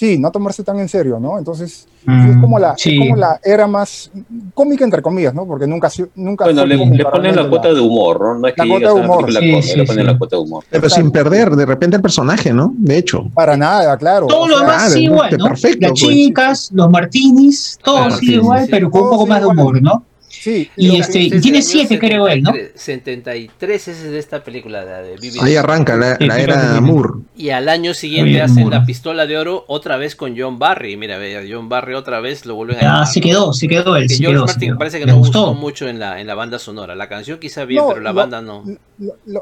Sí, 0.00 0.16
no 0.16 0.30
tomarse 0.30 0.64
tan 0.64 0.78
en 0.78 0.88
serio, 0.88 1.20
¿no? 1.20 1.38
Entonces, 1.38 1.86
Mm, 2.06 2.30
es 2.30 2.36
como 2.38 2.58
la, 2.58 2.74
es 2.78 2.98
como 2.98 3.16
la 3.16 3.38
era 3.44 3.66
más 3.66 4.10
cómica, 4.54 4.84
entre 4.84 5.02
comillas, 5.02 5.34
¿no? 5.34 5.46
Porque 5.46 5.66
nunca, 5.66 5.90
nunca 6.14 6.44
Bueno, 6.44 6.64
le, 6.64 6.78
ponen 7.04 7.36
la 7.36 7.46
cuota 7.46 7.74
de 7.74 7.80
humor, 7.80 8.20
¿no? 8.20 8.38
No 8.38 8.48
es 8.48 8.54
que 8.54 8.62
La 8.62 8.68
cuota 8.68 8.86
de 8.86 8.92
humor. 8.94 9.32
Sí, 9.32 9.62
sí, 9.62 9.76
le 9.76 9.84
ponen 9.84 10.06
sí. 10.06 10.12
la 10.12 10.18
cuota 10.18 10.36
de 10.36 10.42
humor. 10.42 10.64
Pero 10.70 10.88
sin 10.88 11.10
perder 11.10 11.50
de 11.50 11.66
repente 11.66 11.96
el 11.96 12.02
personaje, 12.02 12.54
¿no? 12.54 12.72
De 12.78 12.96
hecho. 12.96 13.28
Para 13.34 13.56
nada, 13.56 13.96
claro. 13.98 14.26
Todo 14.26 14.48
lo 14.48 14.60
demás 14.60 14.86
claro, 14.86 14.98
igual, 14.98 15.36
¿no? 15.36 15.44
Perfecto, 15.44 15.88
Las 15.88 15.90
pues. 15.90 16.02
chicas, 16.02 16.70
los 16.72 16.90
martinis, 16.90 17.78
todo 17.82 18.10
sigue 18.12 18.32
sí, 18.32 18.38
igual, 18.38 18.66
pero 18.70 18.90
con 18.90 19.02
un 19.02 19.10
poco 19.10 19.26
más 19.26 19.40
de 19.40 19.46
humor, 19.46 19.82
¿no? 19.82 20.04
Sí, 20.40 20.70
Y 20.74 20.96
este- 20.98 21.24
Este 21.24 21.36
es 21.36 21.42
tiene 21.42 21.58
el 21.58 21.64
año 21.64 21.70
siete, 21.70 21.98
creo 21.98 22.26
él, 22.26 22.42
¿no? 22.42 22.52
73 22.74 23.88
ese 23.88 23.90
es 24.06 24.10
de 24.10 24.18
esta 24.18 24.42
película, 24.42 24.82
la 24.84 25.02
de 25.02 25.16
Vivi. 25.18 25.38
Ahí 25.40 25.54
arranca 25.56 25.96
la, 25.96 26.16
la 26.18 26.40
era 26.40 26.80
Moore. 26.80 27.20
Y 27.36 27.50
al 27.50 27.68
año 27.68 27.92
siguiente 27.92 28.30
Bien, 28.30 28.42
hacen 28.44 28.62
Moore. 28.62 28.78
la 28.78 28.86
pistola 28.86 29.26
de 29.26 29.36
oro 29.36 29.64
otra 29.68 29.98
vez 29.98 30.16
con 30.16 30.34
John 30.38 30.58
Barry. 30.58 30.96
Mira, 30.96 31.18
John 31.48 31.68
Barry 31.68 31.92
otra 31.94 32.20
vez 32.20 32.46
lo 32.46 32.54
vuelven 32.54 32.82
a 32.84 33.02
Ah, 33.02 33.06
se 33.06 33.20
quedó, 33.20 33.52
se 33.52 33.68
quedó 33.68 33.96
él, 33.96 34.08
George 34.08 34.24
quedó. 34.32 34.46
Martin 34.46 34.68
quedó. 34.70 34.78
parece 34.78 34.98
que 34.98 35.04
Le 35.06 35.12
no 35.12 35.18
gustó. 35.18 35.46
gustó 35.46 35.54
mucho 35.60 35.88
en 35.88 35.98
la, 35.98 36.20
en 36.20 36.26
la 36.26 36.34
banda 36.34 36.58
sonora. 36.58 36.94
La 36.94 37.08
canción 37.08 37.38
quizá 37.38 37.66
bien, 37.66 37.82
No, 37.82 37.88
pero 37.90 38.00
la 38.00 38.10
lo- 38.10 38.16
banda 38.16 38.40
no. 38.40 38.64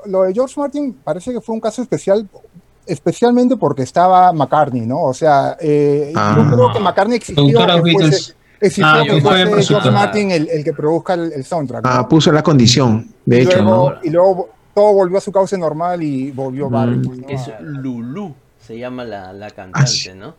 lo, 0.07 0.22
de 0.24 0.34
George 0.34 0.55
Martin 0.59 0.94
parece 1.05 1.32
que 1.32 1.40
fue 1.40 1.55
un 1.55 1.61
caso 1.61 1.80
especial 1.80 2.28
especialmente 2.86 3.55
porque 3.57 3.82
estaba 3.82 4.32
McCartney, 4.32 4.86
¿no? 4.86 5.03
O 5.03 5.12
sea, 5.14 5.57
eh, 5.61 6.11
Ah. 6.16 6.34
yo 6.36 6.51
creo 6.57 6.72
que 6.72 6.80
McCartney 6.80 7.18
que 7.20 7.34
Fuese, 8.59 8.66
exigió 8.66 8.86
Ah, 8.86 9.02
que 9.04 9.14
que 9.14 9.20
fue 9.20 9.62
George. 9.62 9.90
Martin 9.90 10.30
el, 10.30 10.48
el 10.48 10.64
que 10.64 10.72
produzca 10.72 11.14
el, 11.14 11.32
el 11.32 11.44
soundtrack. 11.44 11.84
¿no? 11.84 11.90
Ah, 11.90 12.09
puso 12.09 12.32
la 12.32 12.42
condición, 12.42 13.09
de 13.24 13.38
y, 13.38 13.42
hecho, 13.42 13.62
luego, 13.62 13.90
¿no? 13.92 13.96
y 14.02 14.11
luego 14.11 14.48
todo 14.74 14.92
volvió 14.94 15.18
a 15.18 15.20
su 15.20 15.30
cauce 15.32 15.56
normal 15.59 16.02
y 16.02 16.30
volvió 16.30 16.68
Mm. 16.68 16.72
Barry. 16.72 16.98
pues. 16.98 17.18
Es 17.28 17.50
Lulu, 17.61 18.34
se 18.66 18.78
llama 18.78 19.04
la, 19.04 19.32
la 19.32 19.48
sí. 19.48 19.54
cantante, 19.54 20.14
¿no? 20.16 20.34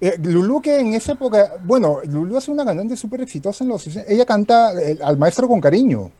Eh, 0.00 0.16
Lulu 0.22 0.60
que 0.60 0.78
en 0.80 0.94
esa 0.94 1.12
época, 1.12 1.54
bueno, 1.64 1.98
Lulu 2.04 2.36
es 2.38 2.48
una 2.48 2.64
cantante 2.64 2.96
súper 2.96 3.22
exitosa 3.22 3.64
en 3.64 3.70
los 3.70 3.82
60. 3.82 4.12
Ella 4.12 4.26
canta 4.26 4.72
eh, 4.80 4.98
al 5.02 5.16
maestro 5.16 5.48
con 5.48 5.60
cariño, 5.60 6.10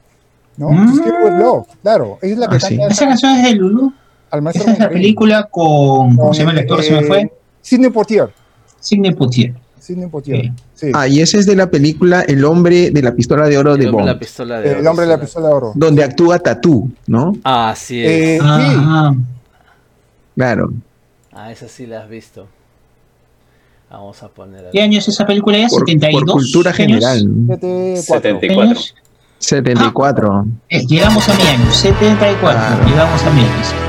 ¿no? 0.56 0.70
Mm. 0.70 1.38
Love, 1.40 1.66
claro. 1.82 2.18
Ella 2.22 2.32
es 2.32 2.38
la 2.38 2.48
que 2.48 2.56
Ah, 2.56 2.60
sí. 2.60 2.76
canta 2.78 2.92
Esa 2.92 3.06
canción 3.08 3.32
es 3.32 3.42
de 3.44 3.54
Lulu. 3.56 3.92
al 4.30 4.42
maestro 4.42 4.62
Esa 4.62 4.70
es 4.72 4.76
con 4.76 4.82
la 4.84 4.88
cariño. 4.88 5.02
película 5.02 5.48
con. 5.50 6.16
¿Cómo 6.16 6.32
se 6.34 6.40
llama 6.40 6.52
el 6.52 6.58
actor? 6.60 6.82
Se 6.82 6.92
me 6.92 6.98
Eh, 7.00 7.04
fue. 7.04 7.32
Sidney 7.60 7.90
Poitier. 7.90 8.32
Sidney 8.80 9.12
Poitier. 9.14 9.54
Sidney 9.84 10.08
Poitier. 10.08 10.46
Sí. 10.46 10.52
Sí. 10.74 10.90
Ah, 10.94 11.06
y 11.06 11.20
ese 11.20 11.38
es 11.38 11.46
de 11.46 11.54
la 11.56 11.70
película 11.70 12.22
El 12.22 12.44
hombre 12.44 12.90
de 12.90 13.02
la 13.02 13.14
pistola 13.14 13.46
de 13.48 13.58
oro 13.58 13.72
El 13.74 13.80
de 13.80 13.86
de 13.86 13.92
la 13.92 13.98
Bond, 13.98 14.18
pistola 14.18 14.60
de 14.60 14.72
el 14.72 14.78
oro, 14.78 14.90
hombre 14.90 15.04
de 15.06 15.10
la 15.12 15.18
sí. 15.18 15.24
pistola 15.24 15.48
de 15.48 15.54
oro. 15.54 15.72
donde 15.74 16.02
actúa 16.04 16.38
Tatú, 16.38 16.90
¿no? 17.06 17.36
Ah, 17.44 17.70
así 17.70 18.02
es. 18.02 18.10
Eh, 18.10 18.38
sí, 18.40 18.46
Ajá. 18.46 19.14
Claro. 20.34 20.72
Ah, 21.32 21.52
esa 21.52 21.68
sí 21.68 21.86
la 21.86 22.00
has 22.02 22.08
visto. 22.08 22.46
Vamos 23.90 24.22
a 24.22 24.28
poner 24.28 24.70
¿Qué 24.72 24.80
año 24.82 24.98
es 24.98 25.06
esa 25.06 25.24
película 25.26 25.58
ya? 25.58 25.68
Por, 25.68 25.84
¿72? 25.86 26.12
por 26.12 26.26
cultura 26.26 26.70
años? 26.70 26.76
general. 26.76 27.20
74. 28.00 28.00
74. 28.00 28.62
¿Años? 28.62 28.94
74. 29.38 30.46
Eh, 30.70 30.86
llegamos 30.86 31.28
a 31.28 31.34
mi 31.34 31.42
año, 31.42 31.70
74. 31.70 32.38
Claro. 32.40 32.88
Llegamos 32.88 33.22
a 33.22 33.30
mi 33.30 33.40
año. 33.42 33.83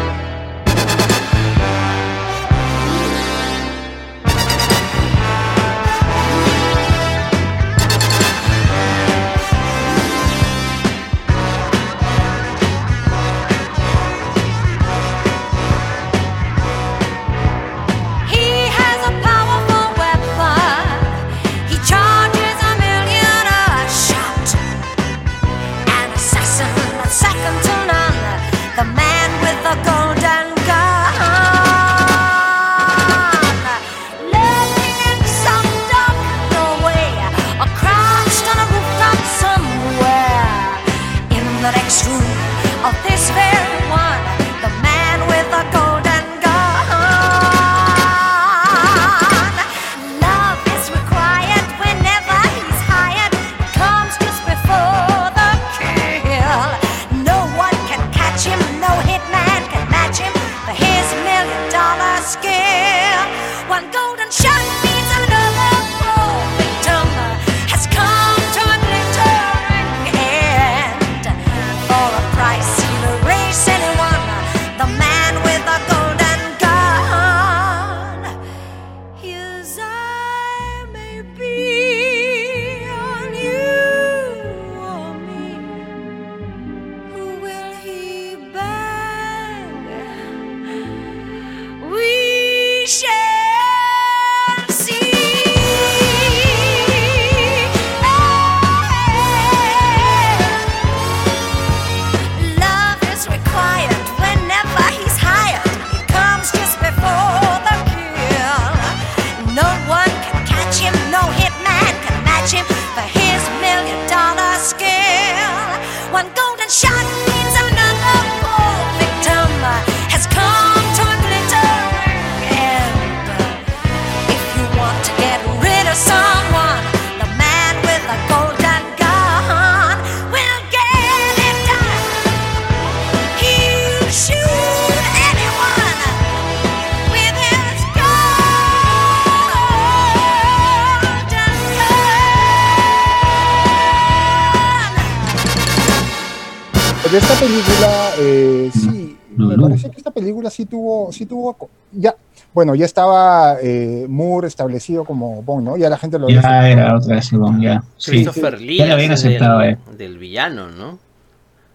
Pero 147.06 147.18
esta 147.18 147.34
película, 147.39 148.10
eh, 148.20 148.72
sí, 148.74 149.18
me 149.38 149.56
parece 149.58 149.91
que 149.91 149.97
esta 149.97 150.12
película 150.12 150.49
sí 150.49 150.66
tuvo, 150.66 151.12
sí 151.12 151.26
tuvo, 151.26 151.70
ya, 151.91 152.16
bueno, 152.53 152.74
ya 152.74 152.86
estaba 152.86 153.58
eh, 153.62 154.08
Moore 154.10 154.47
establecido 154.47 155.03
como 155.06 155.43
Bond, 155.43 155.66
¿no? 155.68 155.78
Ya 155.78 155.89
la 155.89 155.97
gente 155.97 156.18
lo 156.18 156.26
había 156.26 156.41
Ya 156.41 156.68
era 156.70 156.95
otra 156.97 157.16
vez, 157.18 157.32
Ivonne, 157.32 157.64
ya. 157.64 157.84
Sí. 157.97 158.12
Christopher 158.12 158.60
Lee 158.60 158.78
Ya 158.78 158.88
lo 158.88 158.93
habían 158.93 159.12
aceptado, 159.12 159.60
del, 159.60 159.70
eh. 159.74 159.78
del 159.97 160.18
villano, 160.18 160.70
¿no? 160.72 160.97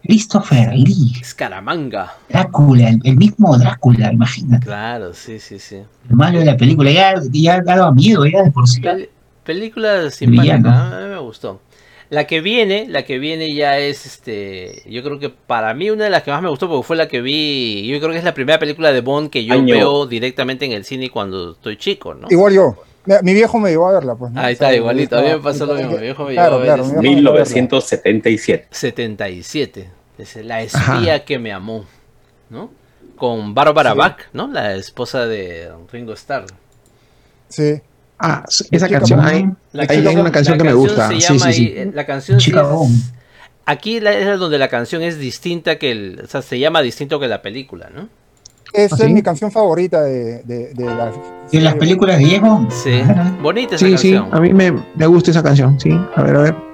Christopher 0.02 0.72
Lee, 0.74 1.12
Escaramanga. 1.20 2.14
Drácula, 2.28 2.88
el, 2.88 3.00
el 3.04 3.16
mismo 3.16 3.56
Drácula, 3.56 4.12
imagínate. 4.12 4.66
Claro, 4.66 5.12
sí, 5.14 5.38
sí, 5.38 5.58
sí. 5.58 5.76
El 6.08 6.16
malo 6.16 6.38
de 6.40 6.46
la 6.46 6.56
película, 6.56 6.90
ya, 6.90 7.14
ya 7.30 7.60
daba 7.60 7.92
miedo, 7.92 8.26
ya 8.26 8.42
de 8.42 8.50
por 8.50 8.66
sí. 8.66 8.80
Pel- 8.80 9.08
película 9.44 10.10
simpática, 10.10 10.56
Villano. 10.56 10.70
a 10.70 11.00
mí 11.02 11.08
me 11.10 11.18
gustó. 11.18 11.60
La 12.10 12.26
que 12.26 12.40
viene, 12.40 12.86
la 12.88 13.04
que 13.04 13.18
viene 13.20 13.54
ya 13.54 13.78
es 13.78 14.04
este, 14.04 14.82
yo 14.86 15.02
creo 15.04 15.18
que 15.20 15.30
para 15.30 15.72
mí 15.74 15.90
una 15.90 16.04
de 16.04 16.10
las 16.10 16.24
que 16.24 16.30
más 16.32 16.42
me 16.42 16.48
gustó 16.50 16.68
porque 16.68 16.84
fue 16.86 16.96
la 16.96 17.06
que 17.08 17.20
vi, 17.20 17.86
yo 17.86 17.98
creo 18.00 18.10
que 18.10 18.18
es 18.18 18.24
la 18.24 18.34
primera 18.34 18.58
película 18.58 18.92
de 18.92 19.00
Bond 19.00 19.30
que 19.30 19.44
yo 19.44 19.54
Año. 19.54 19.74
veo 19.74 20.06
directamente 20.06 20.64
en 20.64 20.72
el 20.72 20.84
cine 20.84 21.08
cuando 21.08 21.52
estoy 21.52 21.76
chico, 21.76 22.14
¿no? 22.14 22.26
Igual 22.28 22.52
yo. 22.54 22.76
Mi, 23.22 23.32
viejo 23.32 23.58
me 23.58 23.70
llevó 23.70 23.88
a 23.88 23.92
verla, 23.92 24.14
pues. 24.16 24.32
¿no? 24.32 24.40
Ahí 24.40 24.54
O 24.54 24.56
sea, 24.58 24.68
está, 24.68 24.76
igualito, 24.76 25.16
a 25.18 25.22
mí 25.22 25.28
me 25.28 25.38
pasó 25.38 25.64
lo 25.66 25.74
mismo, 25.74 25.92
mi 25.92 25.98
viejo 25.98 26.24
me 26.24 26.32
Claro, 26.34 26.50
llevó 26.50 26.56
a 26.56 26.58
ver 26.58 26.66
claro, 26.66 26.82
ese- 26.82 26.92
mi 26.96 27.00
viejo 27.00 27.14
me 27.14 27.20
llevó 27.20 27.30
a 27.30 27.32
verla. 27.38 27.54
1977. 27.54 28.66
77. 28.70 29.90
Es 30.18 30.36
la 30.36 30.62
espía 30.62 31.24
que 31.24 31.38
me 31.38 31.52
amó, 31.52 31.86
¿no? 32.50 32.70
Con 33.16 33.54
Barbara 33.54 33.92
Sí. 33.92 33.98
Bach, 33.98 34.18
¿no? 34.32 34.48
La 34.48 34.74
esposa 34.74 35.26
de 35.26 35.70
Ringo 35.92 36.12
Starr. 36.14 36.46
Sí. 37.48 37.80
Ah, 38.22 38.44
esa 38.46 38.86
Chica 38.86 38.98
canción, 38.98 39.20
hay, 39.20 39.46
La 39.72 39.86
hay 39.88 40.06
una 40.06 40.30
canción 40.30 40.58
que 40.58 40.64
me 40.64 40.72
gusta. 40.74 41.08
se 41.08 41.14
Sí, 41.14 41.20
llama 41.20 41.52
sí, 41.52 41.74
sí. 41.74 41.90
la 41.94 42.04
canción 42.06 42.38
sí 42.40 42.46
Chica 42.46 42.60
es-. 42.62 43.12
Aquí 43.66 44.00
la- 44.00 44.12
es 44.12 44.38
donde 44.38 44.58
la 44.58 44.68
canción 44.68 45.02
es 45.02 45.18
distinta 45.18 45.76
que 45.78 45.90
el, 45.92 46.20
o 46.24 46.26
sea, 46.26 46.42
se 46.42 46.58
llama 46.58 46.82
distinto 46.82 47.18
que 47.20 47.28
la 47.28 47.40
película, 47.40 47.88
¿no? 47.94 48.08
Esa 48.72 48.94
¿Ah, 48.94 48.98
sí? 48.98 49.04
es 49.06 49.10
mi 49.10 49.22
canción 49.22 49.50
favorita 49.50 50.02
de, 50.02 50.42
de, 50.44 50.74
de 50.74 50.84
la... 50.84 51.12
De 51.50 51.60
las 51.60 51.74
películas 51.74 52.20
Bond. 52.40 52.70
Sí, 52.70 53.00
Claro. 53.04 53.36
bonita 53.42 53.74
esa 53.76 53.84
Sí, 53.86 53.96
sí, 53.98 54.12
canción. 54.12 54.28
a 54.36 54.40
mí 54.40 54.52
me, 54.52 54.72
me 54.94 55.06
gusta 55.06 55.30
esa 55.32 55.42
canción, 55.42 55.78
sí. 55.80 55.90
A 56.14 56.22
ver, 56.22 56.36
a 56.36 56.40
ver. 56.42 56.69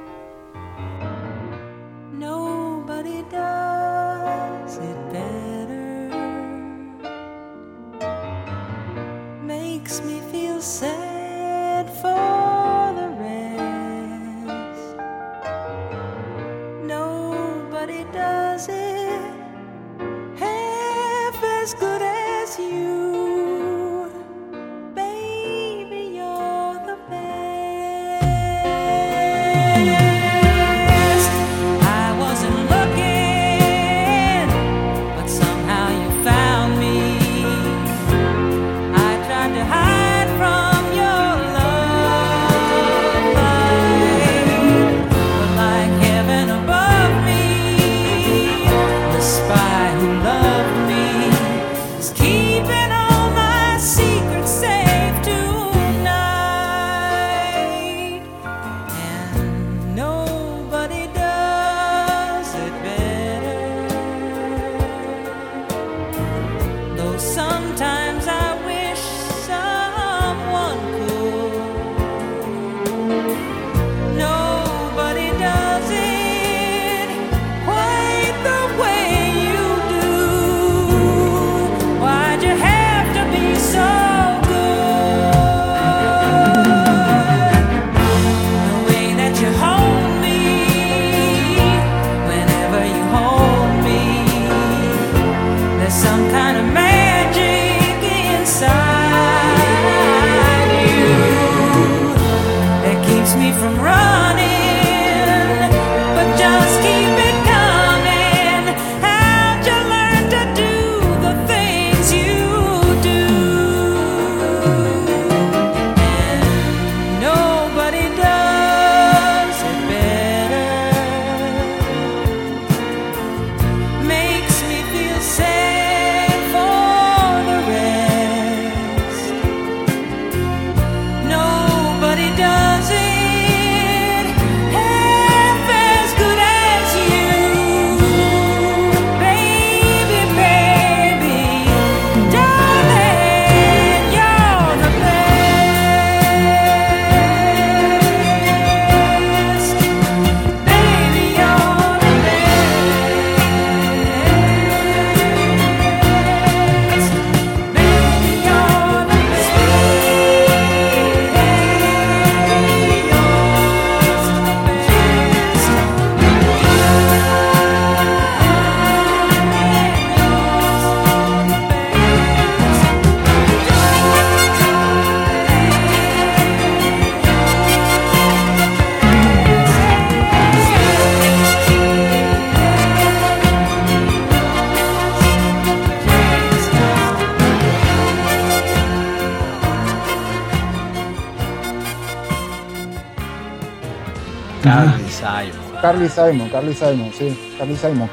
Carly 196.08 196.32
Simon, 196.32 196.48
Carly 196.50 196.74
Simon, 196.74 197.10
sí, 197.16 197.36
Carly 197.58 197.76
Simon. 197.76 198.08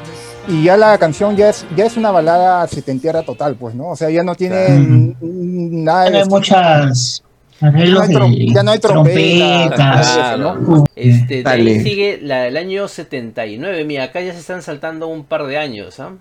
Y 0.48 0.64
ya 0.64 0.76
la 0.78 0.98
canción 0.98 1.36
ya 1.38 1.50
es, 1.50 1.66
ya 1.76 1.86
es 1.86 1.96
una 1.96 2.12
balada 2.12 2.68
setentera 2.68 3.24
total, 3.24 3.56
pues, 3.56 3.76
¿no? 3.76 3.90
O 3.90 3.96
sea, 3.96 4.10
ya 4.10 4.24
no 4.24 4.36
tiene 4.36 5.16
nada 5.22 6.10
no 6.10 6.18
hay 6.18 6.24
de- 6.24 6.30
muchas 6.30 7.24
ya 7.62 7.72
no 7.72 7.78
hay, 8.02 8.10
trom- 8.10 8.38
de 8.38 8.54
ya 8.54 8.64
no 8.64 8.72
hay 8.72 8.80
trompetas, 8.80 9.70
trompetas. 9.70 10.14
Claro. 10.16 10.84
Este, 10.96 11.44
de 11.44 11.50
ahí 11.50 11.80
sigue 11.82 12.20
la 12.22 12.42
del 12.42 12.58
año 12.58 12.90
79. 12.90 13.86
Mira, 13.86 14.04
acá 14.06 14.20
ya 14.22 14.34
se 14.34 14.40
están 14.40 14.62
saltando 14.62 15.08
un 15.08 15.24
par 15.24 15.46
de 15.46 15.58
años. 15.58 15.98
¿ah? 16.02 16.12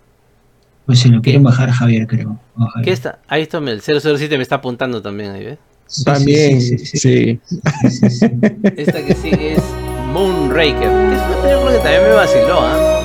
Pues 0.87 1.01
se 1.01 1.09
lo 1.09 1.20
quieren 1.20 1.43
bajar 1.43 1.70
Javier, 1.70 2.07
creo. 2.07 2.39
Oh, 2.57 2.66
Javier. 2.66 2.85
¿Qué 2.85 2.93
está? 2.93 3.18
Ahí 3.27 3.43
está, 3.43 3.59
el 3.59 3.81
007 3.83 4.37
me 4.37 4.43
está 4.45 4.57
apuntando 4.57 5.03
también. 5.03 5.33
Ahí, 5.33 5.45
¿ves? 5.47 5.59
Sí, 5.87 6.05
También, 6.05 6.61
sí, 6.61 6.79
sí. 6.79 6.97
sí, 6.97 7.41
sí, 7.45 7.61
sí, 7.91 7.91
sí, 7.91 8.11
sí. 8.11 8.27
Esta 8.77 9.05
que 9.05 9.14
sigue 9.14 9.55
es 9.55 9.62
Moonraker. 10.13 10.75
Que 10.77 11.15
es 11.15 11.23
una 11.23 11.43
película 11.43 11.73
que 11.73 11.79
también 11.79 12.03
me 12.05 12.13
vaciló. 12.13 12.61
¿ah? 12.61 12.93
Where 12.93 13.01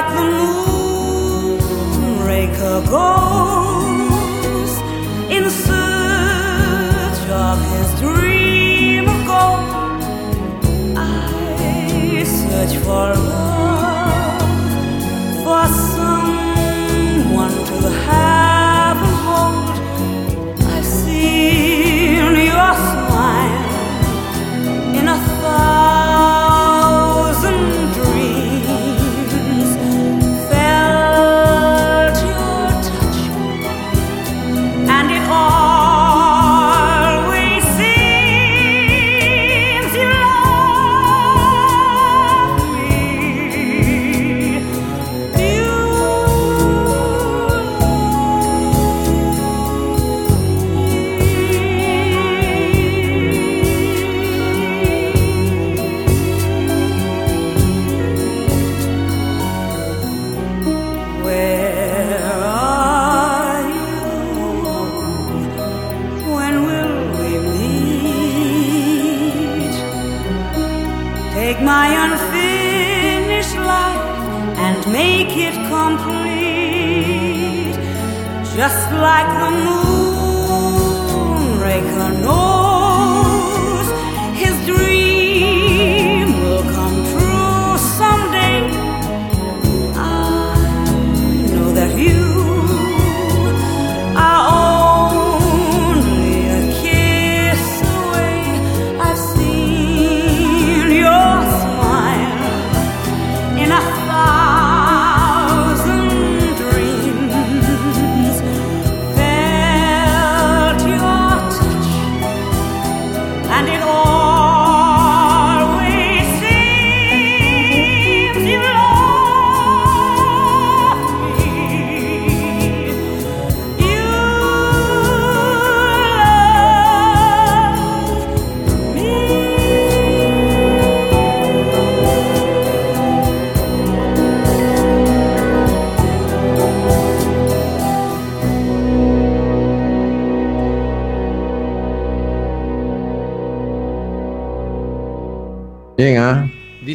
like 0.00 0.14
the 0.14 0.20
moonraker 0.20 0.67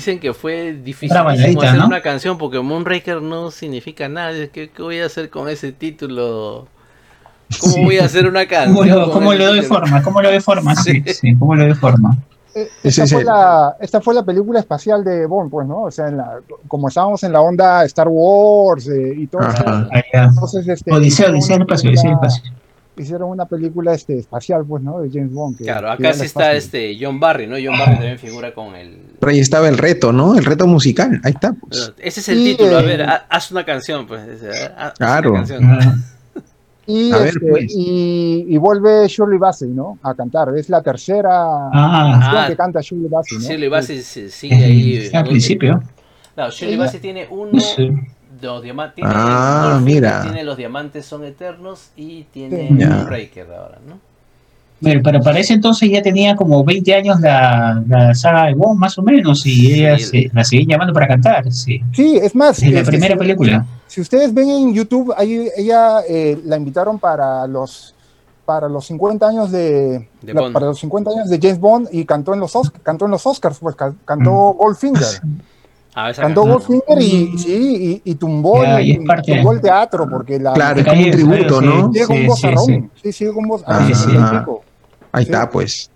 Dicen 0.03 0.19
que 0.19 0.33
fue 0.33 0.73
difícil 0.73 1.15
hacer 1.15 1.77
¿no? 1.77 1.85
una 1.87 2.01
canción 2.01 2.37
porque 2.37 2.59
Moonraker 2.59 3.21
no 3.21 3.51
significa 3.51 4.09
nada. 4.09 4.33
¿Qué, 4.51 4.69
qué 4.69 4.81
voy 4.81 4.99
a 4.99 5.05
hacer 5.05 5.29
con 5.29 5.47
ese 5.47 5.71
título? 5.71 6.67
¿Cómo 7.61 7.73
Sí. 7.73 7.85
voy 7.85 7.99
a 7.99 8.03
hacer 8.05 8.27
una 8.27 8.45
canción? 8.49 8.75
¿Cómo 8.75 8.83
lo, 8.83 9.11
cómo 9.11 9.33
doy 9.33 9.61
forma? 9.61 10.03
¿Cómo 10.03 10.21
le 10.21 10.29
doy 10.29 10.41
forma? 10.41 10.75
Sí, 10.75 11.01
sí, 11.07 11.33
¿cómo 11.39 11.55
le 11.55 11.67
doy 11.67 11.73
forma? 11.75 12.17
Eh, 12.53 12.67
Esta 12.83 13.03
es 13.05 13.13
fue, 13.13 13.23
la, 13.23 13.77
esta 13.79 14.01
fue 14.01 14.13
la 14.13 14.23
película 14.23 14.59
espacial 14.59 15.05
de 15.05 15.25
Bond, 15.25 15.49
pues, 15.49 15.65
¿no? 15.65 15.83
O 15.83 15.91
sea, 15.91 16.09
en 16.09 16.17
la, 16.17 16.39
como 16.67 16.89
estábamos 16.89 17.23
en 17.23 17.31
la 17.31 17.39
onda 17.39 17.85
Star 17.85 18.09
Wars 18.09 18.89
eh, 18.89 19.13
y 19.19 19.27
todo 19.27 19.41
Ajá. 19.41 19.87
Entonces 20.11 20.67
este, 20.67 20.91
Odisea, 20.91 21.29
Odisea 21.29 21.55
espacio, 21.55 21.89
Odisea 21.91 22.11
espacio. 22.11 22.43
Hicieron 22.97 23.29
una 23.29 23.45
película 23.45 23.93
este, 23.93 24.19
espacial, 24.19 24.63
pues, 24.67 24.83
¿no? 24.83 24.99
De 24.99 25.09
James 25.11 25.31
Bond. 25.33 25.57
que- 25.57 25.63
Claro, 25.63 25.91
acá 25.91 26.13
sí 26.13 26.25
está 26.25 26.53
este 26.53 26.95
John 26.99 27.19
Barry, 27.19 27.47
¿no? 27.47 27.55
John 27.55 27.77
Barry 27.79 27.93
también 27.95 28.19
figura 28.19 28.53
con 28.53 28.75
el... 28.75 28.97
Pero 29.19 29.31
ahí 29.31 29.39
estaba 29.39 29.67
el 29.69 29.77
reto, 29.77 30.11
¿no? 30.11 30.35
El 30.37 30.45
reto 30.45 30.67
musical. 30.67 31.19
Ahí 31.23 31.31
está. 31.33 31.53
pues. 31.53 31.93
Ese 31.97 32.19
es 32.19 32.29
el 32.29 32.37
Sí, 32.37 32.43
título, 32.51 32.77
a 32.77 32.81
eh, 32.81 32.85
ver, 32.85 33.01
ha- 33.03 33.25
haz 33.29 33.51
una 33.51 33.63
canción, 33.65 34.05
pues. 34.05 34.21
haz 34.77 34.93
Claro. 34.97 35.31
una 35.31 35.39
canción. 35.39 36.03
Y, 36.85 37.13
A 37.13 37.17
ver, 37.19 37.27
este, 37.29 37.39
pues. 37.47 37.65
y, 37.73 38.45
y 38.49 38.57
vuelve 38.57 39.07
Shirley 39.07 39.37
Bassey, 39.39 39.69
¿no? 39.69 39.97
A 40.03 40.13
cantar. 40.15 40.49
Es 40.57 40.67
la 40.69 40.81
tercera 40.81 41.29
Ah, 41.71 42.09
canción 42.19 42.37
Ah, 42.43 42.45
que 42.49 42.55
canta 42.57 42.81
Shirley 42.81 43.07
Bassey, 43.09 43.37
¿no? 43.37 43.43
Shirley 43.47 43.69
Bassey 43.69 44.01
sí- 44.01 44.29
sigue 44.29 44.55
ahí. 44.65 45.09
al 45.13 45.23
¿no? 45.23 45.29
principio. 45.29 45.81
Claro, 46.35 46.51
Shirley 46.51 46.77
Bassey 46.77 46.99
tiene 46.99 47.25
uno, 47.29 47.57
Sí. 47.59 47.89
Dos 48.47 48.63
diamantes. 48.63 49.03
Ah, 49.07 49.79
mira. 49.83 50.21
Tiene 50.23 50.43
los 50.43 50.57
diamantes 50.57 51.05
son 51.05 51.23
eternos 51.25 51.89
y 51.95 52.23
tiene. 52.31 52.69
Ya. 52.77 52.89
Moonraker 52.89 53.47
ahora, 53.51 53.79
¿no? 53.87 53.99
Pero, 54.81 55.01
pero 55.01 55.21
para 55.21 55.39
ese 55.39 55.53
entonces 55.53 55.89
ya 55.89 56.01
tenía 56.01 56.35
como 56.35 56.61
20 56.63 56.93
años 56.93 57.21
la, 57.21 57.81
la 57.87 58.13
saga 58.13 58.47
de 58.47 58.53
Bond, 58.53 58.77
más 58.77 58.97
o 58.97 59.01
menos, 59.01 59.45
y 59.45 59.51
Sí. 59.55 59.73
ella 59.85 59.97
se, 59.97 60.29
la 60.33 60.43
seguían 60.43 60.67
llamando 60.71 60.93
para 60.93 61.07
cantar, 61.07 61.49
sí. 61.53 61.81
Sí, 61.93 62.17
es 62.21 62.35
más. 62.35 62.61
Es 62.61 62.69
la 62.73 62.83
primera 62.83 63.13
si- 63.13 63.19
película. 63.19 63.65
Si 63.87 64.01
ustedes 64.01 64.33
ven 64.33 64.49
en 64.49 64.73
YouTube, 64.73 65.13
ahí 65.15 65.47
ella 65.55 66.01
eh, 66.09 66.37
la 66.43 66.57
invitaron 66.57 66.99
para 66.99 67.47
los 67.47 67.95
para 68.45 68.67
los 68.67 68.85
50 68.87 69.25
años 69.25 69.51
de, 69.51 70.09
De 70.21 70.33
la- 70.33 70.41
Bond. 70.41 70.53
para 70.53 70.65
los 70.65 70.77
50 70.79 71.11
años 71.11 71.29
de 71.29 71.39
James 71.41 71.59
Bond 71.61 71.87
y 71.93 72.03
cantó 72.03 72.33
en 72.33 72.41
los 72.41 72.53
Oscars, 72.53 72.83
cantó 72.83 73.05
en 73.05 73.11
los 73.11 73.25
Oscars, 73.25 73.59
pues 73.59 73.77
ca- 73.77 73.93
cantó 74.03 74.31
Goldfinger. 74.31 75.21
Ah, 75.95 76.11
Cantó. 76.15 76.41
Goldfinger 76.43 76.99
y 77.01 77.37
sí, 77.37 78.01
y, 78.05 78.11
y 78.11 78.15
tumbó, 78.15 78.63
el, 78.63 78.83
y 78.87 78.97
tumbó 79.25 79.53
el 79.53 79.61
teatro 79.61 80.07
porque 80.09 80.39
la 80.39 80.53
Claro, 80.53 80.79
es 80.79 80.87
como 80.87 81.01
un 81.03 81.11
tributo, 81.11 81.59
sí, 81.59 81.65
¿no? 81.67 81.91
sigue 81.93 82.05
con 82.07 82.15
sí, 82.15 82.21
sí, 82.23 82.27
vozarrón. 82.27 82.65
sí. 82.65 82.83
Sí, 83.03 83.11
sigue 83.11 83.33
con 83.33 83.47
voz. 83.47 83.63
Ah, 83.67 83.77
a 83.77 83.79
los 83.81 83.87
sí, 83.89 83.93
sí. 83.93 84.01
60 84.11 84.33
y 84.35 84.39
pico. 84.39 84.63
Ahí 85.11 85.23
está, 85.23 85.49
pues. 85.49 85.91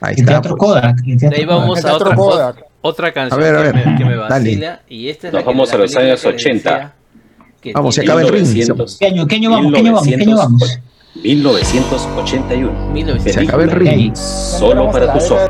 Ahí 0.00 0.14
está. 0.16 0.26
Teatro 0.32 0.56
pues. 0.56 0.70
Kodak. 0.70 0.96
Teatro 1.04 1.38
ahí 1.38 1.44
vamos 1.44 1.84
a 1.84 1.94
otra, 1.94 2.14
Kodak. 2.16 2.64
otra 2.80 3.12
canción 3.12 3.40
A 3.40 3.44
ver, 3.44 3.54
a 3.54 3.58
que, 3.58 3.72
ver, 3.78 3.86
me, 3.86 3.96
que 3.98 4.04
me 4.04 4.16
dale. 4.16 4.28
vacila. 4.28 4.80
Y 4.88 5.08
esta 5.08 5.28
es 5.28 5.32
Nos 5.32 5.42
la 5.42 5.46
vamos 5.46 5.72
a 5.72 5.76
los 5.78 5.96
años 5.96 6.20
que 6.20 6.32
les 6.32 6.40
80. 6.40 6.70
decía 6.70 6.92
que 7.60 7.72
Vamos, 7.74 7.94
se 7.94 8.00
acaba 8.02 8.20
el 8.22 8.28
ring. 8.28 8.42
1900, 8.42 8.96
¿Qué 8.98 9.06
año, 9.06 9.26
qué 9.28 9.36
año 9.36 9.50
vamos? 9.50 9.72
¿Qué 9.72 9.78
año 9.78 9.92
vamos? 9.92 10.08
¿Qué 10.08 10.14
año 10.16 10.36
vamos? 10.36 10.80
1981. 11.22 12.92
1900. 12.92 13.32
Se 13.34 13.40
acaba 13.48 13.62
el 13.62 13.70
ring. 13.70 14.16
Solo 14.16 14.90
para 14.90 15.12
tus 15.12 15.30
ojos. 15.30 15.48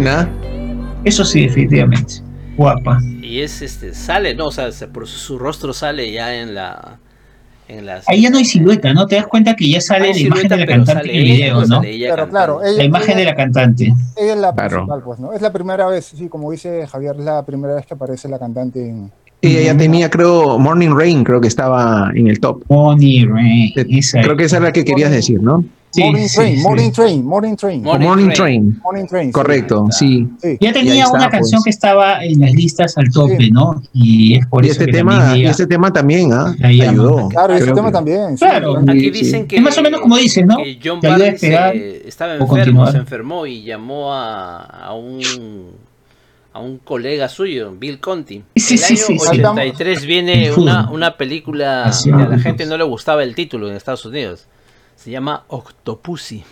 Buena. 0.00 0.28
Eso 1.04 1.24
sí, 1.24 1.42
definitivamente. 1.46 2.14
Guapa. 2.56 2.98
Y 3.20 3.40
es 3.40 3.62
este, 3.62 3.92
sale, 3.94 4.34
no, 4.34 4.46
o 4.46 4.50
sea, 4.52 4.70
se- 4.70 4.86
por 4.86 5.06
su, 5.08 5.18
su 5.18 5.38
rostro 5.38 5.72
sale 5.72 6.10
ya 6.12 6.34
en 6.40 6.54
la. 6.54 6.98
En 7.66 7.84
las, 7.84 8.08
Ahí 8.08 8.22
ya 8.22 8.30
no 8.30 8.38
hay 8.38 8.44
silueta, 8.46 8.94
¿no? 8.94 9.06
Te 9.06 9.16
das 9.16 9.26
cuenta 9.26 9.54
que 9.54 9.68
ya 9.68 9.80
sale 9.80 10.12
la 10.14 10.18
imagen 10.18 10.48
de 10.48 10.56
la 10.56 10.66
cantante 10.66 11.10
en 11.10 11.16
el 11.16 11.26
ella, 11.26 11.34
video, 11.34 11.66
no 11.66 12.30
claro, 12.30 12.60
La 12.64 12.82
imagen 12.84 13.16
de 13.18 13.24
la 13.26 13.34
cantante. 13.34 13.92
ella 14.16 14.32
es 14.34 14.38
la 14.40 14.52
Claro. 14.54 14.68
principal, 14.76 15.02
pues, 15.04 15.18
¿no? 15.18 15.32
Es 15.34 15.42
la 15.42 15.52
primera 15.52 15.86
vez, 15.86 16.06
sí, 16.16 16.28
como 16.28 16.50
dice 16.50 16.86
Javier, 16.86 17.16
es 17.18 17.24
la 17.26 17.44
primera 17.44 17.74
vez 17.74 17.84
que 17.84 17.92
aparece 17.94 18.26
la 18.28 18.38
cantante 18.38 18.88
en... 18.88 19.10
Ella 19.42 19.60
ya 19.72 19.76
tenía, 19.76 20.08
creo, 20.08 20.58
Morning 20.58 20.90
Rain, 20.96 21.22
creo 21.24 21.40
que 21.42 21.48
estaba 21.48 22.10
en 22.14 22.28
el 22.28 22.40
top. 22.40 22.62
Ray. 22.70 23.74
Esa 23.76 24.22
Creo 24.22 24.36
que 24.36 24.44
esa 24.44 24.56
es 24.56 24.62
la 24.62 24.72
que 24.72 24.84
querías 24.84 25.10
decir, 25.10 25.42
¿no? 25.42 25.62
Sí, 25.90 26.02
Morning 26.02 26.26
sí, 26.28 26.34
Train, 26.36 26.56
sí. 26.56 26.62
Morning 26.62 26.90
Train, 26.92 27.24
Morning 27.24 27.56
Train, 27.56 27.82
Morning 27.82 28.06
Morning 28.06 28.24
Train. 28.28 28.36
Train. 28.36 28.80
Morning 28.82 29.06
Train. 29.06 29.26
sí. 29.28 29.32
Correcto, 29.32 29.86
sí. 29.90 30.28
Sí. 30.42 30.58
Ya 30.60 30.72
tenía 30.72 31.04
está, 31.04 31.16
una 31.16 31.30
canción 31.30 31.60
pues. 31.60 31.64
que 31.64 31.70
estaba 31.70 32.24
en 32.24 32.40
las 32.40 32.52
listas 32.52 32.98
al 32.98 33.10
tope, 33.10 33.36
Sí. 33.38 33.50
¿no? 33.50 33.82
Y 33.94 34.36
es 34.38 34.46
por 34.46 34.64
Y 34.64 34.68
eso 34.68 34.80
este 34.80 34.86
que 34.86 34.92
tema, 34.98 35.18
también 35.18 35.46
y 35.46 35.50
este 35.50 35.66
tema 35.66 35.92
también, 35.92 36.32
¿ah? 36.32 36.54
Llama. 36.58 36.90
Ayudó. 36.90 37.28
Claro, 37.30 37.54
ese 37.54 37.62
Creo 37.64 37.74
tema 37.74 37.88
que- 37.88 37.92
también. 37.92 38.30
sí. 38.38 38.44
Claro. 38.44 38.78
Aquí 38.86 39.00
Sí, 39.00 39.10
dicen 39.10 39.40
sí. 39.42 39.48
que. 39.48 39.56
Es 39.56 39.62
más 39.62 39.78
o 39.78 39.82
menos 39.82 40.00
como 40.02 40.16
dices, 40.18 40.46
¿no? 40.46 40.56
Que 40.58 40.78
John 40.84 41.00
Barry 41.00 41.38
se- 41.38 42.06
estaba 42.08 42.34
enfermo, 42.36 42.90
se 42.90 42.96
enfermó 42.98 43.46
y 43.46 43.62
llamó 43.64 44.12
a, 44.12 44.58
a 44.62 44.94
un 44.94 45.22
a 46.52 46.60
un 46.60 46.78
colega 46.78 47.28
suyo, 47.28 47.72
Bill 47.78 48.00
Conti. 48.00 48.42
Sí, 48.56 48.74
el 48.74 48.78
sí, 48.80 48.94
año 48.94 48.96
sí, 49.06 49.18
sí. 49.18 49.40
83 49.40 50.04
viene 50.04 50.50
una, 50.52 50.90
una 50.90 51.16
película 51.16 51.90
que 52.02 52.10
a 52.12 52.26
la 52.28 52.38
gente 52.38 52.66
no 52.66 52.76
le 52.76 52.84
gustaba 52.84 53.22
el 53.22 53.34
título 53.34 53.68
en 53.70 53.76
Estados 53.76 54.04
Unidos. 54.04 54.46
Se 55.08 55.12
llama 55.12 55.44
Octopussy. 55.48 56.44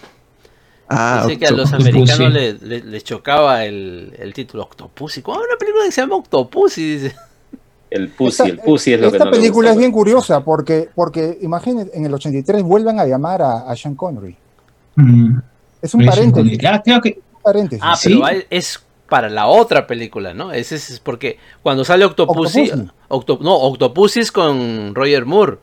Ah, 0.88 1.24
Dice 1.26 1.38
que 1.38 1.46
a 1.46 1.50
los 1.50 1.74
americanos 1.74 2.32
le, 2.32 2.54
le- 2.54 2.82
le 2.84 3.00
chocaba 3.02 3.66
el, 3.66 4.14
el 4.18 4.32
título 4.32 4.62
Octopussy. 4.62 5.20
¿Cómo 5.20 5.36
una 5.40 5.58
película 5.58 5.84
que 5.84 5.92
se 5.92 6.00
llama 6.00 6.16
Octopussy? 6.16 6.94
Dice. 6.96 7.16
El 7.90 8.08
pussy, 8.08 8.30
Esta- 8.30 8.44
el 8.46 8.58
pussy 8.60 8.94
es 8.94 9.00
lo 9.02 9.10
que 9.10 9.16
Esta 9.18 9.26
no 9.26 9.30
le 9.32 9.36
película 9.36 9.68
gusta, 9.68 9.72
es 9.72 9.78
bien 9.78 9.92
curiosa 9.92 10.42
porque, 10.42 10.88
porque 10.94 11.36
imagínense, 11.42 11.90
en 11.98 12.06
el 12.06 12.14
83 12.14 12.62
vuelven 12.62 12.98
a 12.98 13.04
llamar 13.04 13.42
a, 13.42 13.58
a 13.70 13.76
Sean 13.76 13.94
Connery. 13.94 14.34
Mm, 14.94 15.36
Es 15.82 15.92
un 15.92 16.06
paréntesis. 16.06 16.58
Ah, 16.66 16.80
creo 16.82 17.02
que 17.02 17.20
un 17.34 17.42
paréntesis. 17.42 17.84
Ah, 17.86 17.94
¿Sí? 17.94 18.18
pero 18.24 18.42
es 18.48 18.82
para 19.06 19.28
la 19.28 19.48
otra 19.48 19.86
película, 19.86 20.32
¿no? 20.32 20.50
Ese 20.50 20.76
es 20.76 20.98
porque 21.00 21.38
cuando 21.62 21.84
sale 21.84 22.06
Octopussy, 22.06 22.70
Octopussy. 22.70 22.90
Octo- 23.10 23.38
no, 23.42 23.54
Octopussy 23.54 24.20
es 24.20 24.32
con 24.32 24.94
Roger 24.94 25.26
Moore. 25.26 25.58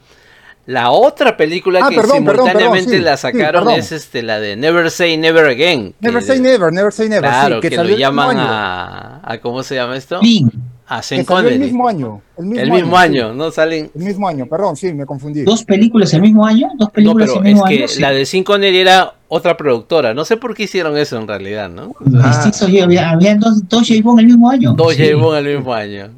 La 0.66 0.92
otra 0.92 1.36
película 1.36 1.82
Ah, 1.84 1.90
que 1.90 1.96
perdón, 1.98 2.24
perdón, 2.24 2.46
simultáneamente 2.46 2.86
perdón, 2.92 3.00
sí, 3.00 3.04
la 3.06 3.18
sí, 3.18 3.22
sacaron 3.22 3.64
perdón. 3.66 3.80
es 3.80 3.92
este 3.92 4.24
la 4.24 4.40
de 4.40 4.56
Never 4.56 4.90
Say 4.92 5.18
Never 5.18 5.46
Again. 5.48 5.94
Never 6.00 6.22
que- 6.22 6.26
say 6.28 6.40
never, 6.40 6.72
never 6.72 6.92
say 6.94 7.10
never. 7.10 7.30
Claro, 7.30 7.56
sí, 7.62 7.68
que, 7.70 7.76
salió 7.76 7.84
lo 7.84 7.96
el 7.96 7.98
mismo 7.98 8.22
llaman 8.22 8.38
año, 8.38 8.48
a, 8.50 9.22
a 9.34 9.38
¿cómo 9.40 9.62
se 9.64 9.76
llama 9.76 9.98
esto? 9.98 10.18
A 10.18 10.22
que 10.22 11.04
Sean 11.04 11.04
salió 11.04 11.20
el 11.20 11.26
Connery. 11.26 11.60
mismo 11.60 11.88
año. 11.88 12.22
El 12.38 12.46
mismo, 12.46 12.62
El 12.64 12.72
mismo 12.72 12.98
sí, 12.98 13.04
año, 13.04 13.34
¿no? 13.34 13.52
Salen 13.52 13.92
el 13.94 14.04
mismo 14.04 14.26
año, 14.28 14.46
perdón, 14.46 14.76
sí, 14.78 14.94
me 14.94 15.06
confundí. 15.06 15.44
¿Dos 15.44 15.66
películas 15.66 16.14
el 16.14 16.22
mismo 16.22 16.46
año? 16.46 16.68
¿Dos 16.78 16.88
No, 16.88 16.94
películas 16.94 17.30
pero 17.30 17.42
el 17.42 17.48
es 17.48 17.54
mismo 17.54 17.68
que 17.68 17.76
año? 17.80 17.88
Sí. 17.90 18.02
la 18.02 18.12
de 18.12 18.26
Sean 18.26 18.44
Connery 18.46 18.78
era 18.78 19.16
otra 19.28 19.58
productora. 19.58 20.14
No 20.14 20.24
sé 20.24 20.38
por 20.38 20.54
qué 20.56 20.64
hicieron 20.64 20.96
eso 20.98 21.18
en 21.18 21.28
realidad, 21.28 21.70
¿no? 21.70 21.94
Distintos, 22.00 22.70
y 22.70 22.80
había, 22.80 23.10
había 23.12 23.36
dos, 23.36 23.68
dos 23.68 23.86
J. 23.88 24.00
Bond 24.02 24.20
el 24.22 24.26
mismo 24.28 24.50
año. 24.50 24.74
Dos 24.74 24.94
Sí. 24.96 25.04
J. 25.04 25.16
Bond 25.18 25.38
al 25.38 25.46
mismo 25.46 25.74
año. 25.74 26.10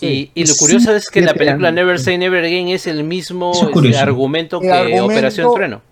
Y, 0.00 0.30
y 0.34 0.40
lo 0.46 0.54
Sí, 0.54 0.58
curioso 0.58 0.94
es 0.94 1.08
que 1.08 1.20
la 1.20 1.34
película 1.34 1.68
ah, 1.68 1.72
Never 1.72 1.98
Say 2.00 2.18
Never 2.18 2.44
Again 2.44 2.68
es 2.68 2.86
el 2.86 3.04
mismo 3.04 3.52
Eso 3.52 3.70
es 3.70 3.84
este, 3.84 3.98
argumento 3.98 4.56
El 4.56 4.62
que 4.62 4.72
argumento- 4.72 5.04
Operación 5.04 5.54
Trueno. 5.54 5.82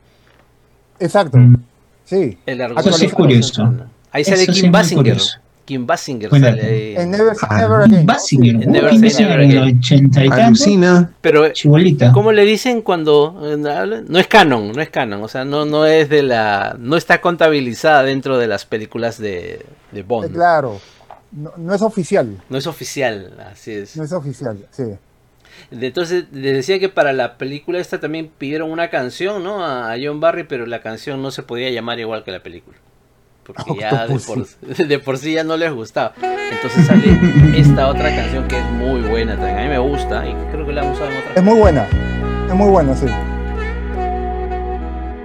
Exacto. 0.98 1.38
Mm. 1.38 1.56
Sí. 2.04 2.38
El 2.46 2.60
Eso 2.60 2.64
argumento 2.64 2.92
sí 2.92 3.00
de 3.00 3.06
es 3.06 3.14
curioso. 3.14 3.74
Ahí 4.10 4.24
sale 4.24 4.42
Eso 4.42 4.52
sí 4.52 4.60
Kim 4.62 4.72
Basinger. 4.72 5.18
Kim 5.64 5.86
Basinger 5.86 6.28
Buen 6.28 6.42
sale. 6.42 7.00
En 7.00 7.10
Never, 7.12 7.32
Ah, 7.42 7.58
Never 7.60 7.80
Again. 7.82 8.04
Basinger, 8.06 8.54
En 8.64 8.72
Never. 8.72 8.90
Say 8.90 8.98
Basinger 9.00 9.28
Never 9.38 9.40
en 9.44 9.50
el 9.52 9.58
Again. 9.62 9.78
ochenta 9.78 10.24
y 10.24 10.28
tanto, 10.28 10.44
Alucina. 10.44 11.12
Pero 11.20 11.48
chibolita. 11.50 12.12
¿Cómo 12.12 12.32
le 12.32 12.44
dicen 12.44 12.82
cuando 12.82 13.36
no 13.40 14.18
es 14.18 14.26
canon, 14.26 14.72
no 14.72 14.82
es 14.82 14.90
canon, 14.90 15.22
o 15.22 15.28
sea, 15.28 15.44
no 15.44 15.64
no 15.64 15.86
es 15.86 16.08
de 16.08 16.24
la 16.24 16.76
no 16.78 16.96
está 16.96 17.20
contabilizada 17.20 18.02
dentro 18.02 18.36
de 18.38 18.48
las 18.48 18.64
películas 18.66 19.18
de, 19.18 19.64
de 19.92 20.02
Bond. 20.02 20.32
Claro. 20.34 20.80
No, 21.32 21.52
no 21.56 21.74
es 21.74 21.82
oficial. 21.82 22.42
No 22.48 22.58
es 22.58 22.66
oficial, 22.66 23.38
así 23.50 23.72
es. 23.72 23.96
No 23.96 24.04
es 24.04 24.12
oficial, 24.12 24.66
sí. 24.70 24.84
Entonces, 25.70 26.24
les 26.32 26.54
decía 26.54 26.78
que 26.78 26.88
para 26.88 27.12
la 27.12 27.38
película 27.38 27.78
esta 27.78 28.00
también 28.00 28.30
pidieron 28.36 28.70
una 28.70 28.90
canción, 28.90 29.42
¿no? 29.42 29.64
A 29.64 29.92
a 29.92 29.96
John 30.02 30.20
Barry, 30.20 30.44
pero 30.44 30.66
la 30.66 30.80
canción 30.80 31.22
no 31.22 31.30
se 31.30 31.42
podía 31.42 31.70
llamar 31.70 31.98
igual 32.00 32.24
que 32.24 32.32
la 32.32 32.42
película. 32.42 32.76
Porque 33.44 33.64
ya 33.80 34.06
de 34.06 34.18
por, 34.18 34.46
de 34.88 34.98
por 34.98 35.18
sí 35.18 35.32
ya 35.34 35.44
no 35.44 35.56
les 35.56 35.72
gustaba. 35.72 36.14
Entonces 36.20 36.86
sale 36.86 37.58
esta 37.58 37.88
otra 37.88 38.14
canción 38.14 38.46
que 38.48 38.58
es 38.58 38.70
muy 38.72 39.00
buena 39.02 39.36
también. 39.36 39.58
A 39.58 39.62
mí 39.62 39.68
me 39.68 39.78
gusta 39.78 40.26
y 40.26 40.34
creo 40.52 40.66
que 40.66 40.72
la 40.72 40.82
han 40.82 40.92
usado 40.92 41.10
en 41.10 41.16
otra. 41.16 41.34
Es 41.34 41.42
muy 41.42 41.58
buena. 41.58 41.86
Es 42.48 42.54
muy 42.54 42.70
buena, 42.70 42.94
sí. 42.94 43.06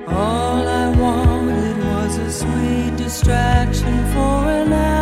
All 0.07 0.65
I 0.65 0.97
wanted 0.97 1.77
was 1.83 2.17
a 2.17 2.31
sweet 2.31 2.95
distraction 2.95 4.05
for 4.13 4.49
an 4.49 4.73
hour. 4.73 4.96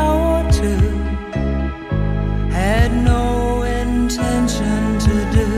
Had 2.66 2.92
no 3.06 3.62
intention 3.62 4.98
to 4.98 5.16
do 5.38 5.50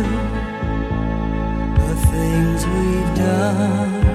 the 1.88 1.95
things 2.11 2.65
we've 2.67 3.15
done. 3.15 4.06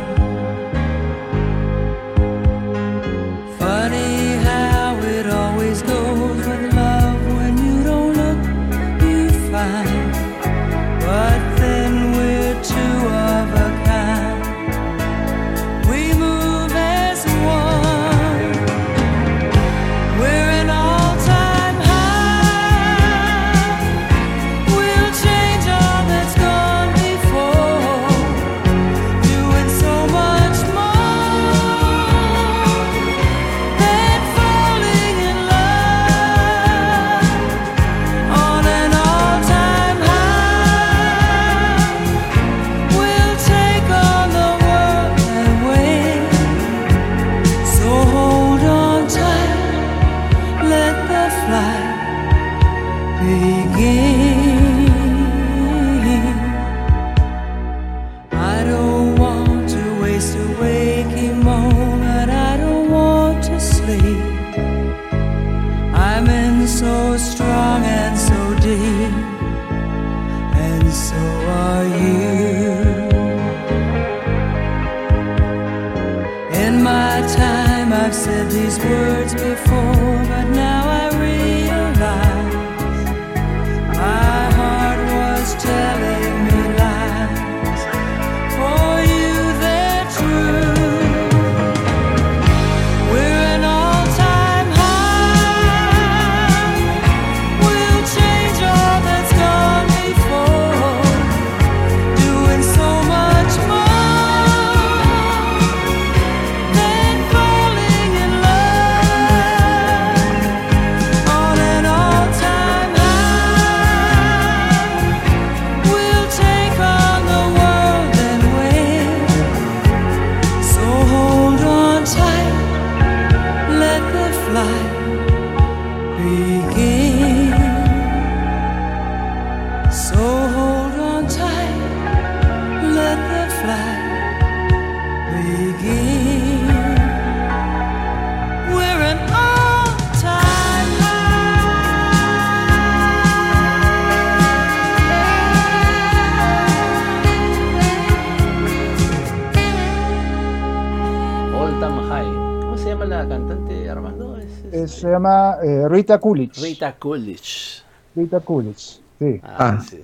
Rita 156.03 156.19
Coolidge. 156.19 156.61
Rita 156.61 156.93
Coolidge. 156.99 157.83
Rita 158.16 158.41
Coolidge, 158.41 158.99
sí. 159.20 159.41
Ah, 159.45 159.77
Ah. 159.79 159.85
sí. 159.89 160.01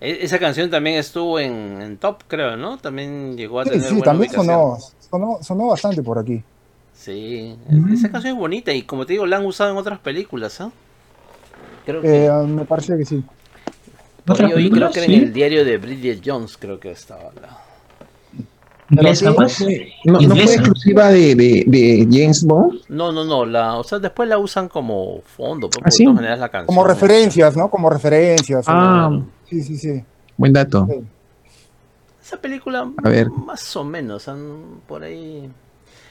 E- 0.00 0.18
Esa 0.24 0.38
canción 0.40 0.68
también 0.70 0.96
estuvo 0.96 1.38
en, 1.38 1.80
en 1.80 1.96
Top, 1.98 2.22
creo, 2.26 2.56
¿no? 2.56 2.78
También 2.78 3.36
llegó 3.36 3.60
a 3.60 3.64
Sí, 3.64 3.70
tener 3.70 3.84
sí, 3.86 3.94
buena 3.94 4.04
también 4.04 4.32
sonó, 4.32 4.78
sonó, 5.08 5.38
sonó 5.42 5.66
bastante 5.68 6.02
por 6.02 6.18
aquí. 6.18 6.42
Sí, 6.94 7.54
e- 7.70 7.92
esa 7.94 8.10
canción 8.10 8.34
es 8.34 8.38
bonita 8.40 8.72
y 8.72 8.82
como 8.82 9.06
te 9.06 9.12
digo, 9.12 9.24
la 9.26 9.36
han 9.36 9.46
usado 9.46 9.70
en 9.70 9.76
otras 9.76 10.00
películas, 10.00 10.60
¿ah? 10.60 10.72
Creo 11.86 12.02
que 12.02 12.26
Eh, 12.26 12.30
me 12.46 12.64
parece 12.64 12.96
que 12.98 13.04
sí. 13.04 13.22
por 14.24 14.34
¿Otras 14.34 14.50
ahí 14.50 14.56
oí, 14.56 14.70
creo 14.70 14.90
que 14.90 15.00
Sí. 15.00 15.14
en 15.14 15.22
el 15.22 15.32
diario 15.32 15.64
de 15.64 15.78
Bridget 15.78 16.20
Jones 16.24 16.56
creo 16.58 16.80
que 16.80 16.90
estaba 16.90 17.30
la- 17.40 17.58
Pues. 18.94 19.22
No, 20.04 20.18
no 20.20 20.34
fue 20.36 20.54
exclusiva 20.54 21.08
de, 21.08 21.34
de, 21.34 21.64
de 21.66 22.08
James 22.10 22.44
Bond. 22.44 22.80
No, 22.88 23.12
no, 23.12 23.24
no, 23.24 23.44
la, 23.46 23.76
o 23.76 23.84
sea, 23.84 23.98
después 23.98 24.28
la 24.28 24.38
usan 24.38 24.68
como 24.68 25.20
fondo, 25.22 25.70
pues, 25.70 25.82
¿Ah, 25.86 25.90
sí? 25.90 26.02
de 26.02 26.04
todas 26.06 26.16
maneras 26.16 26.38
la 26.40 26.48
canción. 26.48 26.66
Como 26.66 26.84
referencias, 26.86 27.56
¿no? 27.56 27.70
Como 27.70 27.88
referencias. 27.90 28.64
Ah, 28.66 29.20
Sí, 29.48 29.62
sí, 29.62 29.76
sí. 29.78 30.02
buen 30.36 30.52
dato. 30.52 30.86
Sí. 30.90 31.00
Esa 32.22 32.36
película, 32.40 32.88
A 33.02 33.08
ver. 33.08 33.28
más 33.30 33.74
o 33.76 33.84
menos, 33.84 34.28
por 34.86 35.02
ahí. 35.02 35.48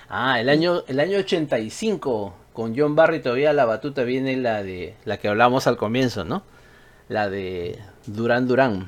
Ah, 0.09 0.39
el 0.39 0.49
año, 0.49 0.81
el 0.87 0.99
año 0.99 1.17
85, 1.19 2.33
con 2.51 2.75
John 2.77 2.95
Barry 2.95 3.21
todavía 3.21 3.53
la 3.53 3.65
batuta 3.65 4.03
viene 4.03 4.35
la 4.37 4.63
de 4.63 4.95
la 5.05 5.17
que 5.17 5.27
hablábamos 5.27 5.67
al 5.67 5.77
comienzo, 5.77 6.25
¿no? 6.25 6.43
La 7.07 7.29
de 7.29 7.77
Durán 8.05 8.47
Durán. 8.47 8.87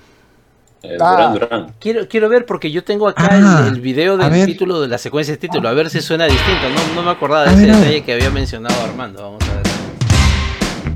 Eh, 0.84 0.98
Ah. 1.00 1.16
Durán 1.16 1.34
Durán. 1.34 1.74
Quiero, 1.80 2.08
quiero 2.08 2.28
ver 2.30 2.46
porque 2.46 2.72
yo 2.72 2.84
tengo 2.84 3.08
acá 3.08 3.28
Ah, 3.32 3.66
el, 3.68 3.76
el 3.76 3.82
video 3.82 4.18
del 4.18 4.30
ver. 4.32 4.46
título 4.48 4.82
de 4.82 4.88
la 4.88 4.98
secuencia 4.98 5.34
de 5.34 5.38
título, 5.38 5.70
a 5.70 5.74
ver 5.74 5.90
si 5.90 6.02
suena 6.02 6.26
distinto. 6.26 6.70
No, 6.70 6.96
no 6.96 7.04
me 7.04 7.12
acordaba 7.12 7.44
de 7.44 7.50
A 7.50 7.54
ese 7.54 7.66
ver, 7.68 7.76
detalle 7.76 8.04
que 8.04 8.14
había 8.14 8.30
mencionado 8.32 8.76
Armando. 8.84 9.22
Vamos 9.22 9.44
a 9.50 9.54
ver. 9.56 9.64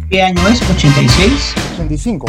¿Qué 0.09 0.21
año 0.23 0.41
es? 0.47 0.61
¿86? 0.61 1.53
85. 1.75 2.25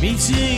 meeting 0.00 0.51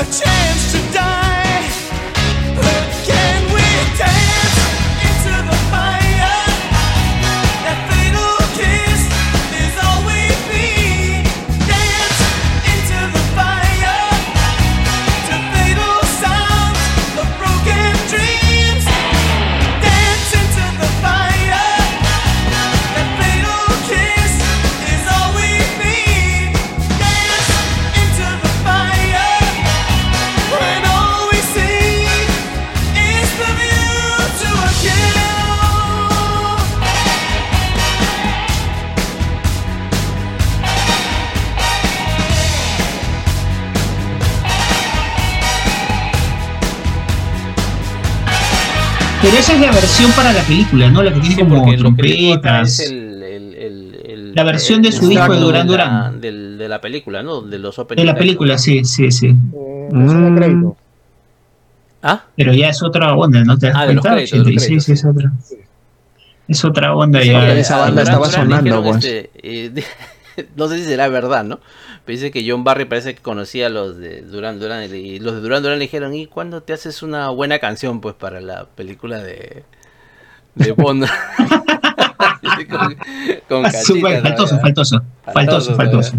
A 0.00 0.02
chance 0.04 0.72
to 0.72 0.79
esa 49.50 49.54
es 49.54 49.60
la 49.66 49.72
versión 49.72 50.12
para 50.12 50.32
la 50.32 50.42
película, 50.42 50.90
¿no? 50.90 51.02
La 51.02 51.12
que 51.12 51.20
tiene 51.20 51.36
como 51.36 51.54
importa 51.56 51.72
es 51.74 51.80
trompetas. 51.80 52.80
el, 52.80 53.22
el- 53.22 53.54
el- 53.54 54.00
el- 54.06 54.34
La 54.34 54.44
versión 54.44 54.82
de 54.82 54.92
su 54.92 55.08
disco 55.08 55.32
de 55.32 55.40
Duran 55.40 55.66
Duran. 55.66 56.20
del- 56.20 56.58
de 56.58 56.68
la 56.68 56.80
película, 56.80 57.22
¿no? 57.22 57.40
De 57.42 57.58
los 57.58 57.76
De 57.76 57.82
openings. 57.82 58.06
la 58.06 58.14
película, 58.14 58.58
sí, 58.58 58.84
sí, 58.84 59.10
sí. 59.10 59.28
De 59.28 60.34
crédito. 60.36 60.76
¿Ah? 62.02 62.24
Pero 62.36 62.54
ya 62.54 62.68
es 62.70 62.82
otra 62.82 63.14
onda, 63.14 63.44
¿no 63.44 63.58
te 63.58 63.66
das 63.66 63.76
Ah, 63.76 63.86
de 63.86 63.94
los 63.94 64.02
cuenta? 64.02 64.16
créditos, 64.16 64.44
de 64.46 64.52
los 64.52 64.62
86 64.62 64.88
es 64.88 65.04
otra. 65.04 65.32
Es 66.48 66.64
otra 66.64 66.94
onda 66.94 67.20
Sí, 67.20 67.28
ya. 67.28 67.52
esa 67.54 67.76
banda 67.78 68.02
estaba 68.02 68.26
sonando, 68.30 68.82
pues. 68.82 69.04
este, 69.04 69.30
eh, 69.42 69.84
no 70.56 70.68
sé 70.68 70.78
si 70.78 70.84
será 70.84 71.08
verdad, 71.08 71.44
¿no? 71.44 71.60
Pero 72.10 72.18
dice 72.18 72.32
que 72.32 72.44
John 72.44 72.64
Barry 72.64 72.86
parece 72.86 73.14
que 73.14 73.22
conocía 73.22 73.68
a 73.68 73.70
los 73.70 73.96
de 73.96 74.22
Duran 74.22 74.58
Duran 74.58 74.92
y 74.92 75.20
los 75.20 75.32
de 75.32 75.40
Duran 75.40 75.62
Duran 75.62 75.78
le 75.78 75.84
dijeron, 75.84 76.12
¿y 76.12 76.26
cuándo 76.26 76.60
te 76.60 76.72
haces 76.72 77.04
una 77.04 77.30
buena 77.30 77.60
canción 77.60 78.00
pues 78.00 78.16
para 78.16 78.40
la 78.40 78.64
película 78.64 79.18
de, 79.18 79.62
de 80.56 80.72
Bond? 80.76 81.06
con, 82.68 82.96
con 83.48 83.62
faltoso, 83.70 84.00
faltoso, 84.00 84.58
faltoso, 84.60 85.04
Faltoso, 85.32 85.76
faltoso. 85.76 86.16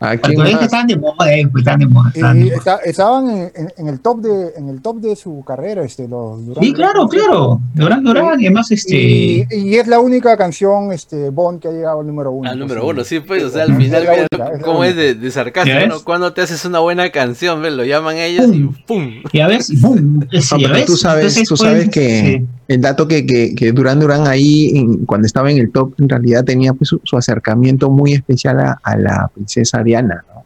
Aquí. 0.00 0.32
Es 0.32 0.62
estaban 0.62 0.86
de 0.86 0.96
moda, 0.96 1.32
eh, 1.34 1.48
pues, 1.50 1.62
estaban 1.62 1.80
de 1.80 1.86
moda. 1.86 2.10
estaban 2.14 2.36
de 2.38 2.40
Y 2.40 2.44
moda. 2.50 2.56
está- 2.58 2.76
estaban 2.84 3.30
en, 3.30 3.52
en- 3.54 3.72
en 3.76 3.88
el 3.88 4.00
top 4.00 4.20
de 4.20 4.52
en 4.56 4.68
el 4.68 4.80
top 4.80 5.00
de 5.00 5.16
su 5.16 5.42
carrera, 5.46 5.82
este, 5.84 6.06
los 6.06 6.46
Duran 6.46 6.62
Sí, 6.64 6.72
claro, 6.72 7.08
claro. 7.08 7.60
Duran 7.74 8.04
Duran, 8.04 8.40
y 8.40 8.46
además, 8.46 8.70
este. 8.70 8.96
Y, 8.96 9.46
y 9.50 9.74
es 9.76 9.86
la 9.88 9.98
única 10.00 10.36
canción 10.36 10.92
este, 10.92 11.30
Bond 11.30 11.60
que 11.60 11.68
ha 11.68 11.72
llegado 11.72 12.00
al 12.00 12.06
número 12.06 12.30
uno. 12.30 12.48
Al 12.50 12.58
número 12.58 12.82
pues, 12.82 12.94
uno, 12.94 13.04
sí, 13.04 13.20
pues, 13.20 13.42
o 13.44 13.48
sea, 13.50 13.64
Es 13.64 13.70
al 13.70 13.76
final, 13.76 14.04
la 14.04 14.10
mira, 14.12 14.26
única, 14.32 14.56
es 14.56 14.62
cómo 14.64 14.84
es 14.84 14.92
única. 14.94 15.02
de, 15.02 15.14
de 15.14 15.30
sarcasmo, 15.30 15.72
¿Ya 15.72 15.86
¿no? 15.86 15.94
ves? 15.94 16.02
Cuando 16.04 16.32
te 16.32 16.42
haces 16.42 16.64
una 16.64 16.78
buena 16.78 17.10
canción, 17.10 17.60
¿ves? 17.62 17.72
Lo 17.72 17.84
llaman 17.84 18.16
ellos 18.18 18.46
y 18.52 18.64
¡pum! 18.86 19.10
Ya 19.32 19.48
ves, 19.48 19.70
y 19.70 19.76
boom, 19.80 20.26
ese, 20.30 20.54
No, 20.54 20.62
pero 20.62 20.74
ves. 20.74 20.84
tú 20.86 20.96
sabes, 20.96 21.36
Entonces, 21.36 21.48
tú 21.48 21.54
pues, 21.56 21.60
sabes 21.70 21.88
que 21.90 22.38
sí. 22.38 22.46
el 22.68 22.80
dato 22.80 23.08
que, 23.08 23.26
que, 23.26 23.54
que 23.54 23.72
Duran 23.72 23.98
Duran 24.00 24.26
ahí, 24.26 24.70
en- 24.76 25.04
cuando 25.06 25.26
estaba 25.26 25.50
en 25.50 25.58
el 25.58 25.70
top, 25.72 25.94
en 25.98 26.08
realidad 26.08 26.44
tenía 26.44 26.72
pues, 26.72 26.88
su, 26.88 27.00
su 27.04 27.16
acercamiento 27.16 27.90
muy 27.90 28.12
especial 28.12 28.60
a, 28.60 28.80
a 28.82 28.96
la 28.96 29.30
princesa 29.34 29.82
Diana, 29.88 30.24
¿no? 30.28 30.44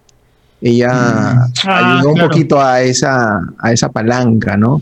Ella 0.61 0.91
Ah, 0.93 1.47
ayudó 1.65 2.13
un 2.13 2.21
poquito 2.21 2.61
a 2.61 2.81
esa, 2.83 3.41
a 3.59 3.73
esa 3.73 3.89
palanca, 3.91 4.57
¿no? 4.57 4.81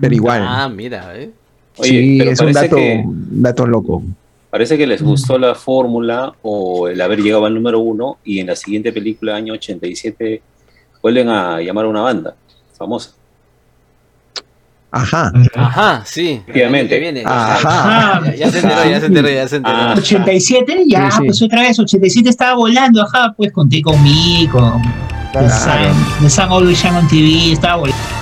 Pero 0.00 0.14
igual. 0.14 0.42
Ah, 0.46 0.68
mira, 0.68 1.16
¿eh? 1.18 1.30
Oye, 1.76 1.88
sí, 1.90 2.16
pero 2.18 2.30
es 2.30 2.40
un 2.40 2.46
parece 2.52 2.60
dato, 2.66 2.76
que- 2.76 3.04
dato 3.06 3.66
loco. 3.66 4.02
Parece 4.50 4.76
que 4.78 4.86
les 4.86 5.02
gustó 5.02 5.38
la 5.38 5.54
fórmula 5.54 6.32
o 6.42 6.88
el 6.88 7.00
haber 7.00 7.20
llegado 7.20 7.46
al 7.46 7.54
número 7.54 7.78
uno 7.80 8.18
y 8.24 8.38
en 8.40 8.46
la 8.48 8.56
siguiente 8.56 8.92
película, 8.92 9.34
año 9.36 9.52
87, 9.54 10.42
vuelven 11.02 11.28
a 11.28 11.60
llamar 11.60 11.84
a 11.84 11.88
una 11.88 12.00
banda 12.02 12.34
famosa. 12.76 13.12
Ajá. 14.92 15.32
Ajá, 15.54 16.02
sí. 16.04 16.40
Efectivamente. 16.42 16.98
Viene. 16.98 17.22
Ajá. 17.24 18.20
Ya, 18.24 18.34
ya 18.34 18.50
se 18.50 18.58
enteró, 18.60 18.84
ya 18.90 19.00
se 19.00 19.06
enteró, 19.06 19.28
ya 19.30 19.48
se 19.48 19.56
enteró. 19.56 19.76
Ah. 19.76 19.94
87, 19.96 20.84
ya, 20.88 21.10
Sí, 21.10 21.16
sí. 21.18 21.24
pues 21.26 21.42
otra 21.42 21.62
vez, 21.62 21.78
87 21.78 22.28
estaba 22.28 22.54
volando, 22.54 23.02
ajá, 23.02 23.32
pues 23.36 23.52
conté 23.52 23.82
con 23.82 24.02
mí, 24.02 24.48
con 24.50 24.82
Claro. 25.32 25.46
The 25.46 25.50
Sun, 25.52 26.22
The 26.22 26.30
Sun 26.30 26.48
Always 26.50 26.78
Shine 26.82 26.96
on 26.96 27.06
TV, 27.08 27.52
estaba 27.52 27.76
volando. 27.76 28.19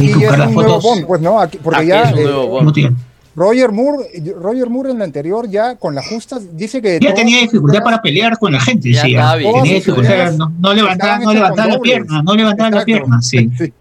Y 0.00 0.10
aquí 0.10 0.20
ya 0.20 0.30
es 0.30 0.38
las 0.38 0.48
un 0.48 0.54
nuevo 0.54 0.68
fotos. 0.80 0.82
Bond, 0.84 1.06
pues, 1.06 1.20
¿no? 1.20 1.40
Aquí- 1.40 1.58
porque 1.62 1.80
Aquí 1.80 1.88
ya 1.88 2.02
es 2.02 2.12
un 2.12 2.18
eh, 2.18 2.22
nuevo 2.24 2.46
Bond. 2.48 2.58
¿Cómo 2.60 2.72
te- 2.72 2.92
Roger 3.34 3.72
Moore, 3.72 4.04
Roger 4.42 4.68
Moore 4.68 4.90
en 4.90 4.98
la 4.98 5.04
anterior 5.06 5.48
ya 5.48 5.76
con 5.76 5.94
las 5.94 6.06
justas 6.06 6.54
dice 6.54 6.82
que 6.82 6.98
Ya 7.00 7.14
tenía 7.14 7.40
dificultad 7.40 7.82
para 7.82 8.02
pelear 8.02 8.36
con 8.38 8.52
la 8.52 8.60
gente, 8.60 8.92
Ya 8.92 9.02
decía. 9.02 9.34
bien, 9.36 9.52
Tenía 9.54 9.68
sí, 9.70 9.74
dificultad, 9.76 10.32
no, 10.32 10.52
no 10.60 10.74
levantaba, 10.74 11.18
no 11.18 11.32
levantaba 11.32 11.68
la 11.68 11.74
dobles. 11.76 11.80
pierna, 11.92 12.22
no 12.22 12.34
levantaba 12.34 12.70
la 12.70 12.76
Exacto. 12.82 12.86
pierna, 12.86 13.22
sí. 13.22 13.50
Sí. 13.58 13.72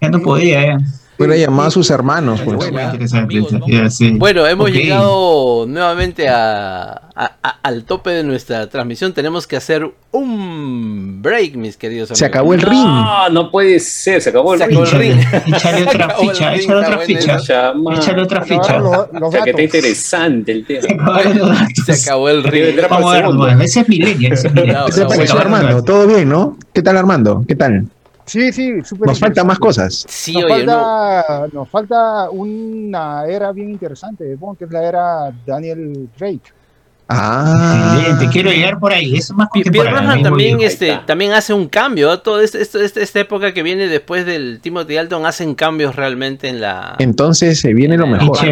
Ya 0.00 0.08
no 0.10 0.20
podía, 0.20 0.66
ya. 0.66 0.78
Pero 1.18 1.34
llamaba 1.34 1.66
a 1.66 1.70
sus 1.72 1.90
hermanos, 1.90 2.40
pues. 2.44 2.56
Muy 2.56 2.70
Buena. 2.70 2.84
interesante, 2.84 3.34
Amigos, 3.36 3.52
¿no? 3.52 3.66
ya, 3.66 3.90
sí. 3.90 4.10
Bueno, 4.12 4.46
hemos 4.46 4.70
llegado 4.70 5.66
nuevamente 5.66 6.28
a, 6.28 6.92
a- 6.92 7.32
a- 7.42 7.58
al 7.62 7.82
tope 7.84 8.10
de 8.10 8.22
nuestra 8.22 8.68
transmisión. 8.68 9.12
Tenemos 9.12 9.46
que 9.48 9.56
hacer 9.56 9.90
un 10.12 11.20
break, 11.20 11.56
mis 11.56 11.76
queridos 11.76 12.10
amigos. 12.10 12.18
Se 12.20 12.24
acabó 12.24 12.54
el 12.54 12.62
ring. 12.62 12.84
No, 12.84 13.28
no 13.30 13.50
puede 13.50 13.80
ser, 13.80 14.22
se 14.22 14.30
acabó 14.30 14.54
el 14.54 14.60
Se 14.60 14.66
ring. 14.68 15.18
Échale 15.46 15.82
otra 15.82 16.10
ficha, 16.10 16.54
échale 16.54 16.76
otra 16.78 16.98
ficha. 16.98 17.36
Échale 17.96 18.22
otra 18.22 18.42
ficha. 18.42 18.80
O 19.20 19.30
sea, 19.32 19.42
que 19.42 19.50
está 19.50 19.62
interesante 19.62 20.52
el 20.52 20.64
tema. 20.66 21.20
Se 21.84 21.92
acabó 21.92 22.28
el 22.28 22.42
ring. 22.44 22.76
Vamos 22.88 23.12
a 23.12 23.16
ver, 23.22 23.34
bueno, 23.34 23.60
ese 23.62 23.80
es 23.80 23.88
Millennial, 23.88 24.32
ese 24.34 24.46
es 24.48 24.54
Millennial. 24.54 24.80
No, 24.82 24.86
¿Qué 24.86 24.92
te 24.92 25.00
no, 25.00 25.08
pareció, 25.08 25.34
acabaron 25.34 25.50
los 25.52 25.60
Armando? 25.60 25.84
¿Todo 25.84 26.06
bien, 26.06 26.28
no? 26.28 26.56
¿Qué 26.72 26.82
tal, 26.82 26.96
Armando? 26.96 27.44
¿Qué 27.48 27.56
tal? 27.56 27.86
Sí, 28.28 28.52
sí, 28.52 28.82
súper 28.84 29.08
Nos 29.08 29.18
faltan 29.18 29.46
más 29.46 29.58
cosas. 29.58 30.04
Sí, 30.08 30.34
Nos, 30.34 30.44
oye, 30.44 30.64
no. 30.64 30.72
falta, 30.72 31.48
nos 31.52 31.68
falta 31.68 32.30
una 32.30 33.24
era 33.26 33.50
bien 33.52 33.70
interesante 33.70 34.24
de 34.24 34.36
Bond, 34.36 34.58
que 34.58 34.64
es 34.66 34.70
la 34.70 34.82
era 34.84 35.32
Daniel 35.46 36.08
Craig. 36.16 36.40
Ah. 37.10 37.94
Excelente, 37.96 38.28
quiero 38.30 38.50
llegar 38.50 38.78
por 38.78 38.92
ahí, 38.92 39.16
es 39.16 39.30
más 39.32 39.48
Pierre. 39.50 39.70
Brosnan 39.70 40.22
también 40.22 40.60
este, 40.60 41.00
también 41.06 41.32
hace 41.32 41.54
un 41.54 41.66
cambio. 41.68 42.20
Todo 42.20 42.42
este- 42.42 42.60
esto- 42.60 42.80
este- 42.80 43.02
esta 43.02 43.20
época 43.20 43.54
que 43.54 43.62
viene 43.62 43.88
después 43.88 44.26
del 44.26 44.60
Timothy 44.60 44.94
Dalton 44.96 45.24
hacen 45.24 45.54
cambios 45.54 45.96
realmente 45.96 46.48
en 46.48 46.60
la. 46.60 46.96
Entonces 46.98 47.60
se 47.60 47.72
viene 47.72 47.96
lo 47.96 48.06
mejor. 48.06 48.36
Sí, 48.36 48.46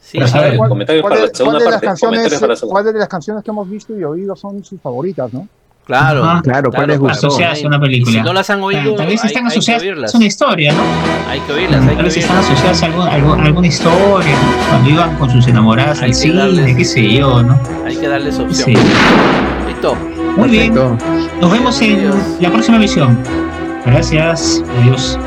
sí. 0.00 0.18
a 0.34 0.40
ver, 0.42 0.56
¿Cuál- 0.58 0.68
Comentarios 0.68 1.02
cuál 1.02 1.14
para 1.14 1.26
de- 1.26 1.32
cuál 1.32 1.54
las 1.70 1.80
canciones, 1.80 2.00
Comentarios 2.18 2.40
para 2.40 2.52
la 2.52 2.56
segunda. 2.56 2.72
¿Cuál 2.82 2.92
de 2.92 2.98
las 2.98 3.08
canciones 3.08 3.44
que 3.44 3.50
hemos 3.50 3.70
visto 3.70 3.98
y 3.98 4.04
oído 4.04 4.36
son 4.36 4.62
sus 4.64 4.78
favoritas, 4.80 5.32
no? 5.32 5.48
Claro. 5.88 6.22
Ajá. 6.22 6.42
Claro, 6.42 6.70
¿cuál 6.70 6.86
les 6.88 6.98
gustó? 6.98 7.26
Asociadas 7.28 7.64
a 7.64 7.66
una 7.66 7.80
película. 7.80 8.12
si 8.18 8.20
no 8.22 8.32
las 8.34 8.48
han 8.50 8.60
oído, 8.62 8.94
Tal 8.94 9.06
vez 9.06 9.22
hay, 9.24 9.28
están 9.28 9.44
hay 9.46 9.52
asociadas 9.52 9.82
oírlas. 9.82 10.14
a 10.14 10.18
una 10.18 10.26
historia, 10.26 10.72
¿no? 10.74 10.82
Hay 11.30 11.40
que 11.40 11.52
oírlas, 11.54 11.80
hay 11.80 11.86
Tal 11.88 11.96
que 11.96 12.02
vez 12.04 12.16
están 12.18 12.36
oírlas. 12.36 12.50
asociadas 12.52 12.82
a 12.82 12.86
algún- 12.86 13.08
algún- 13.08 13.40
alguna 13.40 13.66
historia, 13.66 14.32
¿no? 14.32 14.68
cuando 14.68 14.90
iban 14.90 15.16
con 15.16 15.30
sus 15.30 15.48
enamoradas 15.48 15.98
Hay 16.02 16.10
al 16.10 16.14
cine, 16.14 16.34
darles- 16.34 16.76
qué 16.76 16.84
sé 16.84 17.12
yo, 17.14 17.42
¿no? 17.42 17.58
Hay 17.86 17.96
que 17.96 18.06
darles 18.06 18.38
opción. 18.38 18.66
Sí. 18.70 18.74
Listo. 19.66 19.96
Muy 20.36 20.50
bien, 20.50 20.74
nos 21.40 21.50
vemos 21.50 21.80
en 21.80 21.98
Adiós. 22.00 22.14
la 22.40 22.50
próxima 22.50 22.76
emisión. 22.76 23.18
Gracias, 23.86 24.62
adiós. 24.82 25.18